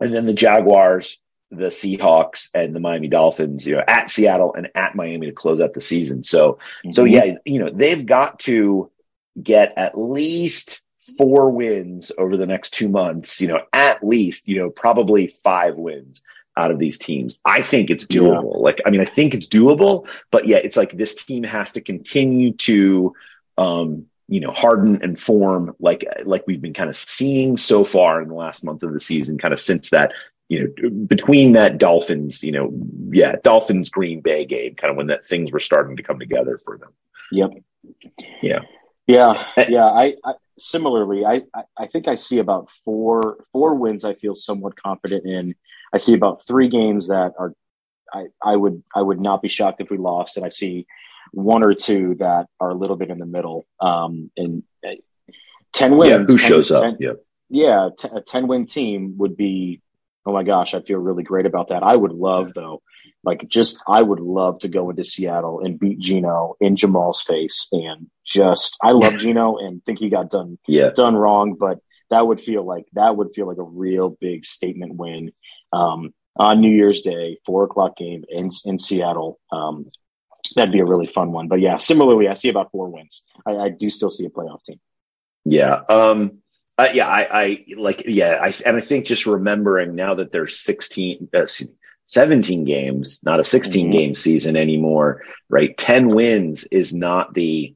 and 0.00 0.12
then 0.12 0.26
the 0.26 0.34
Jaguars, 0.34 1.18
the 1.50 1.66
Seahawks 1.66 2.48
and 2.52 2.74
the 2.74 2.80
Miami 2.80 3.08
Dolphins, 3.08 3.66
you 3.66 3.76
know, 3.76 3.82
at 3.86 4.10
Seattle 4.10 4.54
and 4.54 4.68
at 4.74 4.94
Miami 4.94 5.26
to 5.26 5.32
close 5.32 5.60
out 5.60 5.72
the 5.72 5.80
season. 5.80 6.22
So, 6.22 6.58
so 6.90 7.04
Mhm. 7.04 7.10
yeah, 7.10 7.34
you 7.44 7.60
know, 7.60 7.70
they've 7.72 8.04
got 8.04 8.40
to 8.40 8.90
get 9.42 9.72
at 9.76 9.96
least 9.96 10.82
four 11.16 11.50
wins 11.50 12.12
over 12.18 12.36
the 12.36 12.46
next 12.46 12.74
two 12.74 12.88
months, 12.88 13.40
you 13.40 13.48
know, 13.48 13.60
at 13.72 14.06
least, 14.06 14.46
you 14.46 14.58
know, 14.58 14.68
probably 14.68 15.28
five 15.28 15.78
wins 15.78 16.22
out 16.54 16.70
of 16.70 16.78
these 16.78 16.98
teams. 16.98 17.38
I 17.44 17.62
think 17.62 17.88
it's 17.88 18.04
doable. 18.04 18.60
Like, 18.60 18.80
I 18.84 18.90
mean, 18.90 19.00
I 19.00 19.06
think 19.06 19.32
it's 19.32 19.48
doable, 19.48 20.06
but 20.30 20.46
yeah, 20.46 20.58
it's 20.58 20.76
like 20.76 20.92
this 20.92 21.24
team 21.24 21.44
has 21.44 21.72
to 21.72 21.80
continue 21.80 22.52
to, 22.54 23.14
um, 23.56 24.06
you 24.28 24.40
know, 24.40 24.50
harden 24.50 25.00
and 25.02 25.18
form 25.18 25.74
like, 25.80 26.04
like 26.24 26.44
we've 26.46 26.60
been 26.60 26.74
kind 26.74 26.90
of 26.90 26.96
seeing 26.96 27.56
so 27.56 27.84
far 27.84 28.20
in 28.20 28.28
the 28.28 28.34
last 28.34 28.62
month 28.64 28.82
of 28.82 28.92
the 28.92 29.00
season, 29.00 29.38
kind 29.38 29.54
of 29.54 29.60
since 29.60 29.90
that, 29.90 30.12
you 30.48 30.72
know, 30.82 30.90
between 30.90 31.52
that 31.52 31.78
Dolphins, 31.78 32.42
you 32.42 32.52
know, 32.52 32.72
yeah, 33.10 33.36
Dolphins 33.42 33.90
Green 33.90 34.20
Bay 34.20 34.44
game, 34.44 34.74
kind 34.74 34.90
of 34.90 34.96
when 34.96 35.08
that 35.08 35.26
things 35.26 35.52
were 35.52 35.60
starting 35.60 35.96
to 35.96 36.02
come 36.02 36.18
together 36.18 36.58
for 36.64 36.78
them. 36.78 36.90
Yep. 37.32 37.50
Yeah. 38.42 38.60
Yeah, 39.06 39.44
Eh. 39.56 39.66
yeah. 39.70 39.86
I, 39.86 40.14
I 40.24 40.34
similarly, 40.58 41.24
I, 41.24 41.42
I 41.76 41.86
think 41.86 42.08
I 42.08 42.14
see 42.14 42.38
about 42.38 42.68
four 42.84 43.44
four 43.52 43.74
wins. 43.74 44.04
I 44.04 44.14
feel 44.14 44.34
somewhat 44.34 44.76
confident 44.76 45.24
in. 45.26 45.54
I 45.94 45.98
see 45.98 46.14
about 46.14 46.46
three 46.46 46.68
games 46.68 47.08
that 47.08 47.32
are. 47.38 47.54
I 48.12 48.26
I 48.42 48.56
would 48.56 48.82
I 48.94 49.02
would 49.02 49.20
not 49.20 49.40
be 49.42 49.48
shocked 49.48 49.80
if 49.80 49.90
we 49.90 49.96
lost, 49.98 50.36
and 50.36 50.44
I 50.44 50.50
see 50.50 50.86
one 51.32 51.64
or 51.64 51.74
two 51.74 52.16
that 52.18 52.46
are 52.60 52.70
a 52.70 52.74
little 52.74 52.96
bit 52.96 53.10
in 53.10 53.18
the 53.18 53.26
middle. 53.26 53.66
Um, 53.80 54.30
and 54.36 54.62
uh, 54.86 54.92
ten 55.72 55.96
wins. 55.96 56.10
yeah. 56.10 56.18
Who 56.18 56.38
10 56.38 56.48
shows 56.50 56.70
up? 56.70 56.82
10 56.82 56.96
yeah. 57.00 57.12
yeah, 57.50 57.88
t- 57.98 58.08
a 58.14 58.20
10 58.20 58.46
win 58.46 58.66
team 58.66 59.14
would 59.18 59.36
be, 59.36 59.80
oh 60.28 60.32
my 60.34 60.42
gosh, 60.42 60.74
I 60.74 60.82
feel 60.82 60.98
really 60.98 61.22
great 61.22 61.46
about 61.46 61.68
that. 61.70 61.82
I 61.82 61.96
would 61.96 62.12
love, 62.12 62.52
though, 62.54 62.82
like 63.24 63.48
just, 63.48 63.78
I 63.88 64.02
would 64.02 64.20
love 64.20 64.58
to 64.60 64.68
go 64.68 64.90
into 64.90 65.02
Seattle 65.02 65.60
and 65.64 65.80
beat 65.80 65.98
Geno 65.98 66.54
in 66.60 66.76
Jamal's 66.76 67.22
face. 67.22 67.66
And 67.72 68.08
just, 68.26 68.76
I 68.82 68.90
love 68.92 69.14
Geno 69.18 69.56
and 69.56 69.82
think 69.84 70.00
he 70.00 70.10
got 70.10 70.28
done, 70.28 70.58
Yeah. 70.68 70.90
done 70.94 71.16
wrong, 71.16 71.54
but 71.58 71.78
that 72.10 72.26
would 72.26 72.42
feel 72.42 72.62
like, 72.62 72.84
that 72.92 73.16
would 73.16 73.28
feel 73.34 73.46
like 73.48 73.56
a 73.56 73.62
real 73.62 74.10
big 74.20 74.44
statement 74.44 74.96
win. 74.96 75.32
Um, 75.72 76.12
on 76.36 76.60
New 76.60 76.70
Year's 76.70 77.00
Day, 77.00 77.38
four 77.46 77.64
o'clock 77.64 77.96
game 77.96 78.24
in, 78.28 78.50
in 78.66 78.78
Seattle. 78.78 79.40
Um, 79.50 79.90
that'd 80.54 80.72
be 80.72 80.80
a 80.80 80.84
really 80.84 81.06
fun 81.06 81.32
one. 81.32 81.48
But 81.48 81.60
yeah, 81.60 81.78
similarly, 81.78 82.28
I 82.28 82.34
see 82.34 82.50
about 82.50 82.70
four 82.70 82.90
wins. 82.90 83.24
I, 83.46 83.52
I 83.56 83.68
do 83.70 83.88
still 83.88 84.10
see 84.10 84.26
a 84.26 84.30
playoff 84.30 84.62
team. 84.62 84.78
Yeah. 85.46 85.80
Um, 85.88 86.38
uh, 86.78 86.88
yeah, 86.94 87.08
I, 87.08 87.28
I 87.30 87.64
like, 87.76 88.04
yeah, 88.06 88.38
I, 88.40 88.54
and 88.64 88.76
I 88.76 88.80
think 88.80 89.06
just 89.06 89.26
remembering 89.26 89.96
now 89.96 90.14
that 90.14 90.30
there's 90.30 90.58
16, 90.60 91.28
uh, 91.34 91.46
17 92.06 92.64
games, 92.64 93.20
not 93.24 93.40
a 93.40 93.44
16 93.44 93.88
Mhm. 93.88 93.92
game 93.92 94.14
season 94.14 94.56
anymore, 94.56 95.22
right? 95.48 95.76
10 95.76 96.08
wins 96.08 96.64
is 96.64 96.94
not 96.94 97.34
the, 97.34 97.74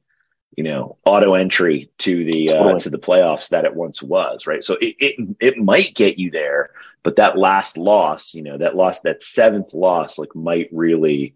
you 0.56 0.64
know, 0.64 0.98
auto 1.04 1.34
entry 1.34 1.90
to 1.98 2.24
the, 2.24 2.50
uh, 2.52 2.58
Totally. 2.58 2.80
to 2.80 2.90
the 2.90 2.98
playoffs 2.98 3.48
that 3.48 3.64
it 3.64 3.74
once 3.74 4.00
was, 4.02 4.46
right? 4.46 4.62
So 4.62 4.74
it, 4.80 4.94
it, 5.00 5.36
it 5.40 5.58
might 5.58 5.94
get 5.94 6.18
you 6.18 6.30
there, 6.30 6.70
but 7.02 7.16
that 7.16 7.36
last 7.36 7.76
loss, 7.76 8.34
you 8.34 8.42
know, 8.42 8.56
that 8.58 8.76
loss, 8.76 9.00
that 9.00 9.22
seventh 9.22 9.74
loss, 9.74 10.16
like 10.18 10.36
might 10.36 10.68
really, 10.70 11.34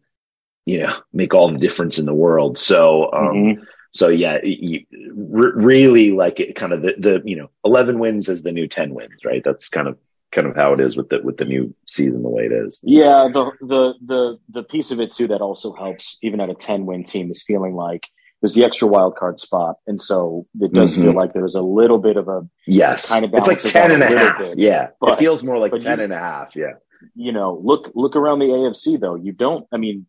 you 0.65 0.83
know, 0.83 0.95
make 1.13 1.35
all 1.35 1.49
the 1.49 1.59
difference 1.59 1.99
in 1.99 2.07
the 2.07 2.15
world. 2.15 2.59
So, 2.59 3.11
um, 3.13 3.35
Mhm. 3.35 3.67
So 3.97 4.09
yeah, 4.09 4.39
you, 4.43 4.85
re- 5.15 5.53
really 5.55 6.13
like 6.13 6.39
it 6.41 6.55
kind 6.55 6.73
of 6.73 6.83
the, 6.83 6.95
the, 6.99 7.23
you 7.25 7.37
know, 7.37 7.51
11 7.65 7.99
wins 7.99 8.29
is 8.29 8.43
the 8.43 8.53
new 8.53 8.67
10 8.69 8.93
wins, 8.95 9.25
right? 9.25 9.43
That's 9.45 9.69
kind 9.69 9.89
of, 9.89 9.99
kind 10.33 10.47
of 10.47 10.55
how 10.57 10.73
it 10.75 10.81
is 10.81 10.97
with 10.97 11.09
the, 11.09 11.21
with 11.23 11.37
the 11.39 11.45
new 11.45 11.75
season, 11.87 12.23
the 12.23 12.29
way 12.29 12.45
it 12.45 12.53
is. 12.53 12.81
Yeah, 12.83 13.29
the 13.33 13.51
the 13.61 13.95
the 14.05 14.39
the 14.51 14.63
piece 14.65 14.91
of 14.91 15.01
it 15.01 15.13
too 15.13 15.29
that 15.29 15.41
also 15.41 15.73
helps, 15.73 16.19
even 16.23 16.41
at 16.41 16.51
a 16.51 16.55
ten 16.55 16.85
win 16.85 17.05
team, 17.05 17.31
is 17.31 17.43
feeling 17.47 17.75
like 17.75 18.07
there's 18.43 18.53
the 18.55 18.65
extra 18.65 18.87
wild 18.89 19.17
card 19.17 19.39
spot, 19.39 19.77
and 19.87 19.99
so 20.01 20.47
it 20.61 20.73
does 20.73 20.97
Mhm. 20.97 21.03
feel 21.05 21.13
like 21.15 21.33
there's 21.33 21.55
a 21.55 21.63
little 21.63 21.99
bit 21.99 22.17
of 22.19 22.29
a 22.29 22.47
Yes. 22.67 23.09
Kind 23.09 23.25
of 23.25 23.33
it's 23.35 23.49
like 23.49 23.61
10 23.61 23.93
and 23.93 24.03
a 24.03 24.07
out 24.07 24.11
a 24.11 24.15
little 24.15 24.29
half. 24.29 24.39
bit. 24.41 24.59
Yeah. 24.59 24.89
But- 25.01 25.13
it 25.15 25.19
feels 25.19 25.43
more 25.43 25.59
like 25.59 25.73
10 25.73 25.99
you- 25.99 26.05
and 26.05 26.13
a 26.13 26.19
half. 26.19 26.55
Yeah. 26.55 26.75
you 27.15 27.31
know 27.33 27.61
look 27.63 27.93
look 27.95 28.17
around 28.17 28.39
the 28.41 28.47
AFC 28.47 28.99
though. 29.01 29.15
You 29.15 29.33
don't. 29.33 29.67
I 29.73 29.77
mean, 29.79 30.07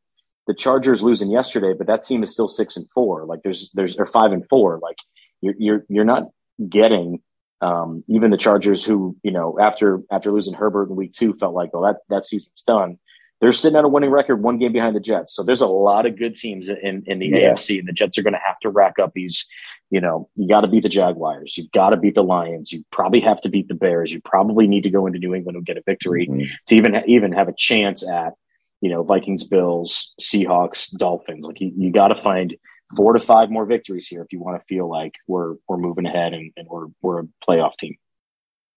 the 0.48 0.54
Chargers 0.54 1.04
losing 1.04 1.30
yesterday, 1.30 1.74
but 1.78 1.88
that 1.88 2.04
team 2.04 2.24
is 2.24 2.32
still 2.32 2.48
six 2.48 2.78
and 2.78 2.90
four. 2.92 3.26
Like 3.26 3.42
there's 3.44 3.70
there's 3.74 3.96
or 3.98 4.06
five 4.06 4.32
and 4.32 4.48
four. 4.48 4.80
Like 4.82 4.98
you're 5.42 5.56
you're 5.58 5.86
you're 5.90 6.06
not 6.06 6.30
getting 6.70 7.22
um, 7.62 8.04
even 8.08 8.32
the 8.32 8.38
Chargers 8.38 8.84
who 8.84 9.16
you 9.24 9.32
know 9.32 9.58
after 9.60 10.02
after 10.10 10.32
losing 10.32 10.54
Herbert 10.54 10.90
in 10.90 10.96
week 10.96 11.14
two 11.14 11.34
felt 11.34 11.54
like 11.54 11.72
oh 11.74 11.84
that 11.84 11.98
that 12.10 12.26
season's 12.26 12.64
done. 12.64 12.98
They're 13.40 13.54
sitting 13.54 13.78
at 13.78 13.86
a 13.86 13.88
winning 13.88 14.10
record, 14.10 14.42
one 14.42 14.58
game 14.58 14.74
behind 14.74 14.96
the 14.96 15.00
Jets. 15.00 15.36
So 15.36 15.44
there's 15.44 15.62
a 15.62 15.68
lot 15.68 16.08
of 16.08 16.18
good 16.18 16.36
teams 16.36 16.70
in 16.70 17.04
in 17.06 17.20
the 17.20 17.28
yeah. 17.28 17.52
AFC, 17.52 17.78
and 17.78 17.88
the 17.88 17.94
Jets 17.94 18.18
are 18.18 18.24
going 18.24 18.34
to 18.34 18.40
have 18.44 18.58
to 18.62 18.70
rack 18.70 18.98
up 19.00 19.14
these. 19.14 19.46
You 19.92 20.02
know, 20.02 20.28
you 20.36 20.48
got 20.48 20.62
to 20.62 20.68
beat 20.68 20.84
the 20.84 20.90
Jaguars. 20.90 21.56
You've 21.56 21.72
got 21.72 21.92
to 21.92 21.98
beat 21.98 22.16
the 22.16 22.24
Lions. 22.24 22.72
You 22.72 22.84
probably 22.92 23.20
have 23.20 23.40
to 23.42 23.50
beat 23.50 23.68
the 23.68 23.76
Bears. 23.76 24.12
You 24.12 24.22
probably 24.22 24.66
need 24.68 24.84
to 24.84 24.90
go 24.90 25.06
into 25.06 25.20
New 25.20 25.36
England 25.36 25.56
and 25.56 25.66
get 25.66 25.78
a 25.78 25.84
victory 25.86 26.28
mm-hmm. 26.28 26.46
to 26.68 26.76
even 26.76 26.96
even 27.06 27.32
have 27.34 27.48
a 27.48 27.54
chance 27.54 28.08
at 28.08 28.34
you 28.82 28.90
know, 28.90 29.04
Vikings, 29.04 29.46
Bills, 29.46 30.14
Seahawks, 30.22 30.92
Dolphins. 30.92 31.46
Like 31.46 31.60
you, 31.60 31.72
you 31.76 31.92
got 31.92 32.10
to 32.10 32.16
find 32.16 32.56
four 32.96 33.14
to 33.14 33.20
five 33.20 33.50
more 33.50 33.66
victories 33.66 34.08
here 34.08 34.22
if 34.22 34.32
you 34.32 34.40
want 34.40 34.60
to 34.60 34.66
feel 34.66 34.90
like 34.90 35.14
we're 35.28 35.56
we're 35.68 35.78
moving 35.78 36.06
ahead 36.06 36.34
and, 36.34 36.52
and 36.58 36.68
we're 36.68 36.88
we're 37.02 37.22
a 37.22 37.28
playoff 37.48 37.78
team. 37.78 37.98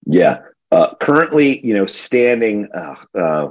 Yeah. 0.07 0.43
Uh, 0.73 0.95
currently, 0.95 1.65
you 1.65 1.75
know, 1.75 1.87
standing. 1.87 2.69
Uh, 2.73 2.95
uh, 3.19 3.49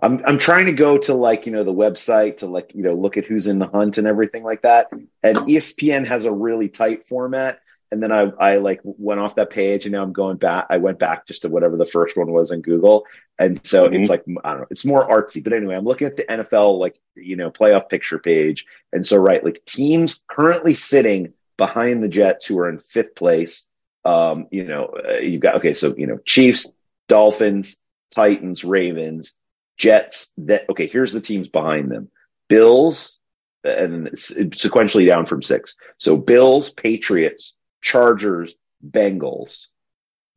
I'm 0.00 0.22
I'm 0.24 0.38
trying 0.38 0.66
to 0.66 0.72
go 0.72 0.96
to 0.98 1.14
like 1.14 1.46
you 1.46 1.52
know 1.52 1.64
the 1.64 1.72
website 1.72 2.38
to 2.38 2.46
like 2.46 2.72
you 2.74 2.82
know 2.82 2.94
look 2.94 3.16
at 3.16 3.24
who's 3.24 3.48
in 3.48 3.58
the 3.58 3.66
hunt 3.66 3.98
and 3.98 4.06
everything 4.06 4.44
like 4.44 4.62
that. 4.62 4.88
And 5.22 5.38
ESPN 5.38 6.06
has 6.06 6.24
a 6.24 6.32
really 6.32 6.68
tight 6.68 7.08
format 7.08 7.58
and 7.90 8.02
then 8.02 8.12
I, 8.12 8.30
I 8.38 8.56
like 8.56 8.80
went 8.84 9.20
off 9.20 9.36
that 9.36 9.50
page 9.50 9.86
and 9.86 9.92
now 9.92 10.02
I'm 10.02 10.12
going 10.12 10.36
back. 10.36 10.66
I 10.70 10.76
went 10.76 10.98
back 10.98 11.26
just 11.26 11.42
to 11.42 11.48
whatever 11.48 11.76
the 11.76 11.86
first 11.86 12.16
one 12.16 12.30
was 12.30 12.50
in 12.50 12.60
Google. 12.60 13.06
And 13.38 13.64
so 13.64 13.86
mm-hmm. 13.86 13.94
it's 13.94 14.10
like, 14.10 14.24
I 14.44 14.50
don't 14.50 14.60
know, 14.60 14.66
it's 14.70 14.84
more 14.84 15.08
artsy, 15.08 15.42
but 15.42 15.52
anyway, 15.52 15.76
I'm 15.76 15.84
looking 15.84 16.06
at 16.06 16.16
the 16.16 16.24
NFL, 16.24 16.78
like, 16.78 16.98
you 17.14 17.36
know, 17.36 17.50
playoff 17.50 17.88
picture 17.88 18.18
page. 18.18 18.66
And 18.92 19.06
so, 19.06 19.16
right, 19.16 19.42
like 19.42 19.64
teams 19.64 20.22
currently 20.28 20.74
sitting 20.74 21.32
behind 21.56 22.02
the 22.02 22.08
Jets 22.08 22.46
who 22.46 22.58
are 22.58 22.68
in 22.68 22.78
fifth 22.78 23.14
place. 23.14 23.64
Um, 24.04 24.48
you 24.50 24.64
know, 24.64 24.86
uh, 24.86 25.18
you've 25.18 25.42
got, 25.42 25.56
okay, 25.56 25.74
so, 25.74 25.94
you 25.96 26.06
know, 26.06 26.18
Chiefs, 26.24 26.72
Dolphins, 27.08 27.76
Titans, 28.10 28.64
Ravens, 28.64 29.32
Jets. 29.76 30.32
That, 30.38 30.68
okay, 30.70 30.86
here's 30.86 31.12
the 31.12 31.20
teams 31.20 31.48
behind 31.48 31.90
them. 31.90 32.10
Bills, 32.48 33.18
and 33.64 34.08
sequentially 34.08 35.08
down 35.08 35.26
from 35.26 35.42
six. 35.42 35.74
So 35.98 36.16
Bills, 36.16 36.70
Patriots, 36.70 37.54
Chargers, 37.80 38.54
Bengals. 38.86 39.66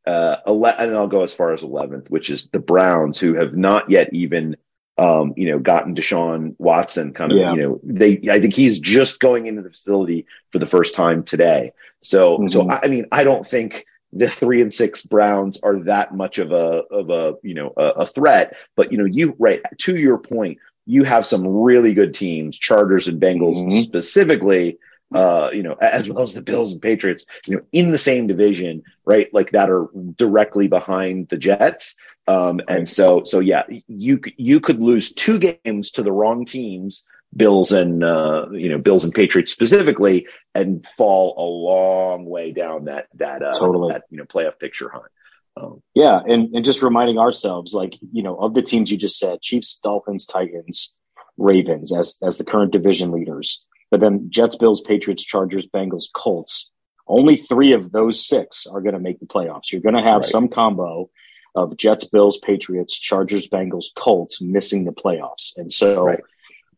Uh, 0.06 0.36
ele- 0.46 0.66
and 0.66 0.96
I'll 0.96 1.06
go 1.06 1.22
as 1.22 1.34
far 1.34 1.52
as 1.52 1.62
11th, 1.62 2.10
which 2.10 2.30
is 2.30 2.48
the 2.48 2.58
Browns, 2.58 3.18
who 3.18 3.34
have 3.34 3.54
not 3.54 3.88
yet 3.88 4.12
even, 4.12 4.56
um, 4.98 5.34
you 5.36 5.50
know, 5.50 5.58
gotten 5.60 5.94
Deshaun 5.94 6.56
Watson 6.58 7.12
kind 7.12 7.32
of, 7.32 7.38
yeah. 7.38 7.54
you 7.54 7.62
know, 7.62 7.80
they, 7.84 8.20
I 8.28 8.40
think 8.40 8.54
he's 8.54 8.80
just 8.80 9.20
going 9.20 9.46
into 9.46 9.62
the 9.62 9.70
facility 9.70 10.26
for 10.50 10.58
the 10.58 10.66
first 10.66 10.94
time 10.94 11.22
today. 11.22 11.72
So, 12.00 12.38
mm-hmm. 12.38 12.48
so 12.48 12.68
I 12.68 12.88
mean, 12.88 13.06
I 13.12 13.22
don't 13.22 13.46
think 13.46 13.86
the 14.12 14.28
three 14.28 14.60
and 14.60 14.74
six 14.74 15.02
Browns 15.02 15.60
are 15.62 15.78
that 15.84 16.14
much 16.14 16.38
of 16.38 16.50
a, 16.50 16.82
of 16.90 17.10
a, 17.10 17.36
you 17.42 17.54
know, 17.54 17.72
a, 17.76 17.84
a 18.00 18.06
threat, 18.06 18.56
but 18.76 18.90
you 18.90 18.98
know, 18.98 19.04
you, 19.04 19.36
right, 19.38 19.62
to 19.78 19.96
your 19.96 20.18
point, 20.18 20.58
you 20.84 21.04
have 21.04 21.24
some 21.24 21.46
really 21.46 21.94
good 21.94 22.12
teams, 22.12 22.58
Chargers 22.58 23.08
and 23.08 23.20
Bengals 23.20 23.56
mm-hmm. 23.56 23.78
specifically, 23.80 24.78
uh, 25.14 25.50
you 25.52 25.62
know, 25.62 25.74
as 25.74 26.08
well 26.08 26.22
as 26.22 26.34
the 26.34 26.42
Bills 26.42 26.72
and 26.72 26.82
Patriots, 26.82 27.26
you 27.46 27.56
know, 27.56 27.62
in 27.72 27.90
the 27.90 27.98
same 27.98 28.26
division, 28.26 28.82
right? 29.04 29.32
Like 29.32 29.52
that 29.52 29.70
are 29.70 29.88
directly 30.16 30.68
behind 30.68 31.28
the 31.28 31.36
Jets. 31.36 31.96
Um, 32.28 32.60
and 32.68 32.88
so, 32.88 33.24
so 33.24 33.40
yeah, 33.40 33.64
you, 33.88 34.20
you 34.36 34.60
could 34.60 34.80
lose 34.80 35.12
two 35.12 35.38
games 35.38 35.92
to 35.92 36.02
the 36.02 36.12
wrong 36.12 36.44
teams, 36.44 37.04
Bills 37.34 37.72
and, 37.72 38.04
uh, 38.04 38.46
you 38.52 38.68
know, 38.68 38.78
Bills 38.78 39.04
and 39.04 39.14
Patriots 39.14 39.52
specifically, 39.52 40.26
and 40.54 40.86
fall 40.96 41.34
a 41.38 41.42
long 41.42 42.26
way 42.26 42.52
down 42.52 42.84
that, 42.84 43.08
that, 43.14 43.42
uh, 43.42 43.52
totally. 43.54 43.92
that, 43.92 44.04
you 44.10 44.18
know, 44.18 44.24
playoff 44.24 44.58
picture 44.58 44.88
hunt. 44.90 45.10
Um, 45.56 45.82
yeah. 45.94 46.20
And, 46.24 46.54
and 46.54 46.64
just 46.64 46.82
reminding 46.82 47.18
ourselves, 47.18 47.74
like, 47.74 47.96
you 48.12 48.22
know, 48.22 48.36
of 48.36 48.54
the 48.54 48.62
teams 48.62 48.90
you 48.90 48.96
just 48.96 49.18
said, 49.18 49.40
Chiefs, 49.40 49.78
Dolphins, 49.82 50.26
Titans, 50.26 50.94
Ravens 51.38 51.94
as, 51.94 52.18
as 52.22 52.36
the 52.36 52.44
current 52.44 52.72
division 52.72 53.10
leaders 53.10 53.64
but 53.92 54.00
then 54.00 54.30
Jets, 54.30 54.56
Bills, 54.56 54.80
Patriots, 54.80 55.22
Chargers, 55.22 55.66
Bengals, 55.66 56.06
Colts. 56.12 56.70
Only 57.06 57.36
three 57.36 57.72
of 57.72 57.92
those 57.92 58.26
six 58.26 58.66
are 58.66 58.80
going 58.80 58.94
to 58.94 59.00
make 59.00 59.20
the 59.20 59.26
playoffs. 59.26 59.70
You're 59.70 59.82
going 59.82 59.94
to 59.94 60.02
have 60.02 60.22
right. 60.22 60.24
some 60.24 60.48
combo 60.48 61.10
of 61.54 61.76
Jets, 61.76 62.04
Bills, 62.04 62.38
Patriots, 62.38 62.98
Chargers, 62.98 63.48
Bengals, 63.48 63.88
Colts 63.94 64.40
missing 64.40 64.86
the 64.86 64.92
playoffs. 64.92 65.52
And 65.58 65.70
so, 65.70 66.06
right. 66.06 66.20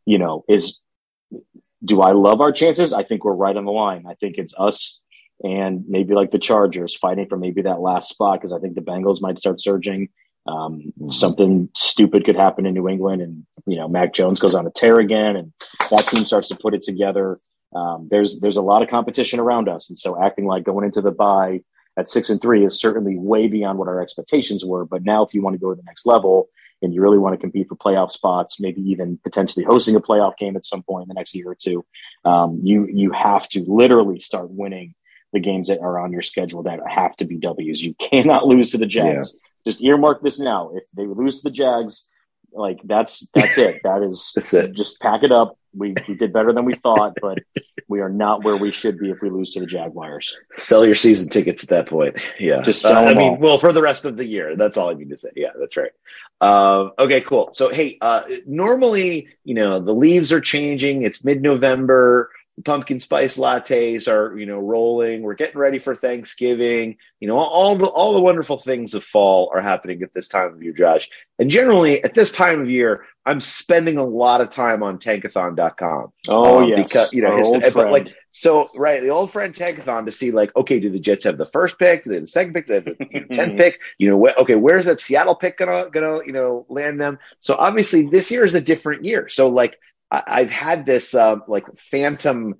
you 0.05 0.18
know, 0.18 0.44
is 0.48 0.81
do 1.85 2.00
I 2.00 2.12
love 2.12 2.40
our 2.40 2.50
chances? 2.50 2.92
I 2.92 3.05
think 3.05 3.24
we're 3.24 3.33
right 3.33 3.57
on 3.57 3.64
the 3.64 3.70
line. 3.70 4.07
I 4.09 4.14
think 4.14 4.37
it's 4.37 4.55
us 4.59 5.00
and 5.44 5.85
maybe 5.87 6.14
like 6.14 6.33
the 6.33 6.38
Chargers 6.40 6.96
fighting 6.96 7.29
for 7.29 7.37
maybe 7.37 7.62
that 7.62 7.81
last 7.81 8.09
spot 8.09 8.40
because 8.40 8.53
I 8.53 8.59
think 8.59 8.74
the 8.74 8.81
Bengals 8.81 9.22
might 9.22 9.38
start 9.38 9.61
surging. 9.61 10.09
Um. 10.46 10.92
Something 11.09 11.70
stupid 11.74 12.24
could 12.24 12.37
happen 12.37 12.66
in 12.66 12.74
New 12.74 12.88
England, 12.88 13.22
and 13.22 13.46
you 13.66 13.76
know 13.76 13.88
Mac 13.88 14.12
Jones 14.12 14.40
goes 14.40 14.54
on 14.54 14.66
a 14.66 14.70
tear 14.70 14.98
again, 14.98 15.37
and 15.37 15.52
that 15.90 16.07
team 16.07 16.24
starts 16.24 16.48
to 16.48 16.57
put 16.57 16.74
it 16.74 16.83
together. 16.83 17.38
Um, 17.74 18.09
there's 18.11 18.40
there's 18.40 18.57
a 18.57 18.62
lot 18.62 18.83
of 18.83 18.88
competition 18.88 19.40
around 19.40 19.68
us, 19.68 19.88
and 19.88 19.98
so 19.98 20.22
acting 20.22 20.46
like 20.46 20.64
going 20.64 20.85
into 20.85 21.00
the 21.00 21.11
bye 21.11 21.61
at 21.96 22.09
six 22.09 22.28
and 22.30 22.40
three 22.40 22.64
is 22.64 22.78
certainly 22.78 23.16
way 23.16 23.46
beyond 23.46 23.78
what 23.78 23.88
our 23.88 24.00
expectations 24.00 24.64
were. 24.64 24.85
But 24.85 25.04
now, 25.04 25.24
if 25.24 25.35
you 25.35 25.42
want 25.42 25.54
to 25.54 25.61
go 25.61 25.70
to 25.70 25.76
the 25.76 25.87
next 25.87 26.07
level 26.07 26.48
and 26.83 26.92
you 26.92 27.00
really 27.00 27.18
want 27.18 27.35
to 27.35 27.40
compete 27.40 27.68
for 27.68 27.76
playoff 27.76 28.11
spots, 28.11 28.61
maybe 28.61 28.80
even 28.83 29.18
potentially 29.22 29.64
hosting 29.64 29.96
a 29.96 30.00
playoff 30.00 30.37
game 30.37 30.57
at 30.57 30.66
some 30.66 30.83
point 30.83 31.04
in 31.04 31.09
the 31.09 31.14
next 31.14 31.35
year 31.35 31.50
or 31.50 31.54
two, 31.54 31.85
um, 32.24 32.59
you 32.62 32.87
you 32.87 33.12
have 33.12 33.48
to 33.50 33.64
literally 33.66 34.20
start 34.20 34.50
winning 34.50 34.94
the 35.33 35.40
games 35.40 35.68
that 35.68 35.80
are 35.80 35.98
on 35.98 36.12
your 36.12 36.22
schedule 36.22 36.62
that 36.64 36.78
have 36.88 37.16
to 37.16 37.24
be 37.24 37.38
W's. 37.38 37.83
You 37.83 37.94
cannot 37.94 38.46
lose 38.46 38.70
to 38.72 38.78
the 38.78 38.87
Jets. 38.87 39.33
Yeah 39.35 39.40
just 39.66 39.83
earmark 39.83 40.22
this 40.22 40.38
now. 40.38 40.72
If 40.74 40.85
they 40.94 41.07
lose 41.07 41.42
the 41.42 41.50
Jags, 41.50 42.09
like 42.53 42.81
that's 42.85 43.27
that's 43.35 43.59
it. 43.59 43.83
That 43.85 44.03
is 44.03 44.33
that's 44.35 44.55
it. 44.55 44.72
Just 44.72 45.00
pack 45.00 45.22
it 45.22 45.33
up. 45.33 45.59
We 45.77 45.94
we 46.07 46.14
did 46.14 46.33
better 46.33 46.53
than 46.53 46.64
we 46.64 46.74
thought, 46.74 47.18
but 47.20 47.38
we 47.88 48.00
are 48.00 48.09
not 48.09 48.44
where 48.44 48.57
we 48.57 48.70
should 48.70 48.98
be 48.98 49.11
if 49.11 49.20
we 49.20 49.29
lose 49.29 49.53
to 49.53 49.61
the 49.61 49.66
Jaguars. 49.66 50.37
Sell 50.57 50.87
your 50.87 50.94
season 50.94 51.29
tickets 51.29 51.64
at 51.64 51.70
that 51.70 51.88
point. 51.88 52.20
Yeah, 52.38 52.62
just 52.62 52.83
sell. 52.83 53.05
Uh, 53.05 53.11
I 53.11 53.14
mean, 53.14 53.40
well, 53.40 53.59
for 53.59 53.72
the 53.72 53.83
rest 53.83 54.05
of 54.05 54.16
the 54.16 54.24
year. 54.24 54.57
That's 54.57 54.77
all 54.77 54.90
I 54.90 54.94
need 54.94 55.11
to 55.11 55.18
say. 55.18 55.31
Yeah, 55.35 55.50
that's 55.59 55.77
right. 55.77 55.90
Uh, 56.40 56.90
okay, 56.98 57.22
cool. 57.22 57.50
So, 57.53 57.70
hey, 57.70 57.96
uh, 58.00 58.22
normally, 58.46 59.29
you 59.44 59.55
know, 59.55 59.81
the 59.81 59.94
leaves 59.94 60.33
are 60.33 60.40
changing. 60.40 61.03
It's 61.03 61.24
mid-November 61.24 62.31
pumpkin 62.64 63.00
spice 63.00 63.36
lattes 63.36 64.06
are 64.06 64.38
you 64.38 64.46
know 64.46 64.58
rolling. 64.58 65.22
We're 65.22 65.34
getting 65.34 65.58
ready 65.58 65.78
for 65.78 65.96
thanksgiving. 65.96 66.96
You 67.20 67.28
know 67.28 67.38
all 67.38 67.76
the 67.76 67.86
all 67.86 68.14
the 68.14 68.22
wonderful 68.22 68.58
things 68.58 68.94
of 68.94 69.04
fall 69.04 69.50
are 69.54 69.60
happening 69.60 70.02
at 70.02 70.12
this 70.14 70.28
time 70.28 70.54
of 70.54 70.62
year 70.62 70.72
josh. 70.72 71.08
And 71.38 71.50
generally 71.50 72.02
at 72.04 72.14
this 72.14 72.32
time 72.32 72.60
of 72.60 72.70
year 72.70 73.04
i'm 73.26 73.40
spending 73.40 73.96
a 73.96 74.04
lot 74.04 74.40
of 74.40 74.50
time 74.50 74.82
on 74.82 74.98
tankathon.com 74.98 76.12
oh 76.28 76.62
um, 76.62 76.68
yeah 76.68 76.76
because 76.76 77.12
you 77.12 77.22
know 77.22 77.36
his, 77.36 77.72
but 77.72 77.90
like 77.90 78.14
so 78.32 78.68
right 78.74 79.00
the 79.02 79.10
old 79.10 79.30
friend 79.30 79.54
tankathon 79.54 80.06
to 80.06 80.12
see 80.12 80.30
like 80.30 80.54
okay 80.56 80.80
do 80.80 80.90
the 80.90 81.00
jets 81.00 81.24
have 81.24 81.38
the 81.38 81.46
first 81.46 81.78
pick? 81.78 82.04
Do 82.04 82.10
they 82.10 82.16
have 82.16 82.24
the 82.24 82.28
second 82.28 82.54
pick? 82.54 82.66
Do 82.66 82.80
they 82.80 82.90
have 82.90 82.98
the 82.98 83.34
10th 83.34 83.56
pick? 83.58 83.80
You 83.98 84.10
know 84.10 84.24
wh- 84.24 84.38
okay 84.42 84.54
where's 84.54 84.86
that 84.86 85.00
seattle 85.00 85.36
pick 85.36 85.58
gonna 85.58 85.88
gonna 85.90 86.20
you 86.26 86.32
know 86.32 86.66
land 86.68 87.00
them? 87.00 87.18
So 87.40 87.54
obviously 87.54 88.08
this 88.08 88.30
year 88.30 88.44
is 88.44 88.54
a 88.54 88.60
different 88.60 89.04
year. 89.04 89.28
So 89.28 89.48
like 89.48 89.78
I, 90.27 90.40
have 90.40 90.50
had 90.50 90.87
this 90.87 91.14
um, 91.14 91.42
like 91.48 91.64
phantom 91.77 92.55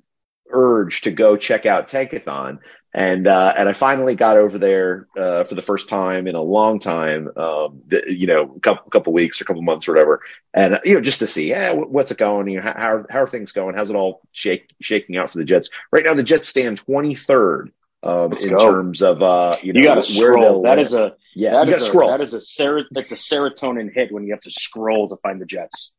urge 0.51 1.03
to 1.03 1.11
go 1.11 1.37
check 1.37 1.67
out 1.67 1.89
Tankathon, 1.89 2.59
and 2.93 3.27
uh, 3.27 3.53
and 3.57 3.69
I 3.69 3.73
finally 3.73 4.15
got 4.15 4.37
over 4.37 4.59
there 4.59 5.09
uh, 5.17 5.45
for 5.45 5.55
the 5.55 5.63
first 5.63 5.89
time 5.89 6.27
in 6.27 6.35
a 6.35 6.43
long 6.43 6.79
time. 6.79 7.29
Um, 7.37 7.83
you 8.09 8.27
know, 8.27 8.55
a 8.57 8.61
couple 8.61 8.91
couple 8.91 9.13
weeks 9.13 9.41
or 9.41 9.45
a 9.45 9.47
couple 9.47 9.63
months 9.63 9.89
or 9.89 9.93
whatever, 9.93 10.21
and 10.53 10.75
uh, 10.75 10.79
you 10.85 10.95
know, 10.95 11.01
just 11.01 11.19
to 11.21 11.27
see, 11.27 11.51
yeah, 11.51 11.73
what's 11.73 12.11
it 12.11 12.19
going? 12.19 12.49
You 12.49 12.59
know, 12.59 12.63
how 12.63 12.75
how, 12.75 13.05
how 13.11 13.23
are 13.23 13.29
things 13.29 13.53
going? 13.53 13.75
How's 13.75 13.91
it 13.91 13.97
all 13.97 14.23
shake, 14.33 14.75
shaking 14.81 15.17
out 15.17 15.31
for 15.31 15.39
the 15.39 15.45
Jets 15.45 15.71
right 15.91 16.05
now? 16.05 16.15
The 16.15 16.23
Jets 16.23 16.49
stand 16.49 16.79
twenty 16.79 17.15
third. 17.15 17.73
Um, 18.03 18.35
in 18.35 18.51
go. 18.51 18.59
terms 18.59 19.01
of 19.01 19.23
uh, 19.23 19.57
you 19.63 19.73
know, 19.73 19.81
you 19.81 19.89
got 19.89 19.95
to 19.95 20.05
scroll. 20.05 20.63
That 20.63 20.79
is 20.79 20.93
a 20.93 21.15
yeah, 21.35 21.53
that 21.53 21.71
is 21.71 21.83
a, 21.83 21.87
scroll. 21.87 22.11
That 22.11 22.21
is 22.21 22.35
a 22.35 22.41
ser- 22.41 22.87
that's 22.91 23.13
a 23.13 23.17
serotonin 23.17 23.91
hit 23.91 24.13
when 24.13 24.25
you 24.25 24.35
have 24.35 24.43
to 24.43 24.51
scroll 24.51 25.09
to 25.09 25.17
find 25.17 25.41
the 25.41 25.47
Jets. 25.47 25.93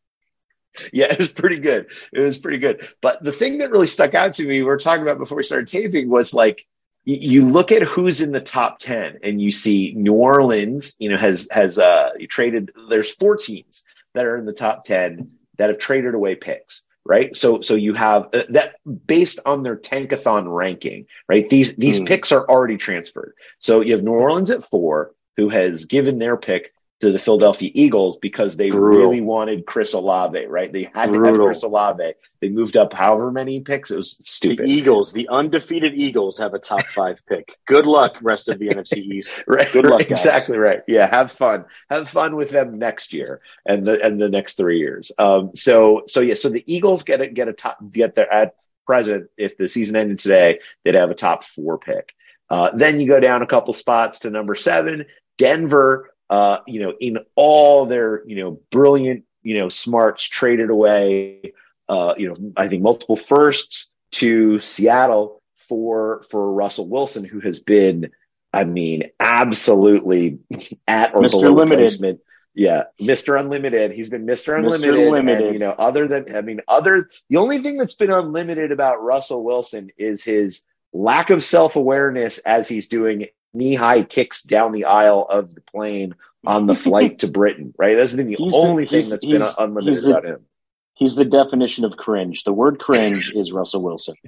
Yeah, 0.93 1.11
it 1.11 1.17
was 1.17 1.31
pretty 1.31 1.57
good. 1.57 1.87
It 2.13 2.19
was 2.19 2.37
pretty 2.37 2.59
good. 2.59 2.87
But 3.01 3.23
the 3.23 3.31
thing 3.31 3.59
that 3.59 3.71
really 3.71 3.87
stuck 3.87 4.13
out 4.13 4.33
to 4.33 4.43
me, 4.43 4.59
we 4.59 4.63
were 4.63 4.77
talking 4.77 5.01
about 5.01 5.17
before 5.17 5.37
we 5.37 5.43
started 5.43 5.67
taping, 5.67 6.09
was 6.09 6.33
like 6.33 6.65
you 7.05 7.45
look 7.45 7.71
at 7.71 7.83
who's 7.83 8.21
in 8.21 8.31
the 8.31 8.41
top 8.41 8.79
10 8.79 9.19
and 9.23 9.39
you 9.39 9.51
see 9.51 9.93
New 9.95 10.13
Orleans, 10.13 10.95
you 10.97 11.09
know, 11.09 11.17
has, 11.17 11.47
has, 11.51 11.77
uh, 11.77 12.11
traded, 12.27 12.71
there's 12.89 13.13
four 13.13 13.37
teams 13.37 13.83
that 14.15 14.25
are 14.25 14.37
in 14.37 14.45
the 14.45 14.53
top 14.53 14.85
10 14.85 15.31
that 15.57 15.69
have 15.69 15.77
traded 15.77 16.15
away 16.15 16.35
picks, 16.35 16.81
right? 17.05 17.35
So, 17.35 17.61
so 17.61 17.75
you 17.75 17.93
have 17.93 18.29
uh, 18.33 18.43
that 18.49 18.75
based 19.05 19.39
on 19.45 19.61
their 19.61 19.77
tankathon 19.77 20.45
ranking, 20.47 21.05
right? 21.29 21.47
These, 21.47 21.75
these 21.75 21.99
mm. 21.99 22.07
picks 22.07 22.31
are 22.31 22.47
already 22.47 22.77
transferred. 22.77 23.33
So 23.59 23.81
you 23.81 23.93
have 23.93 24.03
New 24.03 24.13
Orleans 24.13 24.49
at 24.49 24.63
four, 24.63 25.13
who 25.37 25.49
has 25.49 25.85
given 25.85 26.17
their 26.17 26.37
pick 26.37 26.73
to 27.01 27.11
the 27.11 27.19
Philadelphia 27.19 27.69
Eagles 27.73 28.17
because 28.17 28.55
they 28.55 28.69
Brutal. 28.69 28.87
really 29.09 29.19
wanted 29.21 29.65
Chris 29.65 29.91
Olave, 29.93 30.45
right? 30.45 30.71
They 30.71 30.89
had 30.93 31.11
to 31.11 31.23
have 31.23 31.35
Chris 31.35 31.61
Olave. 31.63 32.13
They 32.39 32.47
moved 32.49 32.77
up 32.77 32.93
however 32.93 33.31
many 33.31 33.59
picks. 33.59 33.91
It 33.91 33.97
was 33.97 34.15
The 34.17 34.23
stupid. 34.23 34.67
Eagles, 34.67 35.11
the 35.11 35.27
undefeated 35.29 35.93
Eagles, 35.95 36.37
have 36.37 36.53
a 36.53 36.59
top 36.59 36.85
five 36.87 37.21
pick. 37.27 37.57
Good 37.67 37.85
luck, 37.85 38.17
rest 38.21 38.47
of 38.47 38.59
the 38.59 38.69
NFC 38.69 38.99
East. 38.99 39.43
Right, 39.47 39.67
Good 39.73 39.85
luck, 39.85 39.99
guys. 40.01 40.11
exactly 40.11 40.57
right. 40.57 40.83
Yeah, 40.87 41.05
have 41.07 41.33
fun. 41.33 41.65
Have 41.89 42.07
fun 42.07 42.37
with 42.37 42.49
them 42.51 42.79
next 42.79 43.11
year 43.13 43.41
and 43.65 43.85
the 43.85 44.01
and 44.01 44.19
the 44.21 44.29
next 44.29 44.55
three 44.55 44.79
years. 44.79 45.11
Um, 45.17 45.51
so 45.53 46.03
so 46.07 46.21
yeah, 46.21 46.35
so 46.35 46.47
the 46.49 46.63
Eagles 46.65 47.03
get 47.03 47.19
a 47.19 47.27
get 47.27 47.49
a 47.49 47.53
top 47.53 47.77
get 47.91 48.15
their 48.15 48.31
at 48.31 48.55
present. 48.85 49.29
If 49.37 49.57
the 49.57 49.67
season 49.67 49.97
ended 49.97 50.19
today, 50.19 50.59
they'd 50.85 50.95
have 50.95 51.09
a 51.11 51.15
top 51.15 51.43
four 51.45 51.77
pick. 51.77 52.13
Uh, 52.49 52.69
then 52.73 52.99
you 53.01 53.07
go 53.07 53.19
down 53.19 53.41
a 53.41 53.47
couple 53.47 53.73
spots 53.73 54.19
to 54.21 54.29
number 54.29 54.55
seven, 54.55 55.05
Denver. 55.37 56.09
Uh, 56.29 56.59
you 56.67 56.79
know, 56.81 56.93
in 56.99 57.19
all 57.35 57.85
their 57.85 58.23
you 58.27 58.35
know 58.37 58.59
brilliant 58.71 59.25
you 59.43 59.57
know 59.57 59.69
smarts 59.69 60.23
traded 60.23 60.69
away. 60.69 61.53
Uh, 61.87 62.15
you 62.17 62.29
know, 62.29 62.35
I 62.57 62.67
think 62.67 62.81
multiple 62.81 63.15
firsts 63.15 63.91
to 64.11 64.59
Seattle 64.59 65.41
for 65.67 66.23
for 66.29 66.53
Russell 66.53 66.87
Wilson, 66.87 67.23
who 67.23 67.39
has 67.41 67.59
been 67.59 68.11
I 68.55 68.63
mean, 68.63 69.11
absolutely 69.19 70.39
at 70.87 71.13
or 71.13 71.21
Mr. 71.21 71.31
below 71.31 71.51
Limited. 71.51 71.79
replacement. 71.79 72.21
Yeah, 72.53 72.83
Mr. 73.01 73.37
Unlimited. 73.37 73.91
He's 73.91 74.09
been 74.09 74.25
Mr. 74.25 74.57
Unlimited. 74.57 74.97
and, 74.97 75.11
Limited. 75.11 75.53
you 75.53 75.59
know, 75.59 75.71
other 75.71 76.07
than 76.07 76.33
I 76.33 76.39
mean, 76.39 76.61
other 76.65 77.09
the 77.29 77.35
only 77.35 77.59
thing 77.59 77.77
that's 77.77 77.95
been 77.95 78.11
unlimited 78.11 78.71
about 78.71 79.03
Russell 79.03 79.43
Wilson 79.43 79.89
is 79.97 80.23
his 80.23 80.63
lack 80.93 81.31
of 81.31 81.43
self 81.43 81.75
awareness 81.75 82.37
as 82.37 82.69
he's 82.69 82.87
doing 82.87 83.25
knee 83.55 83.75
high 83.75 84.03
kicks 84.03 84.43
down 84.43 84.71
the 84.71 84.85
aisle 84.85 85.25
of 85.29 85.55
the 85.55 85.61
plane 85.61 86.15
on 86.45 86.67
the 86.67 86.75
flight 86.75 87.19
to 87.19 87.27
Britain. 87.39 87.73
Right, 87.77 87.95
that's 87.95 88.13
the, 88.13 88.23
the 88.23 88.35
He's 88.35 88.51
the- 88.51 88.57
only 88.57 88.85
thing 88.85 89.09
that's 89.09 89.25
been 89.25 89.41
unlimited 89.57 90.03
the- 90.03 90.09
about 90.09 90.25
him. 90.25 90.45
He's 90.93 91.15
the 91.15 91.25
definition 91.25 91.83
of 91.83 91.97
cringe. 91.97 92.45
The 92.45 92.53
word 92.53 92.79
cringe 92.79 93.33
is 93.35 93.51
Russell 93.51 93.81
Wilson. 93.81 94.15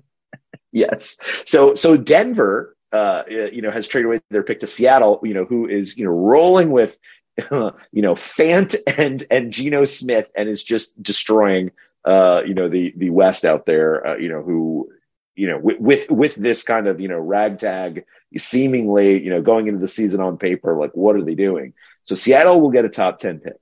Yes. 0.74 1.18
So 1.46 1.76
so 1.76 1.96
Denver, 1.98 2.76
uh, 2.92 3.24
you 3.30 3.62
know, 3.62 3.72
has 3.72 3.88
traded 3.88 4.06
away 4.08 4.20
their 4.30 4.44
pick 4.44 4.60
to 4.60 4.68
Seattle. 4.68 5.22
You 5.24 5.34
know, 5.34 5.46
who 5.46 5.68
is 5.68 5.98
you 5.98 6.04
know 6.06 6.12
rolling 6.12 6.72
with, 6.72 6.98
you 7.52 7.72
know, 7.94 8.14
Fant 8.16 8.76
and 8.98 9.24
and 9.32 9.52
Geno 9.54 9.86
Smith, 9.86 10.30
and 10.36 10.50
is 10.50 10.64
just 10.64 11.02
destroying, 11.02 11.72
uh, 12.06 12.42
you 12.46 12.54
know, 12.54 12.68
the 12.68 12.94
the 12.98 13.10
West 13.10 13.46
out 13.46 13.66
there. 13.66 14.06
Uh, 14.06 14.18
you 14.18 14.30
know, 14.30 14.44
who, 14.44 14.92
you 15.36 15.48
know, 15.48 15.58
with, 15.58 15.80
with 15.80 16.12
with 16.12 16.36
this 16.36 16.64
kind 16.64 16.88
of 16.88 17.00
you 17.00 17.08
know 17.08 17.18
ragtag, 17.20 18.06
seemingly 18.38 19.22
you 19.24 19.30
know 19.30 19.42
going 19.42 19.68
into 19.68 19.80
the 19.80 19.88
season 19.88 20.22
on 20.22 20.38
paper, 20.38 20.78
like 20.78 20.92
what 20.94 21.16
are 21.16 21.24
they 21.24 21.36
doing? 21.36 21.74
So 22.04 22.16
Seattle 22.16 22.62
will 22.62 22.72
get 22.72 22.86
a 22.86 22.90
top 22.90 23.20
ten 23.20 23.40
pick. 23.40 23.54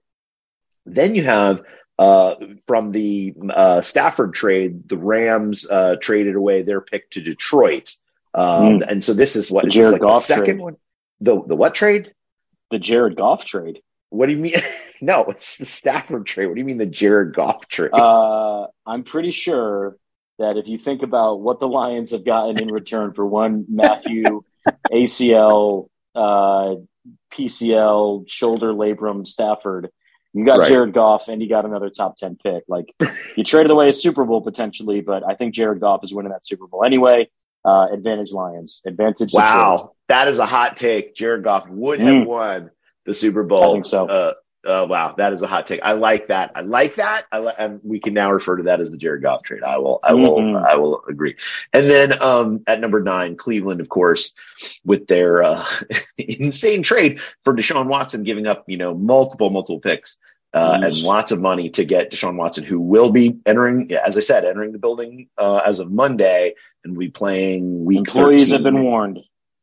Then 0.85 1.15
you 1.15 1.23
have 1.23 1.63
uh, 1.97 2.35
from 2.67 2.91
the 2.91 3.33
uh, 3.49 3.81
Stafford 3.81 4.33
trade, 4.33 4.87
the 4.87 4.97
Rams 4.97 5.67
uh, 5.69 5.95
traded 5.99 6.35
away 6.35 6.61
their 6.63 6.81
pick 6.81 7.09
to 7.11 7.21
Detroit, 7.21 7.95
um, 8.33 8.83
and 8.87 9.03
so 9.03 9.13
this 9.13 9.35
is 9.35 9.51
what 9.51 9.63
The 9.63 9.67
is 9.69 9.73
this 9.73 9.81
Jared 9.81 9.93
like 9.93 10.01
Goff 10.01 10.21
the 10.21 10.33
second 10.33 10.45
trade. 10.55 10.59
one. 10.59 10.75
The 11.21 11.41
the 11.41 11.55
what 11.55 11.75
trade? 11.75 12.13
The 12.71 12.79
Jared 12.79 13.15
Goff 13.15 13.45
trade. 13.45 13.79
What 14.09 14.27
do 14.27 14.33
you 14.33 14.37
mean? 14.39 14.55
no, 15.01 15.25
it's 15.25 15.57
the 15.57 15.65
Stafford 15.65 16.25
trade. 16.25 16.47
What 16.47 16.55
do 16.55 16.59
you 16.59 16.65
mean 16.65 16.77
the 16.77 16.85
Jared 16.85 17.33
Goff 17.35 17.67
trade? 17.67 17.91
Uh, 17.93 18.67
I'm 18.85 19.03
pretty 19.03 19.31
sure 19.31 19.97
that 20.39 20.57
if 20.57 20.67
you 20.67 20.77
think 20.77 21.01
about 21.01 21.39
what 21.39 21.59
the 21.59 21.67
Lions 21.67 22.11
have 22.11 22.25
gotten 22.25 22.61
in 22.61 22.67
return 22.67 23.13
for 23.13 23.25
one 23.25 23.65
Matthew 23.69 24.43
ACL, 24.91 25.87
uh, 26.15 26.75
PCL, 27.33 28.25
shoulder 28.27 28.73
labrum 28.73 29.27
Stafford, 29.27 29.89
you 30.33 30.45
got 30.45 30.59
Right. 30.59 30.67
Jared 30.69 30.93
Goff 30.93 31.27
and 31.27 31.41
you 31.41 31.49
got 31.49 31.65
another 31.65 31.89
top 31.89 32.15
10 32.17 32.37
pick. 32.43 32.63
Like 32.67 32.93
you 33.37 33.43
traded 33.43 33.71
away 33.71 33.89
a 33.89 33.93
Super 33.93 34.25
Bowl 34.25 34.41
potentially, 34.41 35.01
but 35.01 35.23
I 35.27 35.35
think 35.35 35.53
Jared 35.53 35.79
Goff 35.79 36.03
is 36.03 36.13
winning 36.13 36.31
that 36.31 36.45
Super 36.45 36.67
Bowl 36.67 36.83
anyway. 36.83 37.29
Uh, 37.63 37.87
advantage 37.91 38.31
Lions, 38.31 38.81
advantage. 38.85 39.31
Detroit. 39.31 39.43
wow, 39.43 39.91
that 40.07 40.27
is 40.27 40.37
a 40.39 40.45
hot 40.45 40.77
take. 40.77 41.15
Jared 41.15 41.43
Goff 41.43 41.67
would 41.69 41.99
have 41.99 42.15
Mm. 42.15 42.25
won 42.27 42.71
the 43.05 43.13
Super 43.13 43.43
Bowl. 43.43 43.63
I 43.71 43.73
think 43.73 43.85
so. 43.85 44.07
Uh, 44.07 44.33
uh, 44.65 44.85
wow, 44.89 45.13
that 45.17 45.33
is 45.33 45.41
a 45.41 45.47
hot 45.47 45.67
take. 45.67 45.81
I 45.83 45.93
like 45.93 46.27
that. 46.27 46.51
I 46.55 46.61
like 46.61 46.95
that. 46.95 47.25
I 47.31 47.39
li- 47.39 47.53
and 47.57 47.79
we 47.83 47.99
can 47.99 48.13
now 48.13 48.31
refer 48.31 48.57
to 48.57 48.63
that 48.63 48.81
as 48.81 48.91
the 48.91 48.97
Jared 48.97 49.21
Goff 49.21 49.43
trade. 49.43 49.63
I 49.63 49.77
will. 49.77 49.99
I 50.03 50.13
will. 50.13 50.37
Mhm. 50.37 50.65
I 50.65 50.75
will 50.75 51.03
agree. 51.07 51.35
And 51.71 51.85
then 51.87 52.21
um, 52.21 52.61
at 52.67 52.79
number 52.79 53.01
nine, 53.01 53.35
Cleveland, 53.35 53.81
of 53.81 53.89
course, 53.89 54.33
with 54.83 55.07
their 55.07 55.43
uh, 55.43 55.63
insane 56.17 56.83
trade 56.83 57.21
for 57.43 57.53
Deshaun 57.53 57.87
Watson, 57.87 58.23
giving 58.23 58.47
up 58.47 58.65
you 58.67 58.77
know 58.77 58.93
multiple 58.95 59.49
multiple 59.49 59.79
picks. 59.79 60.17
Uh, 60.53 60.79
and 60.83 60.97
lots 60.99 61.33
of 61.33 61.41
money 61.41 61.69
to 61.69 61.83
get 61.83 62.11
Deshaun 62.11 62.37
Watson, 62.37 62.63
who 62.63 62.79
will 62.79 63.11
be 63.11 63.39
entering, 63.45 63.91
as 63.91 64.15
I 64.15 64.21
said, 64.21 64.45
entering 64.45 64.71
the 64.71 64.79
building 64.79 65.27
uh, 65.37 65.59
as 65.65 65.79
of 65.79 65.91
Monday, 65.91 66.53
and 66.85 66.93
will 66.93 67.01
be 67.01 67.09
playing 67.09 67.83
week. 67.83 67.97
Employees 67.99 68.43
13 68.43 68.53
have 68.53 68.63
been 68.63 68.81
warned. 68.81 69.19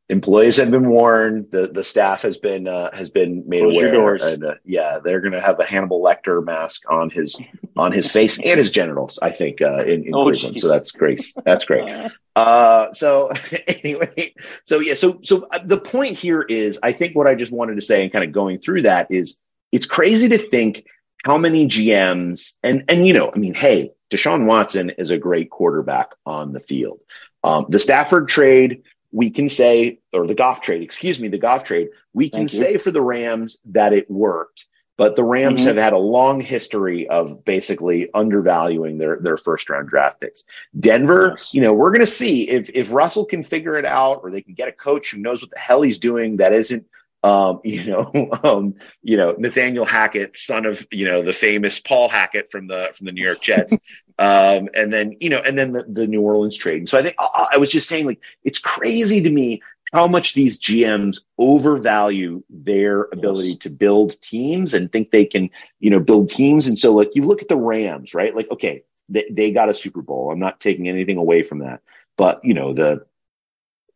Employees 0.08 0.58
have 0.58 0.70
been 0.70 0.88
warned. 0.88 1.50
The 1.50 1.68
the 1.68 1.84
staff 1.84 2.22
has 2.22 2.38
been 2.38 2.68
uh, 2.68 2.94
has 2.94 3.10
been 3.10 3.44
made 3.48 3.60
Close 3.62 3.76
aware. 3.82 4.14
And 4.20 4.44
uh, 4.44 4.54
yeah, 4.64 4.98
they're 5.04 5.20
going 5.20 5.32
to 5.32 5.40
have 5.40 5.58
a 5.60 5.64
Hannibal 5.64 6.02
Lecter 6.02 6.44
mask 6.44 6.82
on 6.90 7.10
his 7.10 7.40
on 7.76 7.92
his 7.92 8.10
face 8.10 8.38
and 8.44 8.58
his 8.58 8.70
genitals. 8.70 9.18
I 9.20 9.30
think 9.30 9.62
uh, 9.62 9.82
in, 9.82 10.04
in 10.04 10.14
Oh, 10.14 10.24
Cleveland. 10.24 10.56
jeez. 10.56 10.60
So 10.60 10.68
that's 10.68 10.90
great. 10.92 11.24
That's 11.44 11.64
great. 11.64 12.10
Uh, 12.34 12.94
so 12.94 13.30
anyway, 13.66 14.32
so 14.64 14.78
yeah, 14.78 14.94
so 14.94 15.20
so 15.22 15.46
uh, 15.50 15.58
the 15.62 15.76
point 15.76 16.16
here 16.16 16.40
is, 16.40 16.78
I 16.82 16.92
think 16.92 17.14
what 17.14 17.26
I 17.26 17.34
just 17.34 17.52
wanted 17.52 17.74
to 17.74 17.82
say, 17.82 18.02
and 18.02 18.10
kind 18.10 18.24
of 18.24 18.32
going 18.32 18.58
through 18.58 18.82
that 18.82 19.08
is, 19.10 19.36
it's 19.70 19.84
crazy 19.84 20.30
to 20.30 20.38
think 20.38 20.86
how 21.22 21.36
many 21.36 21.66
GMs 21.66 22.52
and 22.62 22.84
and 22.88 23.06
you 23.06 23.12
know, 23.12 23.30
I 23.30 23.36
mean, 23.36 23.52
hey, 23.52 23.90
Deshaun 24.10 24.46
Watson 24.46 24.88
is 24.96 25.10
a 25.10 25.18
great 25.18 25.50
quarterback 25.50 26.12
on 26.24 26.54
the 26.54 26.60
field. 26.60 27.00
Um, 27.44 27.66
the 27.68 27.78
Stafford 27.78 28.28
trade, 28.28 28.84
we 29.12 29.30
can 29.30 29.48
say, 29.48 30.00
or 30.12 30.26
the 30.26 30.34
Goff 30.34 30.62
trade, 30.62 30.82
excuse 30.82 31.20
me, 31.20 31.28
the 31.28 31.38
Goff 31.38 31.64
trade, 31.64 31.88
we 32.14 32.30
can 32.30 32.48
say 32.48 32.78
for 32.78 32.90
the 32.90 33.02
Rams 33.02 33.58
that 33.66 33.92
it 33.92 34.10
worked. 34.10 34.66
But 34.98 35.16
the 35.16 35.24
Rams 35.24 35.62
Mhm. 35.62 35.66
have 35.66 35.76
had 35.76 35.92
a 35.94 35.98
long 35.98 36.40
history 36.40 37.08
of 37.08 37.44
basically 37.44 38.10
undervaluing 38.12 38.98
their, 38.98 39.16
their 39.16 39.36
first 39.36 39.68
round 39.70 39.88
draft 39.88 40.20
picks. 40.20 40.44
Denver, 40.78 41.34
Yes. 41.38 41.52
you 41.54 41.60
know, 41.60 41.72
we're 41.74 41.90
going 41.90 42.00
to 42.00 42.06
see 42.06 42.48
if, 42.48 42.70
if 42.74 42.92
Russell 42.92 43.24
can 43.24 43.42
figure 43.42 43.76
it 43.76 43.84
out 43.86 44.20
or 44.22 44.30
they 44.30 44.42
can 44.42 44.54
get 44.54 44.68
a 44.68 44.72
coach 44.72 45.10
who 45.10 45.18
knows 45.18 45.40
what 45.42 45.50
the 45.50 45.58
hell 45.58 45.82
he's 45.82 45.98
doing 45.98 46.36
that 46.36 46.52
isn't, 46.52 46.86
um, 47.22 47.60
you 47.64 47.84
know, 47.86 48.30
um, 48.42 48.74
you 49.02 49.16
know, 49.16 49.34
Nathaniel 49.38 49.84
Hackett, 49.84 50.36
son 50.36 50.66
of, 50.66 50.86
you 50.90 51.10
know, 51.10 51.22
the 51.22 51.32
famous 51.32 51.78
Paul 51.78 52.08
Hackett 52.08 52.50
from 52.50 52.66
the, 52.66 52.90
from 52.94 53.06
the 53.06 53.12
New 53.12 53.24
York 53.24 53.42
Jets. 53.42 53.72
um, 54.18 54.68
and 54.74 54.92
then, 54.92 55.16
you 55.20 55.30
know, 55.30 55.40
and 55.40 55.58
then 55.58 55.72
the, 55.72 55.84
the 55.84 56.06
New 56.06 56.20
Orleans 56.20 56.56
trade. 56.56 56.88
So 56.88 56.98
I 56.98 57.02
think 57.02 57.16
I, 57.18 57.48
I 57.54 57.56
was 57.58 57.70
just 57.70 57.88
saying 57.88 58.06
like, 58.06 58.20
it's 58.44 58.58
crazy 58.58 59.22
to 59.22 59.30
me 59.30 59.62
how 59.92 60.06
much 60.06 60.32
these 60.32 60.58
GMs 60.58 61.18
overvalue 61.38 62.42
their 62.48 63.02
ability 63.12 63.56
to 63.58 63.70
build 63.70 64.20
teams 64.22 64.72
and 64.72 64.90
think 64.90 65.10
they 65.10 65.26
can, 65.26 65.50
you 65.80 65.90
know, 65.90 66.00
build 66.00 66.30
teams. 66.30 66.66
And 66.66 66.78
so 66.78 66.94
like 66.94 67.10
you 67.14 67.24
look 67.24 67.42
at 67.42 67.48
the 67.48 67.56
Rams, 67.56 68.14
right? 68.14 68.34
Like, 68.34 68.50
okay, 68.50 68.84
they, 69.10 69.26
they 69.30 69.50
got 69.52 69.68
a 69.68 69.74
Super 69.74 70.00
Bowl. 70.00 70.30
I'm 70.32 70.38
not 70.38 70.60
taking 70.60 70.88
anything 70.88 71.18
away 71.18 71.42
from 71.42 71.58
that, 71.58 71.82
but 72.16 72.42
you 72.42 72.54
know, 72.54 72.72
the, 72.72 73.04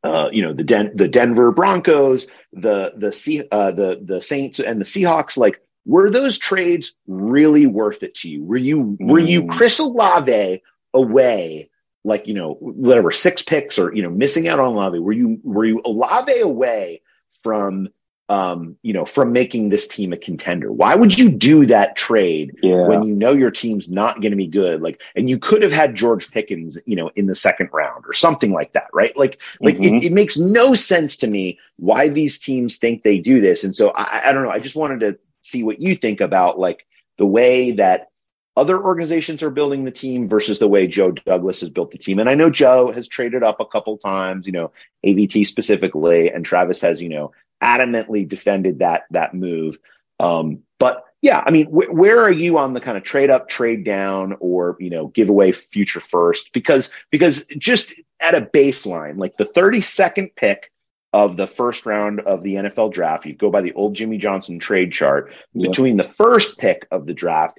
uh, 0.07 0.31
you 0.33 0.43
know, 0.43 0.53
the 0.53 0.65
Den- 0.65 0.97
the 0.97 1.09
Denver 1.09 1.53
Broncos, 1.53 2.27
the, 2.53 2.93
the 2.97 3.13
C, 3.13 3.43
uh, 3.51 3.73
the, 3.73 4.01
the 4.03 4.23
Saints 4.23 4.61
and 4.61 4.81
the 4.81 4.85
Seahawks, 4.85 5.37
like, 5.37 5.61
were 5.85 6.11
those 6.11 6.39
trades 6.39 6.95
really 7.07 7.67
worth 7.67 8.03
it 8.03 8.17
to 8.17 8.29
you? 8.29 8.45
Were 8.45 8.57
you, 8.57 8.97
were 8.99 9.19
you 9.21 9.43
Mm. 9.43 9.49
Chris 9.51 9.79
Olave 9.79 10.63
away 10.95 11.71
like 12.05 12.29
you 12.29 12.35
know 12.35 12.55
whatever 12.55 13.11
six 13.11 13.43
picks 13.43 13.79
or 13.79 13.93
you 13.95 14.03
know 14.03 14.11
missing 14.11 14.49
out 14.49 14.61
on 14.61 14.67
Olave? 14.67 14.99
Were 14.99 15.13
you 15.13 15.41
were 15.43 15.65
you 15.65 15.83
Olave 15.85 16.39
away 16.41 17.03
from 17.43 17.89
um 18.29 18.77
you 18.83 18.93
know 18.93 19.05
from 19.05 19.33
making 19.33 19.68
this 19.68 19.87
team 19.87 20.12
a 20.12 20.16
contender? 20.16 20.72
Why 20.72 20.95
would 20.95 21.16
you 21.16 21.31
do 21.31 21.66
that 21.66 21.95
trade 21.97 22.57
Yeah. 22.62 22.87
when 22.87 23.05
you 23.05 23.14
know 23.14 23.33
your 23.33 23.51
team's 23.53 23.89
not 23.89 24.20
going 24.20 24.33
to 24.33 24.37
be 24.37 24.49
good? 24.49 24.83
Like, 24.83 25.01
and 25.14 25.31
you 25.31 25.39
could 25.39 25.62
have 25.62 25.72
had 25.72 25.95
George 25.95 26.31
Pickens 26.31 26.79
you 26.87 26.97
know 26.97 27.11
in 27.14 27.27
the 27.27 27.35
second 27.35 27.70
round 27.72 28.05
or 28.07 28.12
something 28.12 28.53
like 28.53 28.72
that, 28.72 28.89
right? 28.93 29.16
Like 29.16 29.41
like 29.61 29.77
Mhm. 29.77 29.99
it, 30.03 30.07
it 30.07 30.12
makes 30.12 30.37
no 30.37 30.74
sense 30.74 31.16
to 31.18 31.27
me 31.27 31.59
why 31.77 32.09
these 32.09 32.39
teams 32.39 32.79
think 32.79 33.03
they 33.03 33.18
do 33.20 33.41
this. 33.41 33.62
And 33.64 33.77
so 33.77 33.91
I, 33.91 34.29
I 34.29 34.33
don't 34.33 34.43
know. 34.43 34.51
I 34.51 34.59
just 34.59 34.77
wanted 34.77 35.01
to 35.01 35.18
see 35.43 35.62
what 35.62 35.81
you 35.81 35.95
think 35.95 36.20
about 36.20 36.59
like 36.59 36.85
the 37.18 37.27
way 37.27 37.72
that 37.72 38.11
other 38.57 38.83
organizations 38.83 39.43
are 39.43 39.51
building 39.51 39.85
the 39.85 39.91
team 39.91 40.29
versus 40.29 40.59
the 40.59 40.69
way 40.69 40.87
Joe 40.87 41.11
Douglas 41.11 41.61
has 41.61 41.69
built 41.69 41.91
the 41.91 41.99
team. 41.99 42.19
And 42.19 42.29
I 42.29 42.35
know 42.35 42.49
Joe 42.49 42.91
has 42.91 43.07
traded 43.07 43.43
up 43.43 43.61
a 43.61 43.67
couple 43.67 43.99
times, 43.99 44.47
you 44.47 44.53
know, 44.53 44.73
AVT 45.05 45.47
specifically, 45.47 46.31
and 46.31 46.45
Travis 46.45 46.81
has, 46.81 47.03
you 47.03 47.11
know, 47.11 47.33
adamantly 47.63 48.27
defended 48.27 48.79
that 48.79 49.05
that 49.11 49.35
move. 49.35 49.79
Um, 50.19 50.63
but 50.79 51.05
yeah, 51.21 51.43
I 51.45 51.51
mean, 51.51 51.67
wh- 51.67 51.93
where 51.93 52.21
are 52.21 52.31
you 52.31 52.59
on 52.59 52.73
the 52.73 52.81
kind 52.81 52.97
of 52.97 53.03
trade 53.03 53.31
up, 53.31 53.49
trade 53.49 53.85
down, 53.85 54.37
or 54.41 54.77
you 54.81 54.91
know, 54.91 55.09
give 55.09 55.29
away 55.29 55.53
future 55.53 56.01
first? 56.01 56.53
Because 56.53 56.93
because 57.11 57.45
just 57.59 57.95
at 58.21 58.35
a 58.35 58.41
baseline, 58.41 59.19
like 59.19 59.37
the 59.37 59.45
32nd 59.45 60.35
pick 60.35 60.71
of 61.13 61.37
the 61.37 61.47
first 61.47 61.87
round 61.87 62.21
of 62.21 62.43
the 62.43 62.55
NFL 62.55 62.93
draft, 62.93 63.27
you 63.27 63.35
go 63.35 63.51
by 63.51 63.63
the 63.63 63.73
old 63.73 63.95
Jimmy 63.95 64.19
Johnson 64.19 64.59
trade 64.59 64.93
chart 64.93 65.33
yep. 65.53 65.71
between 65.71 65.97
the 65.97 66.03
first 66.03 66.59
pick 66.59 66.87
of 66.91 67.07
the 67.07 67.15
draft. 67.15 67.59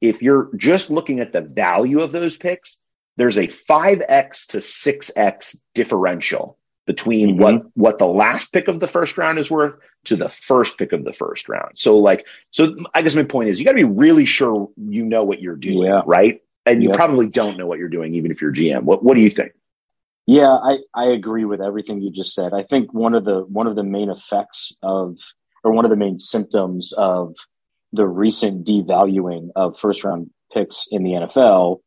If 0.00 0.22
you're 0.22 0.50
just 0.56 0.90
looking 0.90 1.20
at 1.20 1.32
the 1.32 1.40
value 1.40 2.00
of 2.00 2.12
those 2.12 2.36
picks, 2.36 2.80
there's 3.16 3.36
a 3.36 3.48
5x 3.48 4.48
to 4.48 4.58
6x 4.58 5.56
differential 5.74 6.56
between 6.86 7.30
mm-hmm. 7.30 7.42
what 7.42 7.62
what 7.74 7.98
the 7.98 8.06
last 8.06 8.52
pick 8.52 8.66
of 8.66 8.80
the 8.80 8.86
first 8.86 9.18
round 9.18 9.38
is 9.38 9.50
worth 9.50 9.74
to 10.04 10.16
the 10.16 10.28
first 10.28 10.78
pick 10.78 10.92
of 10.92 11.04
the 11.04 11.12
first 11.12 11.48
round. 11.48 11.72
So 11.78 11.98
like 11.98 12.26
so 12.50 12.76
I 12.94 13.02
guess 13.02 13.14
my 13.14 13.24
point 13.24 13.50
is 13.50 13.58
you 13.58 13.64
got 13.64 13.72
to 13.72 13.76
be 13.76 13.84
really 13.84 14.24
sure 14.24 14.70
you 14.76 15.04
know 15.04 15.24
what 15.24 15.40
you're 15.40 15.56
doing, 15.56 15.86
yeah. 15.86 16.02
right? 16.06 16.40
And 16.64 16.82
you 16.82 16.90
probably 16.90 17.28
don't 17.28 17.56
know 17.56 17.66
what 17.66 17.78
you're 17.78 17.88
doing 17.88 18.14
even 18.14 18.30
if 18.30 18.40
you're 18.40 18.52
GM. 18.52 18.82
What 18.82 19.04
what 19.04 19.14
do 19.14 19.20
you 19.20 19.30
think? 19.30 19.52
Yeah, 20.26 20.50
I, 20.50 20.78
I 20.94 21.06
agree 21.06 21.46
with 21.46 21.62
everything 21.62 22.02
you 22.02 22.10
just 22.10 22.34
said. 22.34 22.52
I 22.52 22.62
think 22.62 22.92
one 22.92 23.14
of 23.14 23.24
the 23.24 23.40
one 23.40 23.66
of 23.66 23.76
the 23.76 23.82
main 23.82 24.10
effects 24.10 24.74
of 24.82 25.18
or 25.64 25.72
one 25.72 25.84
of 25.84 25.90
the 25.90 25.96
main 25.96 26.18
symptoms 26.18 26.92
of 26.92 27.34
the 27.92 28.06
recent 28.06 28.66
devaluing 28.66 29.50
of 29.56 29.78
first 29.78 30.04
round 30.04 30.30
picks 30.52 30.86
in 30.90 31.02
the 31.02 31.12
NFL 31.12 31.80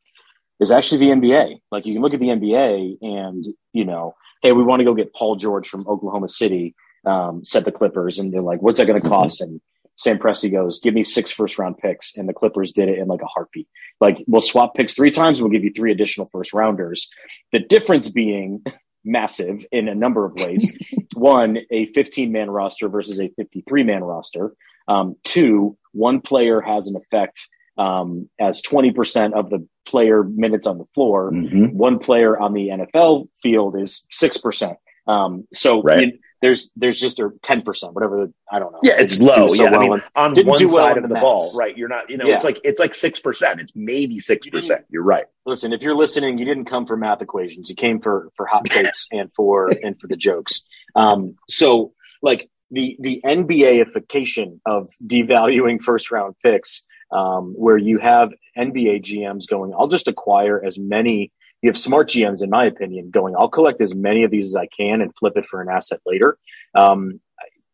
is 0.60 0.72
actually 0.72 1.00
the 1.00 1.12
NBA. 1.12 1.60
Like 1.72 1.86
you 1.86 1.94
can 1.94 2.02
look 2.02 2.14
at 2.14 2.20
the 2.20 2.28
NBA 2.28 2.98
and, 3.02 3.46
you 3.74 3.86
know, 3.86 4.16
hey, 4.42 4.52
we 4.52 4.64
want 4.64 4.80
to 4.80 4.86
go 4.86 4.94
get 4.94 5.14
Paul 5.14 5.36
George 5.36 5.68
from 5.68 5.88
Oklahoma 5.88 6.28
City, 6.28 6.76
um, 7.06 7.44
set 7.46 7.66
the 7.66 7.72
Clippers, 7.72 8.20
and 8.20 8.34
they're 8.34 8.42
like, 8.42 8.62
what's 8.62 8.80
that 8.80 8.88
going 8.88 9.02
to 9.02 9.08
cost? 9.08 9.42
And 9.42 9.62
Sam 9.96 10.18
Presti 10.18 10.52
goes, 10.52 10.80
give 10.80 10.94
me 10.94 11.04
six 11.04 11.32
first 11.32 11.60
round 11.60 11.78
picks. 11.78 12.16
And 12.16 12.28
the 12.28 12.34
Clippers 12.34 12.72
did 12.72 12.90
it 12.90 12.98
in 12.98 13.08
like 13.08 13.22
a 13.22 13.28
heartbeat. 13.28 13.68
Like, 14.00 14.24
we'll 14.28 14.42
swap 14.42 14.76
picks 14.76 14.94
three 14.94 15.12
times. 15.12 15.42
We'll 15.42 15.52
give 15.52 15.64
you 15.64 15.72
three 15.76 15.92
additional 15.92 16.28
first 16.28 16.54
rounders. 16.54 17.10
The 17.52 17.60
difference 17.60 18.10
being 18.10 18.64
massive 19.04 19.66
in 19.72 19.88
a 19.88 19.96
number 19.96 20.26
of 20.26 20.34
ways. 20.36 20.76
one, 21.16 21.60
a 21.72 21.88
15 21.94 22.32
man 22.32 22.50
roster 22.50 22.90
versus 22.90 23.20
a 23.20 23.30
53 23.30 23.84
man 23.84 24.04
roster. 24.04 24.54
Um, 24.88 25.16
two, 25.24 25.78
one 25.94 26.22
player 26.22 26.62
has 26.62 26.88
an 26.88 26.96
effect 26.96 27.48
um, 27.78 28.30
as 28.40 28.62
20% 28.62 29.34
of 29.34 29.50
the 29.50 29.68
player 29.88 30.24
minutes 30.24 30.68
on 30.68 30.78
the 30.78 30.86
floor. 30.94 31.32
Mm-hmm. 31.32 31.78
One 31.78 32.00
player 32.00 32.38
on 32.38 32.54
the 32.54 32.70
NFL 32.70 33.28
field 33.42 33.80
is 33.80 34.04
6%. 34.12 34.76
Um, 35.08 35.48
so 35.54 35.82
right 35.82 36.14
there's 36.42 36.72
there's 36.76 37.00
just 37.00 37.20
or 37.20 37.36
ten 37.44 37.62
percent, 37.62 37.94
whatever. 37.94 38.26
The, 38.26 38.34
I 38.52 38.60
don't 38.60 38.72
know. 38.72 38.80
Yeah, 38.84 38.96
it's 38.98 39.20
low. 39.20 39.50
So 39.50 39.64
yeah, 39.64 39.72
well 39.72 39.80
I 39.80 39.84
mean, 39.84 39.92
on 40.16 40.34
one 40.46 40.58
side 40.58 40.72
well 40.72 40.98
of 40.98 41.04
the, 41.04 41.08
the 41.10 41.20
ball, 41.20 41.56
right? 41.56 41.78
You're 41.78 41.88
not. 41.88 42.10
You 42.10 42.18
know, 42.18 42.26
yeah. 42.26 42.36
it's 42.36 42.44
like 42.44 42.60
it's 42.64 42.80
like 42.80 42.96
six 42.96 43.20
percent. 43.20 43.62
It's 43.62 43.72
maybe 43.76 44.18
six 44.18 44.48
percent. 44.50 44.82
You're 44.90 45.04
right. 45.04 45.26
Listen, 45.46 45.72
if 45.72 45.84
you're 45.84 45.96
listening, 45.96 46.40
you 46.40 46.46
didn't 46.46 46.66
come 46.66 46.88
for 46.88 46.98
math 46.98 47.22
equations. 47.22 47.70
You 47.70 47.76
came 47.76 48.02
for 48.02 48.32
for 48.36 48.48
hot 48.48 48.66
takes 48.66 49.08
and 49.12 49.32
for 49.32 49.70
and 49.84 50.00
for 50.02 50.08
the 50.08 50.18
jokes. 50.18 50.64
Um, 50.96 51.36
so 51.48 51.94
like 52.24 52.50
the 52.72 52.98
the 53.00 53.22
NBAification 53.26 54.60
of 54.66 54.90
devaluing 55.06 55.82
first 55.82 56.12
round 56.12 56.36
picks, 56.44 56.84
um, 57.12 57.54
where 57.58 57.78
you 57.78 58.00
have 58.00 58.30
NBA 58.58 59.04
GMs 59.04 59.48
going, 59.48 59.74
I'll 59.78 59.88
just 59.88 60.08
acquire 60.08 60.64
as 60.64 60.78
many 60.78 61.32
you 61.62 61.70
have 61.70 61.78
smart 61.78 62.10
GMs, 62.10 62.44
in 62.44 62.50
my 62.50 62.66
opinion, 62.66 63.12
going, 63.12 63.36
I'll 63.38 63.50
collect 63.50 63.82
as 63.82 63.94
many 63.94 64.24
of 64.24 64.32
these 64.32 64.48
as 64.48 64.56
I 64.56 64.66
can 64.66 65.02
and 65.02 65.16
flip 65.16 65.38
it 65.38 65.46
for 65.46 65.62
an 65.62 65.70
asset 65.70 66.00
later. 66.06 66.38
Um, 66.74 67.20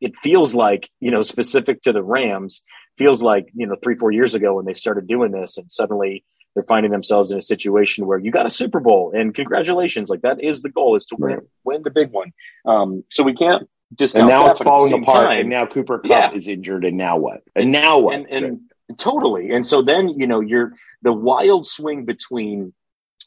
it 0.02 0.18
feels 0.18 0.54
like, 0.54 0.89
you 1.00 1.10
know, 1.10 1.22
specific 1.22 1.82
to 1.84 1.93
the 1.93 2.04
Rams, 2.04 2.64
feels 2.98 3.22
like, 3.22 3.48
you 3.56 3.66
know, 3.66 3.76
three, 3.82 3.95
four 3.95 4.12
years 4.12 4.36
ago 4.36 4.56
when 4.56 4.66
they 4.66 4.74
started 4.74 5.08
doing 5.08 5.32
this 5.32 5.58
and 5.58 5.72
suddenly 5.72 6.24
they're 6.54 6.64
finding 6.64 6.91
themselves 6.91 7.32
in 7.32 7.38
a 7.38 7.41
situation 7.41 8.06
where 8.06 8.18
you 8.18 8.32
got 8.32 8.45
a 8.45 8.52
Super 8.52 8.80
Bowl 8.80 9.14
and 9.16 9.34
congratulations. 9.34 10.10
Like 10.10 10.22
that 10.22 10.43
is 10.43 10.62
the 10.62 10.70
goal 10.70 10.95
is 10.95 11.06
to 11.08 11.16
win, 11.18 11.41
win 11.64 11.84
the 11.84 11.91
big 11.91 12.12
one. 12.12 12.34
Um, 12.66 13.04
so 13.10 13.24
we 13.24 13.36
can't 13.36 13.70
just, 13.96 14.16
and 14.16 14.28
now 14.28 14.50
it's 14.50 14.62
falling 14.62 14.94
apart 14.94 15.30
time. 15.30 15.40
and 15.42 15.50
now 15.50 15.66
Cooper 15.66 16.00
Kupp 16.00 16.10
yeah. 16.10 16.32
is 16.32 16.48
injured 16.48 16.86
and 16.86 16.98
now 16.98 17.18
what? 17.18 17.44
And 17.56 17.72
now 17.72 18.00
what? 18.00 18.16
And, 18.16 18.28
and 18.30 18.60
totally. 18.98 19.52
And 19.52 19.66
so 19.66 19.82
then, 19.82 20.10
you 20.10 20.28
know, 20.28 20.42
you're 20.42 20.74
the 21.02 21.14
wild 21.14 21.68
swing 21.68 22.06
between 22.06 22.74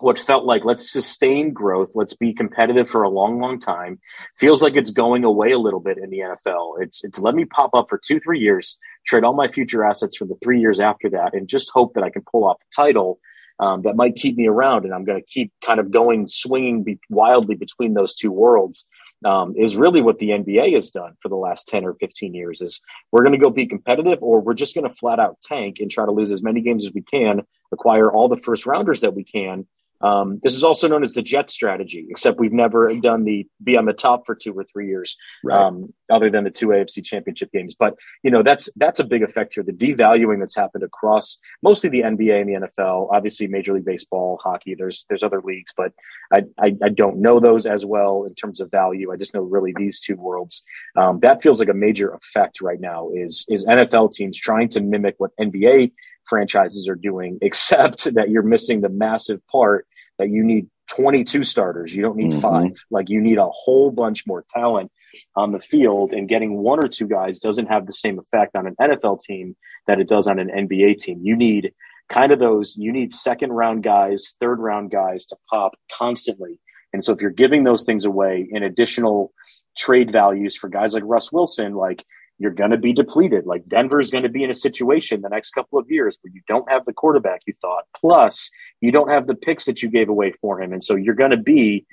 what 0.01 0.19
felt 0.19 0.45
like 0.45 0.65
let's 0.65 0.91
sustain 0.91 1.53
growth, 1.53 1.91
let's 1.95 2.15
be 2.15 2.33
competitive 2.33 2.89
for 2.89 3.03
a 3.03 3.11
long, 3.11 3.41
long 3.41 3.59
time, 3.59 4.01
feels 4.39 4.63
like 4.63 4.77
it's 4.77 4.91
going 4.91 5.25
away 5.25 5.53
a 5.53 5.59
little 5.59 5.81
bit 5.81 5.99
in 5.99 6.11
the 6.11 6.19
NFL. 6.21 6.83
It's 6.83 7.05
it's 7.05 7.19
let 7.19 7.35
me 7.35 7.45
pop 7.45 7.71
up 7.75 7.89
for 7.89 7.99
two, 8.03 8.21
three 8.21 8.41
years, 8.41 8.79
trade 9.07 9.25
all 9.25 9.35
my 9.35 9.49
future 9.49 9.85
assets 9.85 10.17
for 10.17 10.25
the 10.25 10.37
three 10.43 10.61
years 10.61 10.81
after 10.81 11.11
that, 11.11 11.35
and 11.35 11.49
just 11.49 11.71
hope 11.71 11.95
that 11.95 12.05
I 12.05 12.11
can 12.11 12.23
pull 12.23 12.45
off 12.45 12.57
a 12.61 12.75
title 12.75 13.21
um, 13.59 13.83
that 13.83 13.97
might 13.97 14.17
keep 14.17 14.37
me 14.37 14.49
around, 14.49 14.85
and 14.85 14.95
I'm 14.95 15.05
going 15.05 15.21
to 15.21 15.27
keep 15.27 15.53
kind 15.65 15.81
of 15.81 15.91
going 15.91 16.29
swinging 16.29 16.83
be- 16.83 17.01
wildly 17.11 17.55
between 17.55 17.95
those 17.95 18.15
two 18.15 18.33
worlds. 18.33 18.87
Um, 19.23 19.53
is 19.55 19.77
really 19.77 20.01
what 20.01 20.19
the 20.19 20.31
NBA 20.31 20.75
has 20.77 20.91
done 20.91 21.13
for 21.21 21.29
the 21.29 21.37
last 21.37 21.69
10 21.69 21.85
or 21.85 21.93
15 21.93 22.33
years 22.33 22.63
is 22.63 22.81
we're 23.13 23.23
going 23.23 23.35
to 23.35 23.39
go 23.39 23.51
be 23.51 23.67
competitive 23.67 24.19
or 24.23 24.41
we're 24.41 24.55
just 24.55 24.75
going 24.75 24.89
to 24.89 24.95
flat 24.95 25.21
out 25.21 25.37
tank 25.43 25.77
and 25.79 25.91
try 25.91 26.07
to 26.07 26.11
lose 26.11 26.31
as 26.31 26.43
many 26.43 26.63
games 26.63 26.87
as 26.87 26.95
we 26.95 27.03
can, 27.03 27.43
acquire 27.71 28.11
all 28.11 28.29
the 28.29 28.39
first 28.39 28.65
rounders 28.65 29.03
that 29.03 29.15
we 29.15 29.23
can, 29.23 29.67
um, 30.01 30.41
this 30.43 30.55
is 30.55 30.65
also 30.65 30.89
known 30.89 31.05
as 31.05 31.13
the 31.13 31.23
jet 31.23 31.51
strategy, 31.51 32.07
except 32.09 32.41
we've 32.41 32.53
never 32.53 32.95
done 32.97 33.25
the 33.25 33.47
be 33.63 33.77
on 33.77 33.85
the 33.85 33.93
top 33.93 34.25
for 34.25 34.35
two 34.35 34.53
or 34.55 34.65
three 34.65 34.89
years, 34.89 35.17
right. 35.45 35.67
um, 35.67 35.93
other 36.11 36.31
than 36.31 36.45
the 36.45 36.51
two 36.51 36.69
AFC 36.69 37.05
championship 37.05 37.51
games. 37.53 37.75
But, 37.79 37.95
you 38.23 38.31
know, 38.31 38.43
that's, 38.43 38.69
that's 38.77 39.01
a 39.01 39.05
big 39.05 39.23
effect 39.23 39.55
here. 39.55 39.63
The 39.63 39.73
devaluing 39.73 40.41
that's 40.41 40.57
happened 40.57 40.85
across 40.85 41.39
mostly 41.63 41.91
the 41.91 42.03
NBA 42.03 42.41
and 42.41 42.49
the 42.49 42.69
NFL, 42.69 43.09
obviously 43.13 43.47
Major 43.47 43.75
League 43.75 43.85
Baseball, 43.85 44.39
hockey, 44.43 44.75
there's, 44.75 45.05
there's 45.09 45.23
other 45.23 45.41
leagues, 45.43 45.73
but 45.77 45.93
I, 46.33 46.43
I, 46.59 46.77
I 46.83 46.89
don't 46.89 47.19
know 47.19 47.41
those 47.41 47.67
as 47.67 47.85
well 47.85 48.25
in 48.27 48.35
terms 48.35 48.61
of 48.61 48.71
value. 48.71 49.13
I 49.13 49.17
just 49.17 49.35
know 49.35 49.43
really 49.43 49.73
these 49.77 50.01
two 50.01 50.17
worlds. 50.17 50.63
Um, 50.97 51.21
that 51.21 51.43
feels 51.43 51.61
like 51.61 51.69
a 51.69 51.75
major 51.75 52.13
effect 52.13 52.61
right 52.61 52.81
now 52.81 53.11
is, 53.15 53.45
is 53.49 53.65
NFL 53.65 54.13
teams 54.13 54.39
trying 54.39 54.69
to 54.71 54.81
mimic 54.81 55.15
what 55.19 55.31
NBA 55.41 55.93
franchises 56.25 56.89
are 56.89 56.95
doing, 56.95 57.39
except 57.43 58.15
that 58.15 58.31
you're 58.31 58.43
missing 58.43 58.81
the 58.81 58.89
massive 58.89 59.41
part 59.49 59.87
that 60.19 60.29
you 60.29 60.43
need 60.45 60.67
22 60.91 61.43
starters. 61.43 61.93
You 61.93 62.03
don't 62.03 62.17
need 62.17 62.33
mm-hmm. 62.33 62.41
five. 62.41 62.85
Like 62.91 63.09
you 63.09 63.21
need 63.21 63.39
a 63.39 63.49
whole 63.49 63.91
bunch 63.91 64.27
more 64.27 64.45
talent 64.49 64.91
on 65.37 65.53
the 65.53 65.61
field, 65.61 66.13
and 66.13 66.29
getting 66.29 66.59
one 66.59 66.79
or 66.79 66.89
two 66.89 67.07
guys 67.07 67.39
doesn't 67.39 67.67
have 67.67 67.87
the 67.87 67.93
same 67.93 68.19
effect 68.19 68.57
on 68.57 68.67
an 68.67 68.77
NFL 68.81 69.21
team 69.21 69.57
that 69.87 70.01
it 70.01 70.09
does 70.09 70.27
on 70.27 70.39
an 70.39 70.49
NBA 70.49 70.99
team. 70.99 71.21
You 71.23 71.37
need 71.37 71.73
kind 72.11 72.33
of 72.33 72.39
those, 72.39 72.77
you 72.77 72.93
need 72.93 73.15
second 73.15 73.53
round 73.53 73.83
guys, 73.83 74.37
third 74.41 74.59
round 74.59 74.91
guys 74.91 75.27
to 75.27 75.37
pop 75.49 75.73
constantly. 75.93 76.61
And 76.93 77.05
so 77.05 77.13
if 77.13 77.21
you're 77.21 77.31
giving 77.31 77.65
those 77.65 77.85
things 77.85 78.05
away 78.05 78.49
in 78.51 78.63
additional 78.63 79.33
trade 79.77 80.11
values 80.13 80.57
for 80.57 80.69
guys 80.69 80.93
like 80.93 81.05
Russ 81.07 81.31
Wilson, 81.31 81.75
like 81.75 82.05
you're 82.39 82.51
going 82.51 82.71
to 82.71 82.79
be 82.79 82.93
depleted. 82.93 83.47
Like 83.47 83.69
Denver's 83.69 84.11
going 84.11 84.25
to 84.25 84.31
be 84.31 84.43
in 84.43 84.51
a 84.51 84.55
situation 84.55 85.21
the 85.21 85.29
next 85.29 85.51
couple 85.53 85.79
of 85.79 85.91
years 85.91 86.19
where 86.21 86.33
you 86.33 86.41
don't 86.49 86.69
have 86.71 86.85
the 86.87 86.93
quarterback 86.93 87.43
you 87.47 87.55
thought. 87.61 87.85
Plus, 87.95 88.51
you 88.81 88.91
don't 88.91 89.11
have 89.11 89.27
the 89.27 89.35
picks 89.35 89.67
that 89.67 89.83
you 89.83 89.91
gave 89.91 90.09
away 90.09 90.33
for 90.41 90.61
him. 90.61 90.73
And 90.73 90.83
so 90.83 90.97
you're 90.97 91.15
going 91.15 91.33
to 91.33 91.37
be 91.37 91.87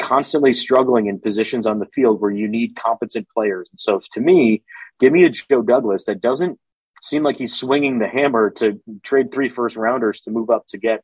constantly 0.00 0.54
struggling 0.54 1.06
in 1.06 1.20
positions 1.20 1.66
on 1.66 1.78
the 1.78 1.86
field 1.86 2.20
where 2.20 2.30
you 2.30 2.48
need 2.48 2.76
competent 2.76 3.28
players. 3.34 3.68
And 3.70 3.78
so 3.78 4.00
to 4.12 4.20
me, 4.20 4.62
give 4.98 5.12
me 5.12 5.24
a 5.24 5.30
Joe 5.30 5.62
Douglas 5.62 6.04
that 6.06 6.20
doesn't 6.20 6.58
seem 7.02 7.22
like 7.22 7.36
he's 7.36 7.54
swinging 7.54 7.98
the 7.98 8.08
hammer 8.08 8.50
to 8.50 8.80
trade 9.02 9.32
three 9.32 9.48
first 9.48 9.76
rounders 9.76 10.20
to 10.20 10.30
move 10.30 10.50
up 10.50 10.66
to 10.68 10.78
get 10.78 11.02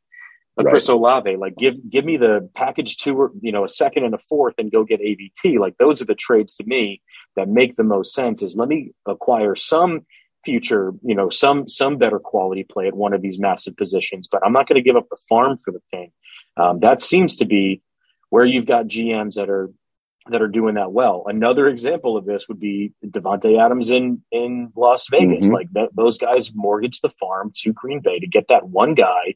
a 0.59 0.63
right. 0.63 0.71
Chris 0.71 0.89
Olave. 0.89 1.35
Like 1.37 1.55
give 1.55 1.75
give 1.89 2.03
me 2.03 2.17
the 2.17 2.49
package 2.55 2.97
two 2.97 3.15
or 3.15 3.31
you 3.41 3.51
know 3.51 3.63
a 3.63 3.69
second 3.69 4.03
and 4.03 4.13
a 4.15 4.19
fourth 4.19 4.55
and 4.57 4.71
go 4.71 4.83
get 4.83 5.01
AVT. 5.01 5.59
Like 5.59 5.77
those 5.77 6.01
are 6.01 6.05
the 6.05 6.15
trades 6.15 6.55
to 6.55 6.63
me 6.65 7.01
that 7.35 7.47
make 7.47 7.75
the 7.75 7.83
most 7.83 8.13
sense. 8.13 8.41
Is 8.41 8.55
let 8.55 8.67
me 8.67 8.91
acquire 9.05 9.55
some 9.55 10.05
future, 10.43 10.93
you 11.03 11.13
know, 11.15 11.29
some 11.29 11.67
some 11.67 11.97
better 11.97 12.19
quality 12.19 12.63
play 12.63 12.87
at 12.87 12.95
one 12.95 13.13
of 13.13 13.21
these 13.21 13.39
massive 13.39 13.75
positions, 13.75 14.27
but 14.31 14.41
I'm 14.45 14.53
not 14.53 14.67
going 14.67 14.81
to 14.81 14.87
give 14.87 14.95
up 14.95 15.07
the 15.09 15.17
farm 15.27 15.59
for 15.63 15.71
the 15.71 15.81
thing. 15.91 16.11
Um, 16.55 16.79
that 16.79 17.01
seems 17.01 17.35
to 17.37 17.45
be 17.45 17.81
where 18.29 18.45
you've 18.45 18.65
got 18.65 18.87
GMs 18.87 19.35
that 19.35 19.49
are 19.49 19.69
that 20.29 20.41
are 20.41 20.49
doing 20.49 20.75
that 20.75 20.91
well. 20.91 21.23
Another 21.27 21.67
example 21.67 22.17
of 22.17 22.25
this 22.25 22.49
would 22.49 22.59
be 22.59 22.91
Davante 23.05 23.63
Adams 23.63 23.89
in 23.89 24.21
in 24.31 24.71
Las 24.75 25.07
Vegas. 25.09 25.45
Mm-hmm. 25.45 25.53
Like 25.53 25.71
that, 25.73 25.89
those 25.95 26.17
guys 26.17 26.51
mortgaged 26.53 27.01
the 27.01 27.09
farm 27.09 27.51
to 27.57 27.73
Green 27.73 28.01
Bay 28.01 28.19
to 28.19 28.27
get 28.27 28.45
that 28.49 28.67
one 28.67 28.93
guy 28.93 29.35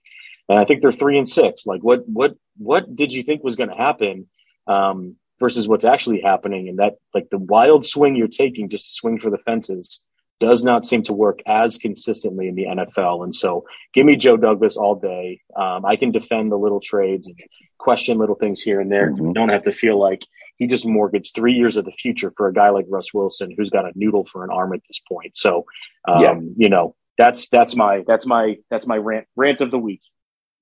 and 0.51 0.59
I 0.59 0.65
think 0.65 0.81
they're 0.81 0.91
three 0.91 1.17
and 1.17 1.27
six. 1.27 1.65
Like, 1.65 1.81
what 1.81 2.07
what 2.07 2.35
what 2.57 2.93
did 2.93 3.13
you 3.13 3.23
think 3.23 3.41
was 3.41 3.55
going 3.55 3.69
to 3.69 3.75
happen 3.75 4.27
um, 4.67 5.15
versus 5.39 5.65
what's 5.65 5.85
actually 5.85 6.19
happening? 6.19 6.67
And 6.67 6.79
that 6.79 6.95
like 7.13 7.29
the 7.29 7.37
wild 7.37 7.85
swing 7.85 8.17
you're 8.17 8.27
taking 8.27 8.69
just 8.69 8.87
to 8.87 8.93
swing 8.93 9.17
for 9.17 9.29
the 9.29 9.37
fences 9.37 10.01
does 10.41 10.63
not 10.63 10.85
seem 10.85 11.03
to 11.03 11.13
work 11.13 11.39
as 11.45 11.77
consistently 11.77 12.49
in 12.49 12.55
the 12.55 12.65
NFL. 12.65 13.23
And 13.23 13.33
so, 13.33 13.63
give 13.93 14.05
me 14.05 14.17
Joe 14.17 14.35
Douglas 14.35 14.75
all 14.75 14.95
day. 14.95 15.39
Um, 15.55 15.85
I 15.85 15.95
can 15.95 16.11
defend 16.11 16.51
the 16.51 16.57
little 16.57 16.81
trades 16.81 17.27
and 17.27 17.39
question 17.77 18.17
little 18.17 18.35
things 18.35 18.61
here 18.61 18.81
and 18.81 18.91
there. 18.91 19.11
Mm-hmm. 19.11 19.31
Don't 19.31 19.49
have 19.49 19.63
to 19.63 19.71
feel 19.71 19.97
like 19.97 20.23
he 20.57 20.67
just 20.67 20.85
mortgaged 20.85 21.33
three 21.33 21.53
years 21.53 21.77
of 21.77 21.85
the 21.85 21.91
future 21.91 22.31
for 22.31 22.47
a 22.47 22.53
guy 22.53 22.69
like 22.69 22.85
Russ 22.89 23.13
Wilson, 23.13 23.53
who's 23.55 23.69
got 23.69 23.85
a 23.85 23.91
noodle 23.95 24.25
for 24.25 24.43
an 24.43 24.49
arm 24.51 24.73
at 24.73 24.81
this 24.87 24.99
point. 25.07 25.37
So, 25.37 25.65
um, 26.07 26.21
yeah. 26.21 26.35
you 26.57 26.69
know, 26.69 26.95
that's 27.17 27.47
that's 27.49 27.75
my 27.75 28.03
that's 28.07 28.25
my 28.25 28.57
that's 28.69 28.87
my 28.87 28.97
rant 28.97 29.27
rant 29.35 29.61
of 29.61 29.71
the 29.71 29.79
week. 29.79 30.01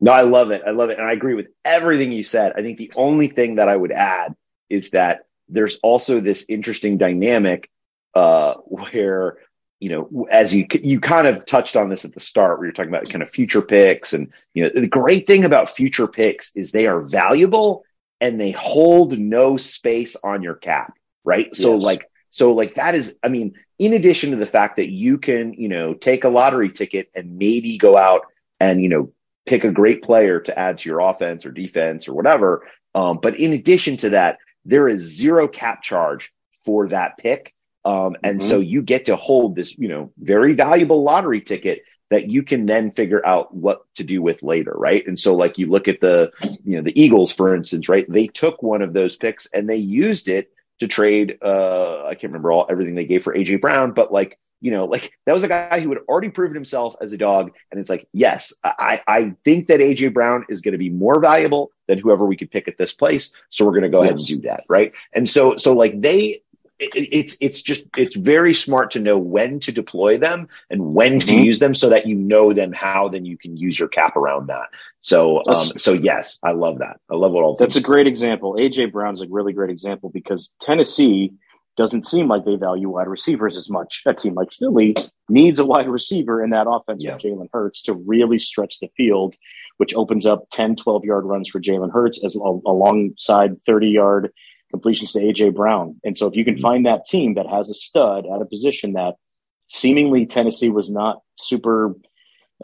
No, 0.02 0.12
I 0.12 0.22
love 0.22 0.52
it. 0.52 0.62
I 0.66 0.72
love 0.72 0.90
it. 0.90 1.00
And 1.00 1.08
I 1.08 1.14
agree 1.14 1.34
with 1.34 1.50
everything 1.66 2.12
you 2.12 2.24
said. 2.24 2.54
I 2.56 2.62
think 2.62 2.78
the 2.78 2.92
only 2.96 3.28
thing 3.28 3.56
that 3.56 3.68
I 3.68 3.76
would 3.76 3.92
add 3.92 4.36
is 4.70 4.92
that 4.92 5.22
there's 5.50 5.80
also 5.84 6.20
this 6.20 6.46
interesting 6.48 6.98
dynamic 6.98 7.70
uh, 8.14 8.56
where 8.66 9.38
you 9.80 9.90
know, 9.90 10.28
as 10.30 10.54
you 10.54 10.66
you 10.72 11.00
kind 11.00 11.28
of 11.28 11.46
touched 11.46 11.76
on 11.76 11.90
this 11.90 12.06
at 12.06 12.14
the 12.14 12.20
start, 12.20 12.58
where 12.60 12.68
you're 12.68 12.74
talking 12.74 12.90
about 12.94 13.10
kind 13.10 13.24
of 13.24 13.30
future 13.30 13.62
picks, 13.62 14.14
and 14.14 14.32
you 14.54 14.64
know, 14.64 14.70
the 14.74 14.88
great 14.88 15.26
thing 15.28 15.46
about 15.46 15.70
future 15.70 16.08
picks 16.08 16.56
is 16.56 16.72
they 16.72 16.88
are 16.88 17.00
valuable 17.00 17.84
and 18.22 18.40
they 18.40 18.52
hold 18.52 19.18
no 19.18 19.58
space 19.58 20.16
on 20.24 20.44
your 20.44 20.56
cap, 20.56 20.94
right? 21.24 21.56
So 21.56 21.76
Yes. 21.76 21.84
like, 21.84 22.10
so 22.32 22.54
like 22.54 22.76
that 22.76 22.96
is, 22.96 23.16
I 23.24 23.30
mean, 23.30 23.54
in 23.78 23.94
addition 23.94 24.32
to 24.32 24.38
the 24.38 24.46
fact 24.46 24.76
that 24.76 24.90
you 24.92 25.18
can, 25.18 25.54
you 25.54 25.70
know, 25.70 25.94
take 25.94 26.26
a 26.26 26.30
lottery 26.30 26.72
ticket 26.72 27.10
and 27.16 27.38
maybe 27.38 27.78
go 27.78 27.96
out 27.98 28.26
and 28.60 28.82
you 28.82 28.90
know 28.90 29.14
pick 29.46 29.64
a 29.64 29.72
great 29.72 30.04
player 30.04 30.42
to 30.42 30.60
add 30.60 30.80
to 30.80 30.90
your 30.90 31.00
offense 31.00 31.46
or 31.46 31.52
defense 31.52 32.08
or 32.08 32.14
whatever. 32.14 32.68
Um, 32.94 33.20
but 33.22 33.40
in 33.40 33.54
addition 33.54 33.98
to 33.98 34.10
that, 34.12 34.40
there 34.66 34.90
is 34.90 35.02
zero 35.18 35.48
cap 35.48 35.82
charge 35.82 36.34
for 36.66 36.90
that 36.90 37.18
pick. 37.18 37.54
Um, 37.90 38.16
and 38.24 38.40
Mhm. 38.40 38.44
so 38.50 38.60
you 38.60 38.82
get 38.82 39.06
to 39.06 39.16
hold 39.16 39.56
this, 39.56 39.78
you 39.78 39.88
know, 39.88 40.12
very 40.18 40.54
valuable 40.54 41.04
lottery 41.04 41.42
ticket 41.42 41.84
that 42.12 42.30
you 42.30 42.44
can 42.44 42.66
then 42.66 42.92
figure 42.92 43.24
out 43.26 43.54
what 43.54 43.82
to 43.96 44.04
do 44.04 44.22
with 44.22 44.42
later, 44.44 44.74
right? 44.76 45.04
And 45.08 45.18
so 45.20 45.36
like 45.36 45.58
you 45.58 45.68
look 45.68 45.88
at 45.88 46.02
the, 46.02 46.32
you 46.66 46.76
know, 46.76 46.82
the 46.82 47.00
Eagles, 47.00 47.32
for 47.32 47.56
instance, 47.56 47.88
right? 47.90 48.06
They 48.10 48.28
took 48.28 48.62
one 48.64 48.82
of 48.82 48.94
those 48.94 49.16
picks 49.18 49.48
and 49.54 49.70
they 49.70 49.78
used 49.78 50.28
it 50.28 50.52
to 50.80 50.88
trade 50.88 51.38
uh 51.42 52.06
I 52.06 52.14
can't 52.16 52.32
remember 52.32 52.52
all 52.52 52.66
everything 52.70 52.96
they 52.96 53.06
gave 53.06 53.24
for 53.24 53.34
AJ 53.36 53.62
Brown, 53.62 53.92
but 53.92 54.12
like, 54.12 54.38
you 54.62 54.72
know, 54.72 54.86
like 54.86 55.12
that 55.26 55.34
was 55.34 55.44
a 55.44 55.48
guy 55.48 55.80
who 55.80 55.90
had 55.90 56.00
already 56.10 56.30
proven 56.30 56.56
himself 56.56 56.96
as 57.02 57.14
a 57.14 57.18
dog. 57.18 57.52
And 57.72 57.80
it's 57.80 57.90
like, 57.90 58.08
yes, 58.14 58.54
I, 58.64 59.02
I 59.08 59.36
think 59.46 59.68
that 59.68 59.80
AJ 59.80 60.14
Brown 60.14 60.46
is 60.50 60.62
going 60.62 60.74
to 60.74 60.78
be 60.86 60.90
more 60.90 61.20
valuable 61.22 61.72
than 61.88 62.00
whoever 62.00 62.26
we 62.26 62.38
could 62.38 62.52
pick 62.52 62.68
at 62.68 62.78
this 62.78 62.94
place. 62.94 63.32
So 63.50 63.66
we're 63.66 63.78
going 63.78 63.84
to 63.84 63.96
go 63.98 64.02
ahead 64.02 64.16
and 64.18 64.26
do 64.26 64.42
that. 64.42 64.64
Right. 64.68 64.94
And 65.14 65.30
so, 65.30 65.58
so 65.58 65.74
like 65.74 66.00
they, 66.00 66.42
it, 66.80 66.92
it's, 67.12 67.38
it's 67.42 67.62
just, 67.62 67.86
it's 67.98 68.16
very 68.16 68.54
smart 68.54 68.92
to 68.92 69.00
know 69.00 69.18
when 69.18 69.60
to 69.62 69.72
deploy 69.72 70.18
them 70.18 70.48
and 70.70 70.94
when 70.94 71.20
to 71.20 71.28
Mhm. 71.28 71.44
use 71.44 71.60
them 71.60 71.74
so 71.76 71.90
that 71.90 72.08
you 72.08 72.16
know 72.16 72.54
them 72.54 72.72
how 72.72 73.10
then 73.10 73.26
you 73.26 73.38
can 73.38 73.58
use 73.58 73.78
your 73.78 73.90
cap 73.90 74.16
around 74.16 74.48
that. 74.48 74.68
So, 75.02 75.46
um, 75.46 75.66
so 75.78 75.94
yes, 75.94 76.40
I 76.44 76.52
love 76.52 76.80
that. 76.80 77.00
I 77.12 77.16
love 77.16 77.34
what 77.34 77.44
all 77.44 77.56
That's 77.56 77.76
a 77.76 77.82
great 77.82 78.08
example. 78.08 78.56
AJ 78.58 78.92
Brown's 78.92 79.22
a 79.22 79.28
really 79.30 79.54
great 79.54 79.70
example 79.70 80.10
because 80.10 80.52
Tennessee 80.62 81.34
doesn't 81.78 82.06
seem 82.06 82.28
like 82.28 82.44
they 82.44 82.56
value 82.56 82.90
wide 82.90 83.08
receivers 83.08 83.56
as 83.56 83.70
much. 83.70 84.04
A 84.06 84.14
team 84.14 84.34
like 84.34 84.52
Philly 84.52 84.96
needs 85.30 85.60
a 85.60 85.66
wide 85.66 85.88
receiver 85.88 86.44
in 86.44 86.50
that 86.50 86.68
offense 86.70 87.04
Yeah. 87.04 87.14
with 87.14 87.22
Jalen 87.24 87.48
Hurts 87.54 87.84
to 87.84 87.94
really 87.94 88.38
stretch 88.40 88.80
the 88.80 88.90
field, 88.98 89.36
which 89.78 89.96
opens 89.96 90.26
up 90.26 90.46
10, 90.52 90.76
12 90.76 91.06
yard 91.06 91.26
runs 91.26 91.50
for 91.50 91.62
Jalen 91.62 91.92
Hurts 91.92 92.22
as 92.24 92.36
alongside 92.36 93.64
30 93.66 93.88
yard 93.90 94.32
completions 94.70 95.14
to 95.14 95.20
AJ 95.20 95.56
Brown. 95.56 96.00
And 96.04 96.18
so 96.18 96.28
if 96.28 96.36
you 96.36 96.46
can 96.46 96.56
Mm-hmm. 96.56 96.62
find 96.62 96.86
that 96.86 97.06
team 97.06 97.36
that 97.36 97.48
has 97.48 97.70
a 97.70 97.74
stud 97.74 98.26
at 98.26 98.42
a 98.42 98.46
position 98.46 98.94
that 98.94 99.16
seemingly 99.68 100.26
Tennessee 100.26 100.70
was 100.70 100.90
not 100.90 101.22
super 101.38 101.96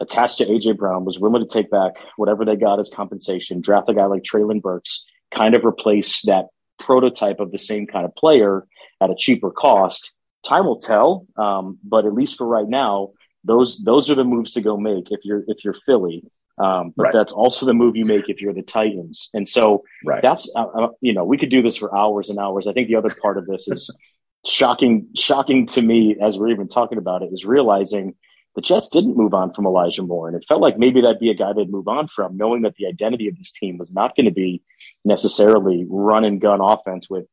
attached 0.00 0.38
to 0.38 0.44
AJ 0.46 0.76
Brown, 0.76 1.04
was 1.04 1.18
willing 1.18 1.46
to 1.46 1.52
take 1.52 1.70
back 1.70 1.92
whatever 2.16 2.44
they 2.44 2.56
got 2.56 2.80
as 2.80 2.90
compensation, 2.90 3.60
draft 3.60 3.88
a 3.88 3.94
guy 3.94 4.06
like 4.06 4.22
Treylon 4.22 4.60
Burks, 4.60 5.04
kind 5.34 5.56
of 5.56 5.64
replace 5.64 6.22
that 6.22 6.46
prototype 6.78 7.40
of 7.40 7.52
the 7.52 7.58
same 7.58 7.86
kind 7.86 8.04
of 8.04 8.14
player 8.14 8.66
at 9.00 9.10
a 9.10 9.14
cheaper 9.18 9.50
cost. 9.50 10.10
Time 10.44 10.66
will 10.66 10.80
tell, 10.80 11.26
um, 11.36 11.78
but 11.82 12.04
at 12.04 12.12
least 12.12 12.36
for 12.36 12.46
right 12.46 12.68
now, 12.68 13.10
those 13.44 13.78
those 13.84 14.10
are 14.10 14.14
the 14.14 14.24
moves 14.24 14.52
to 14.52 14.60
go 14.60 14.76
make 14.76 15.10
if 15.10 15.20
you're 15.24 15.44
if 15.46 15.64
you're 15.64 15.74
Philly. 15.74 16.24
Um, 16.58 16.94
but 16.96 17.04
Right. 17.04 17.12
that's 17.12 17.32
also 17.32 17.66
the 17.66 17.74
move 17.74 17.96
you 17.96 18.06
make 18.06 18.28
if 18.28 18.40
you're 18.40 18.54
the 18.54 18.62
Titans. 18.62 19.28
And 19.34 19.46
so 19.48 19.84
right. 20.04 20.22
that's 20.22 20.50
uh, 20.56 20.64
uh, 20.66 20.88
you 21.00 21.12
know 21.12 21.24
we 21.24 21.38
could 21.38 21.50
do 21.50 21.62
this 21.62 21.76
for 21.76 21.96
hours 21.96 22.30
and 22.30 22.38
hours. 22.38 22.66
I 22.66 22.72
think 22.72 22.88
the 22.88 22.96
other 22.96 23.10
part 23.10 23.38
of 23.38 23.46
this 23.46 23.68
is 23.68 23.90
shocking 24.46 25.08
shocking 25.16 25.66
to 25.66 25.82
me 25.82 26.16
as 26.20 26.38
we're 26.38 26.50
even 26.50 26.68
talking 26.68 26.98
about 26.98 27.22
it 27.22 27.30
is 27.32 27.44
realizing 27.44 28.14
the 28.54 28.62
Jets 28.62 28.88
didn't 28.88 29.18
move 29.18 29.34
on 29.34 29.52
from 29.52 29.66
Elijah 29.66 30.02
Moore, 30.02 30.28
and 30.28 30.36
it 30.36 30.46
felt 30.48 30.62
like 30.62 30.78
maybe 30.78 31.02
that'd 31.02 31.18
be 31.18 31.28
a 31.30 31.34
guy 31.34 31.52
they'd 31.52 31.70
move 31.70 31.88
on 31.88 32.08
from, 32.08 32.38
knowing 32.38 32.62
that 32.62 32.74
the 32.76 32.86
identity 32.86 33.28
of 33.28 33.36
this 33.36 33.52
team 33.52 33.76
was 33.76 33.90
not 33.90 34.16
going 34.16 34.24
to 34.24 34.32
be 34.32 34.62
necessarily 35.04 35.86
run 35.88 36.24
and 36.24 36.40
gun 36.40 36.60
offense 36.62 37.08
with 37.10 37.26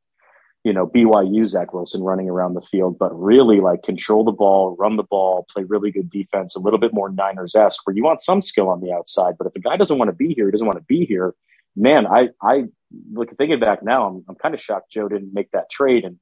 you 0.64 0.74
know 0.74 0.88
BYU 0.88 1.46
Zach 1.46 1.74
Wilson 1.74 2.04
running 2.04 2.30
around 2.30 2.54
the 2.54 2.62
field, 2.62 2.98
but 2.98 3.18
really 3.18 3.60
like 3.60 3.84
control 3.84 4.24
the 4.24 4.32
ball, 4.32 4.76
run 4.78 4.96
the 4.96 5.04
ball, 5.04 5.46
play 5.52 5.64
really 5.64 5.92
good 5.92 6.10
defense, 6.10 6.56
a 6.56 6.60
little 6.60 6.80
bit 6.80 6.94
more 6.94 7.10
Niners 7.10 7.56
esque, 7.56 7.86
where 7.86 7.96
you 7.96 8.04
want 8.04 8.22
some 8.22 8.42
skill 8.42 8.70
on 8.70 8.82
the 8.82 8.94
outside, 8.94 9.36
but 9.38 9.48
if 9.48 9.54
the 9.54 9.60
guy 9.60 9.78
doesn't 9.78 9.98
want 9.98 10.10
to 10.10 10.16
be 10.16 10.34
here, 10.34 10.46
he 10.46 10.52
doesn't 10.52 10.68
want 10.68 10.78
to 10.78 10.86
be 10.86 11.06
here. 11.06 11.36
Man, 11.76 12.08
I 12.08 12.30
I 12.42 12.64
look 13.12 13.36
thinking 13.38 13.60
back 13.60 13.84
now, 13.84 14.08
I'm 14.08 14.26
I'm 14.30 14.36
kind 14.36 14.56
of 14.56 14.62
shocked 14.62 14.92
Joe 14.92 15.10
didn't 15.10 15.34
make 15.34 15.52
that 15.52 15.70
trade 15.70 16.06
and 16.06 16.18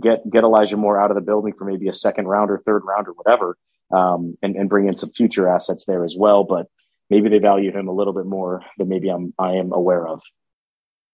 get 0.00 0.28
get 0.30 0.44
Elijah 0.44 0.76
Moore 0.76 1.00
out 1.00 1.10
of 1.10 1.14
the 1.16 1.20
building 1.20 1.54
for 1.58 1.64
maybe 1.64 1.88
a 1.88 1.94
second 1.94 2.26
round 2.26 2.50
or 2.50 2.58
third 2.58 2.82
round 2.84 3.08
or 3.08 3.12
whatever, 3.12 3.56
um, 3.92 4.36
and 4.42 4.56
and 4.56 4.68
bring 4.68 4.86
in 4.86 4.96
some 4.96 5.10
future 5.10 5.48
assets 5.48 5.86
there 5.86 6.04
as 6.04 6.14
well. 6.16 6.44
But 6.44 6.66
maybe 7.10 7.28
they 7.28 7.38
value 7.38 7.72
him 7.72 7.88
a 7.88 7.92
little 7.92 8.12
bit 8.12 8.26
more 8.26 8.62
than 8.78 8.88
maybe 8.88 9.08
I'm 9.08 9.34
I 9.38 9.52
am 9.52 9.72
aware 9.72 10.06
of. 10.06 10.20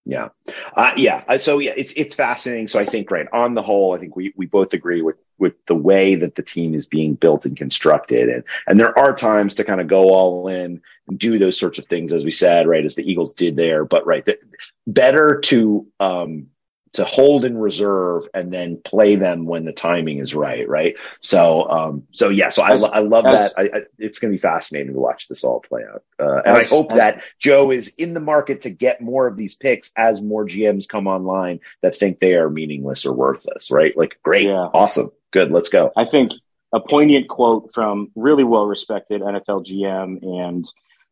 Yeah. 0.05 0.29
Uh, 0.73 0.93
yeah. 0.97 1.23
Uh, 1.27 1.37
So 1.37 1.59
yeah, 1.59 1.73
it's, 1.77 1.93
it's 1.93 2.15
fascinating. 2.15 2.67
So 2.67 2.79
I 2.79 2.85
think, 2.85 3.11
right. 3.11 3.27
On 3.31 3.53
the 3.53 3.61
whole, 3.61 3.93
I 3.93 3.99
think 3.99 4.15
we, 4.15 4.33
we 4.35 4.47
both 4.47 4.73
agree 4.73 5.01
with, 5.01 5.17
with 5.37 5.53
the 5.67 5.75
way 5.75 6.15
that 6.15 6.35
the 6.35 6.41
team 6.41 6.73
is 6.73 6.87
being 6.87 7.13
built 7.13 7.45
and 7.45 7.55
constructed. 7.55 8.29
And, 8.29 8.43
and 8.65 8.79
there 8.79 8.97
are 8.97 9.15
times 9.15 9.55
to 9.55 9.63
kind 9.63 9.81
of 9.81 9.87
go 9.87 10.09
all 10.09 10.47
in 10.47 10.81
and 11.07 11.19
do 11.19 11.37
those 11.37 11.59
sorts 11.59 11.79
of 11.79 11.85
things, 11.85 12.11
as 12.11 12.25
we 12.25 12.31
said, 12.31 12.67
right. 12.67 12.85
As 12.85 12.95
the 12.95 13.09
Eagles 13.09 13.35
did 13.35 13.55
there, 13.55 13.85
but 13.85 14.07
right. 14.07 14.25
The, 14.25 14.39
better 14.87 15.41
to, 15.41 15.87
um, 15.99 16.47
to 16.93 17.03
hold 17.03 17.45
in 17.45 17.57
reserve 17.57 18.27
and 18.33 18.51
then 18.51 18.81
play 18.83 19.15
them 19.15 19.45
when 19.45 19.65
the 19.65 19.71
timing 19.71 20.17
is 20.19 20.33
right. 20.33 20.67
Right. 20.67 20.95
So, 21.21 21.69
um, 21.69 22.07
so 22.11 22.29
yeah, 22.29 22.49
so 22.49 22.63
I, 22.63 22.73
As- 22.73 22.83
I 22.83 22.99
love 22.99 23.25
as- 23.25 23.53
that. 23.53 23.59
I, 23.73 23.77
I, 23.77 23.81
it's 23.97 24.19
going 24.19 24.31
to 24.31 24.37
be 24.37 24.41
fascinating 24.41 24.93
to 24.93 24.99
watch 24.99 25.27
this 25.27 25.43
all 25.43 25.59
play 25.59 25.83
out. 25.83 26.03
Uh, 26.19 26.41
and 26.45 26.57
As- 26.57 26.71
I 26.71 26.75
hope 26.75 26.89
that 26.93 27.21
Joe 27.37 27.71
is 27.71 27.89
in 27.97 28.13
the 28.13 28.19
market 28.19 28.61
to 28.61 28.69
get 28.69 29.01
more 29.01 29.27
of 29.27 29.37
these 29.37 29.55
picks 29.55 29.91
as 29.95 30.21
more 30.21 30.45
GMs 30.45 30.87
come 30.87 31.07
online 31.07 31.59
that 31.81 31.95
think 31.95 32.19
they 32.19 32.35
are 32.35 32.49
meaningless 32.49 33.05
or 33.05 33.13
worthless, 33.13 33.69
right? 33.71 33.95
Like, 33.95 34.17
great, 34.23 34.47
Yeah. 34.47 34.67
awesome, 34.73 35.11
good, 35.31 35.51
let's 35.51 35.69
go. 35.69 35.91
I 35.95 36.05
think 36.05 36.31
a 36.73 36.79
poignant 36.79 37.27
quote 37.27 37.71
from 37.73 38.11
really 38.15 38.43
well 38.43 38.65
respected 38.65 39.21
NFL 39.21 39.65
GM 39.65 40.21
and 40.23 40.69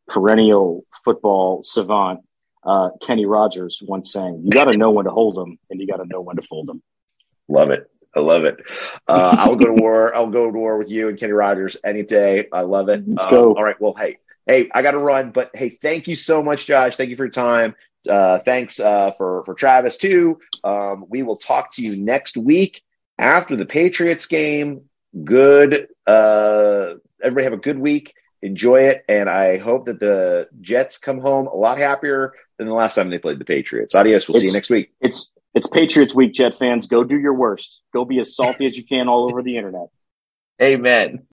perennial 0.08 0.86
football 1.04 1.64
savant 1.64 2.22
uh, 2.64 2.90
Kenny 3.06 3.26
Rogers 3.26 3.82
once 3.86 4.12
saying, 4.12 4.42
"You 4.44 4.52
got 4.52 4.72
to 4.72 4.78
know 4.78 4.92
when 4.92 5.06
to 5.06 5.12
hold 5.12 5.36
them, 5.36 5.58
and 5.70 5.80
you 5.80 5.88
got 5.88 5.98
to 5.98 6.06
know 6.06 6.22
when 6.22 6.36
to 6.36 6.42
fold 6.42 6.68
them." 6.68 6.82
Love 7.48 7.70
it. 7.72 7.90
I 8.16 8.20
love 8.20 8.46
it. 8.46 8.58
Uh, 9.08 9.36
I'll 9.38 9.56
go 9.56 9.68
to 9.68 9.74
war. 9.74 10.14
I'll 10.16 10.30
go 10.30 10.52
to 10.52 10.58
war 10.58 10.78
with 10.78 10.90
you 10.90 11.08
and 11.10 11.20
Kenny 11.20 11.34
Rogers 11.34 11.78
any 11.84 12.04
day. 12.04 12.48
I 12.52 12.62
love 12.62 12.90
it. 12.90 13.04
Let's 13.08 13.26
Uh, 13.28 13.30
go. 13.30 13.56
All 13.56 13.64
right. 13.64 13.80
Well, 13.80 13.94
hey, 13.98 14.18
hey, 14.46 14.70
I 14.74 14.82
got 14.82 14.92
to 14.92 14.98
run, 14.98 15.32
but 15.32 15.52
hey, 15.54 15.70
thank 15.70 16.08
you 16.08 16.16
so 16.16 16.42
much, 16.42 16.66
Josh. 16.66 16.96
Thank 16.96 17.10
you 17.10 17.16
for 17.16 17.26
your 17.26 17.32
time. 17.32 17.76
Uh, 18.10 18.40
thanks 18.40 18.80
uh, 18.80 19.12
for 19.12 19.44
for 19.44 19.54
Travis 19.54 19.98
too. 19.98 20.40
Um, 20.64 21.06
we 21.10 21.24
will 21.24 21.36
talk 21.36 21.74
to 21.74 21.82
you 21.82 21.96
next 21.96 22.38
week 22.38 22.82
after 23.20 23.56
the 23.56 23.66
Patriots 23.66 24.26
game. 24.28 24.82
Good. 25.24 25.88
Uh, 26.06 26.96
everybody 27.22 27.44
have 27.44 27.54
a 27.54 27.58
good 27.58 27.80
week. 27.80 28.14
Enjoy 28.42 28.82
it, 28.82 29.04
and 29.10 29.30
I 29.30 29.58
hope 29.58 29.88
that 29.88 30.00
the 30.00 30.48
Jets 30.62 31.00
come 31.00 31.20
home 31.20 31.48
a 31.48 31.56
lot 31.56 31.78
happier 31.80 32.34
than 32.58 32.68
the 32.68 32.74
last 32.74 32.96
time 32.96 33.10
they 33.10 33.20
played 33.20 33.40
the 33.40 33.46
Patriots. 33.46 33.96
Adios. 33.96 34.28
We'll 34.28 34.40
see 34.40 34.48
you 34.48 34.54
next 34.54 34.70
week. 34.70 34.92
It's 35.02 35.32
it's 35.54 35.68
Patriots 35.68 36.14
week, 36.14 36.34
Jet 36.34 36.56
fans. 36.56 36.88
Go 36.88 37.04
do 37.04 37.18
your 37.18 37.34
worst. 37.34 37.82
Go 37.94 38.06
be 38.06 38.20
as 38.20 38.36
salty 38.36 38.66
as 38.68 38.78
you 38.78 38.86
can 38.86 39.08
all 39.08 39.26
over 39.30 39.42
the 39.42 39.58
internet. 39.58 39.90
Amen. 40.62 41.26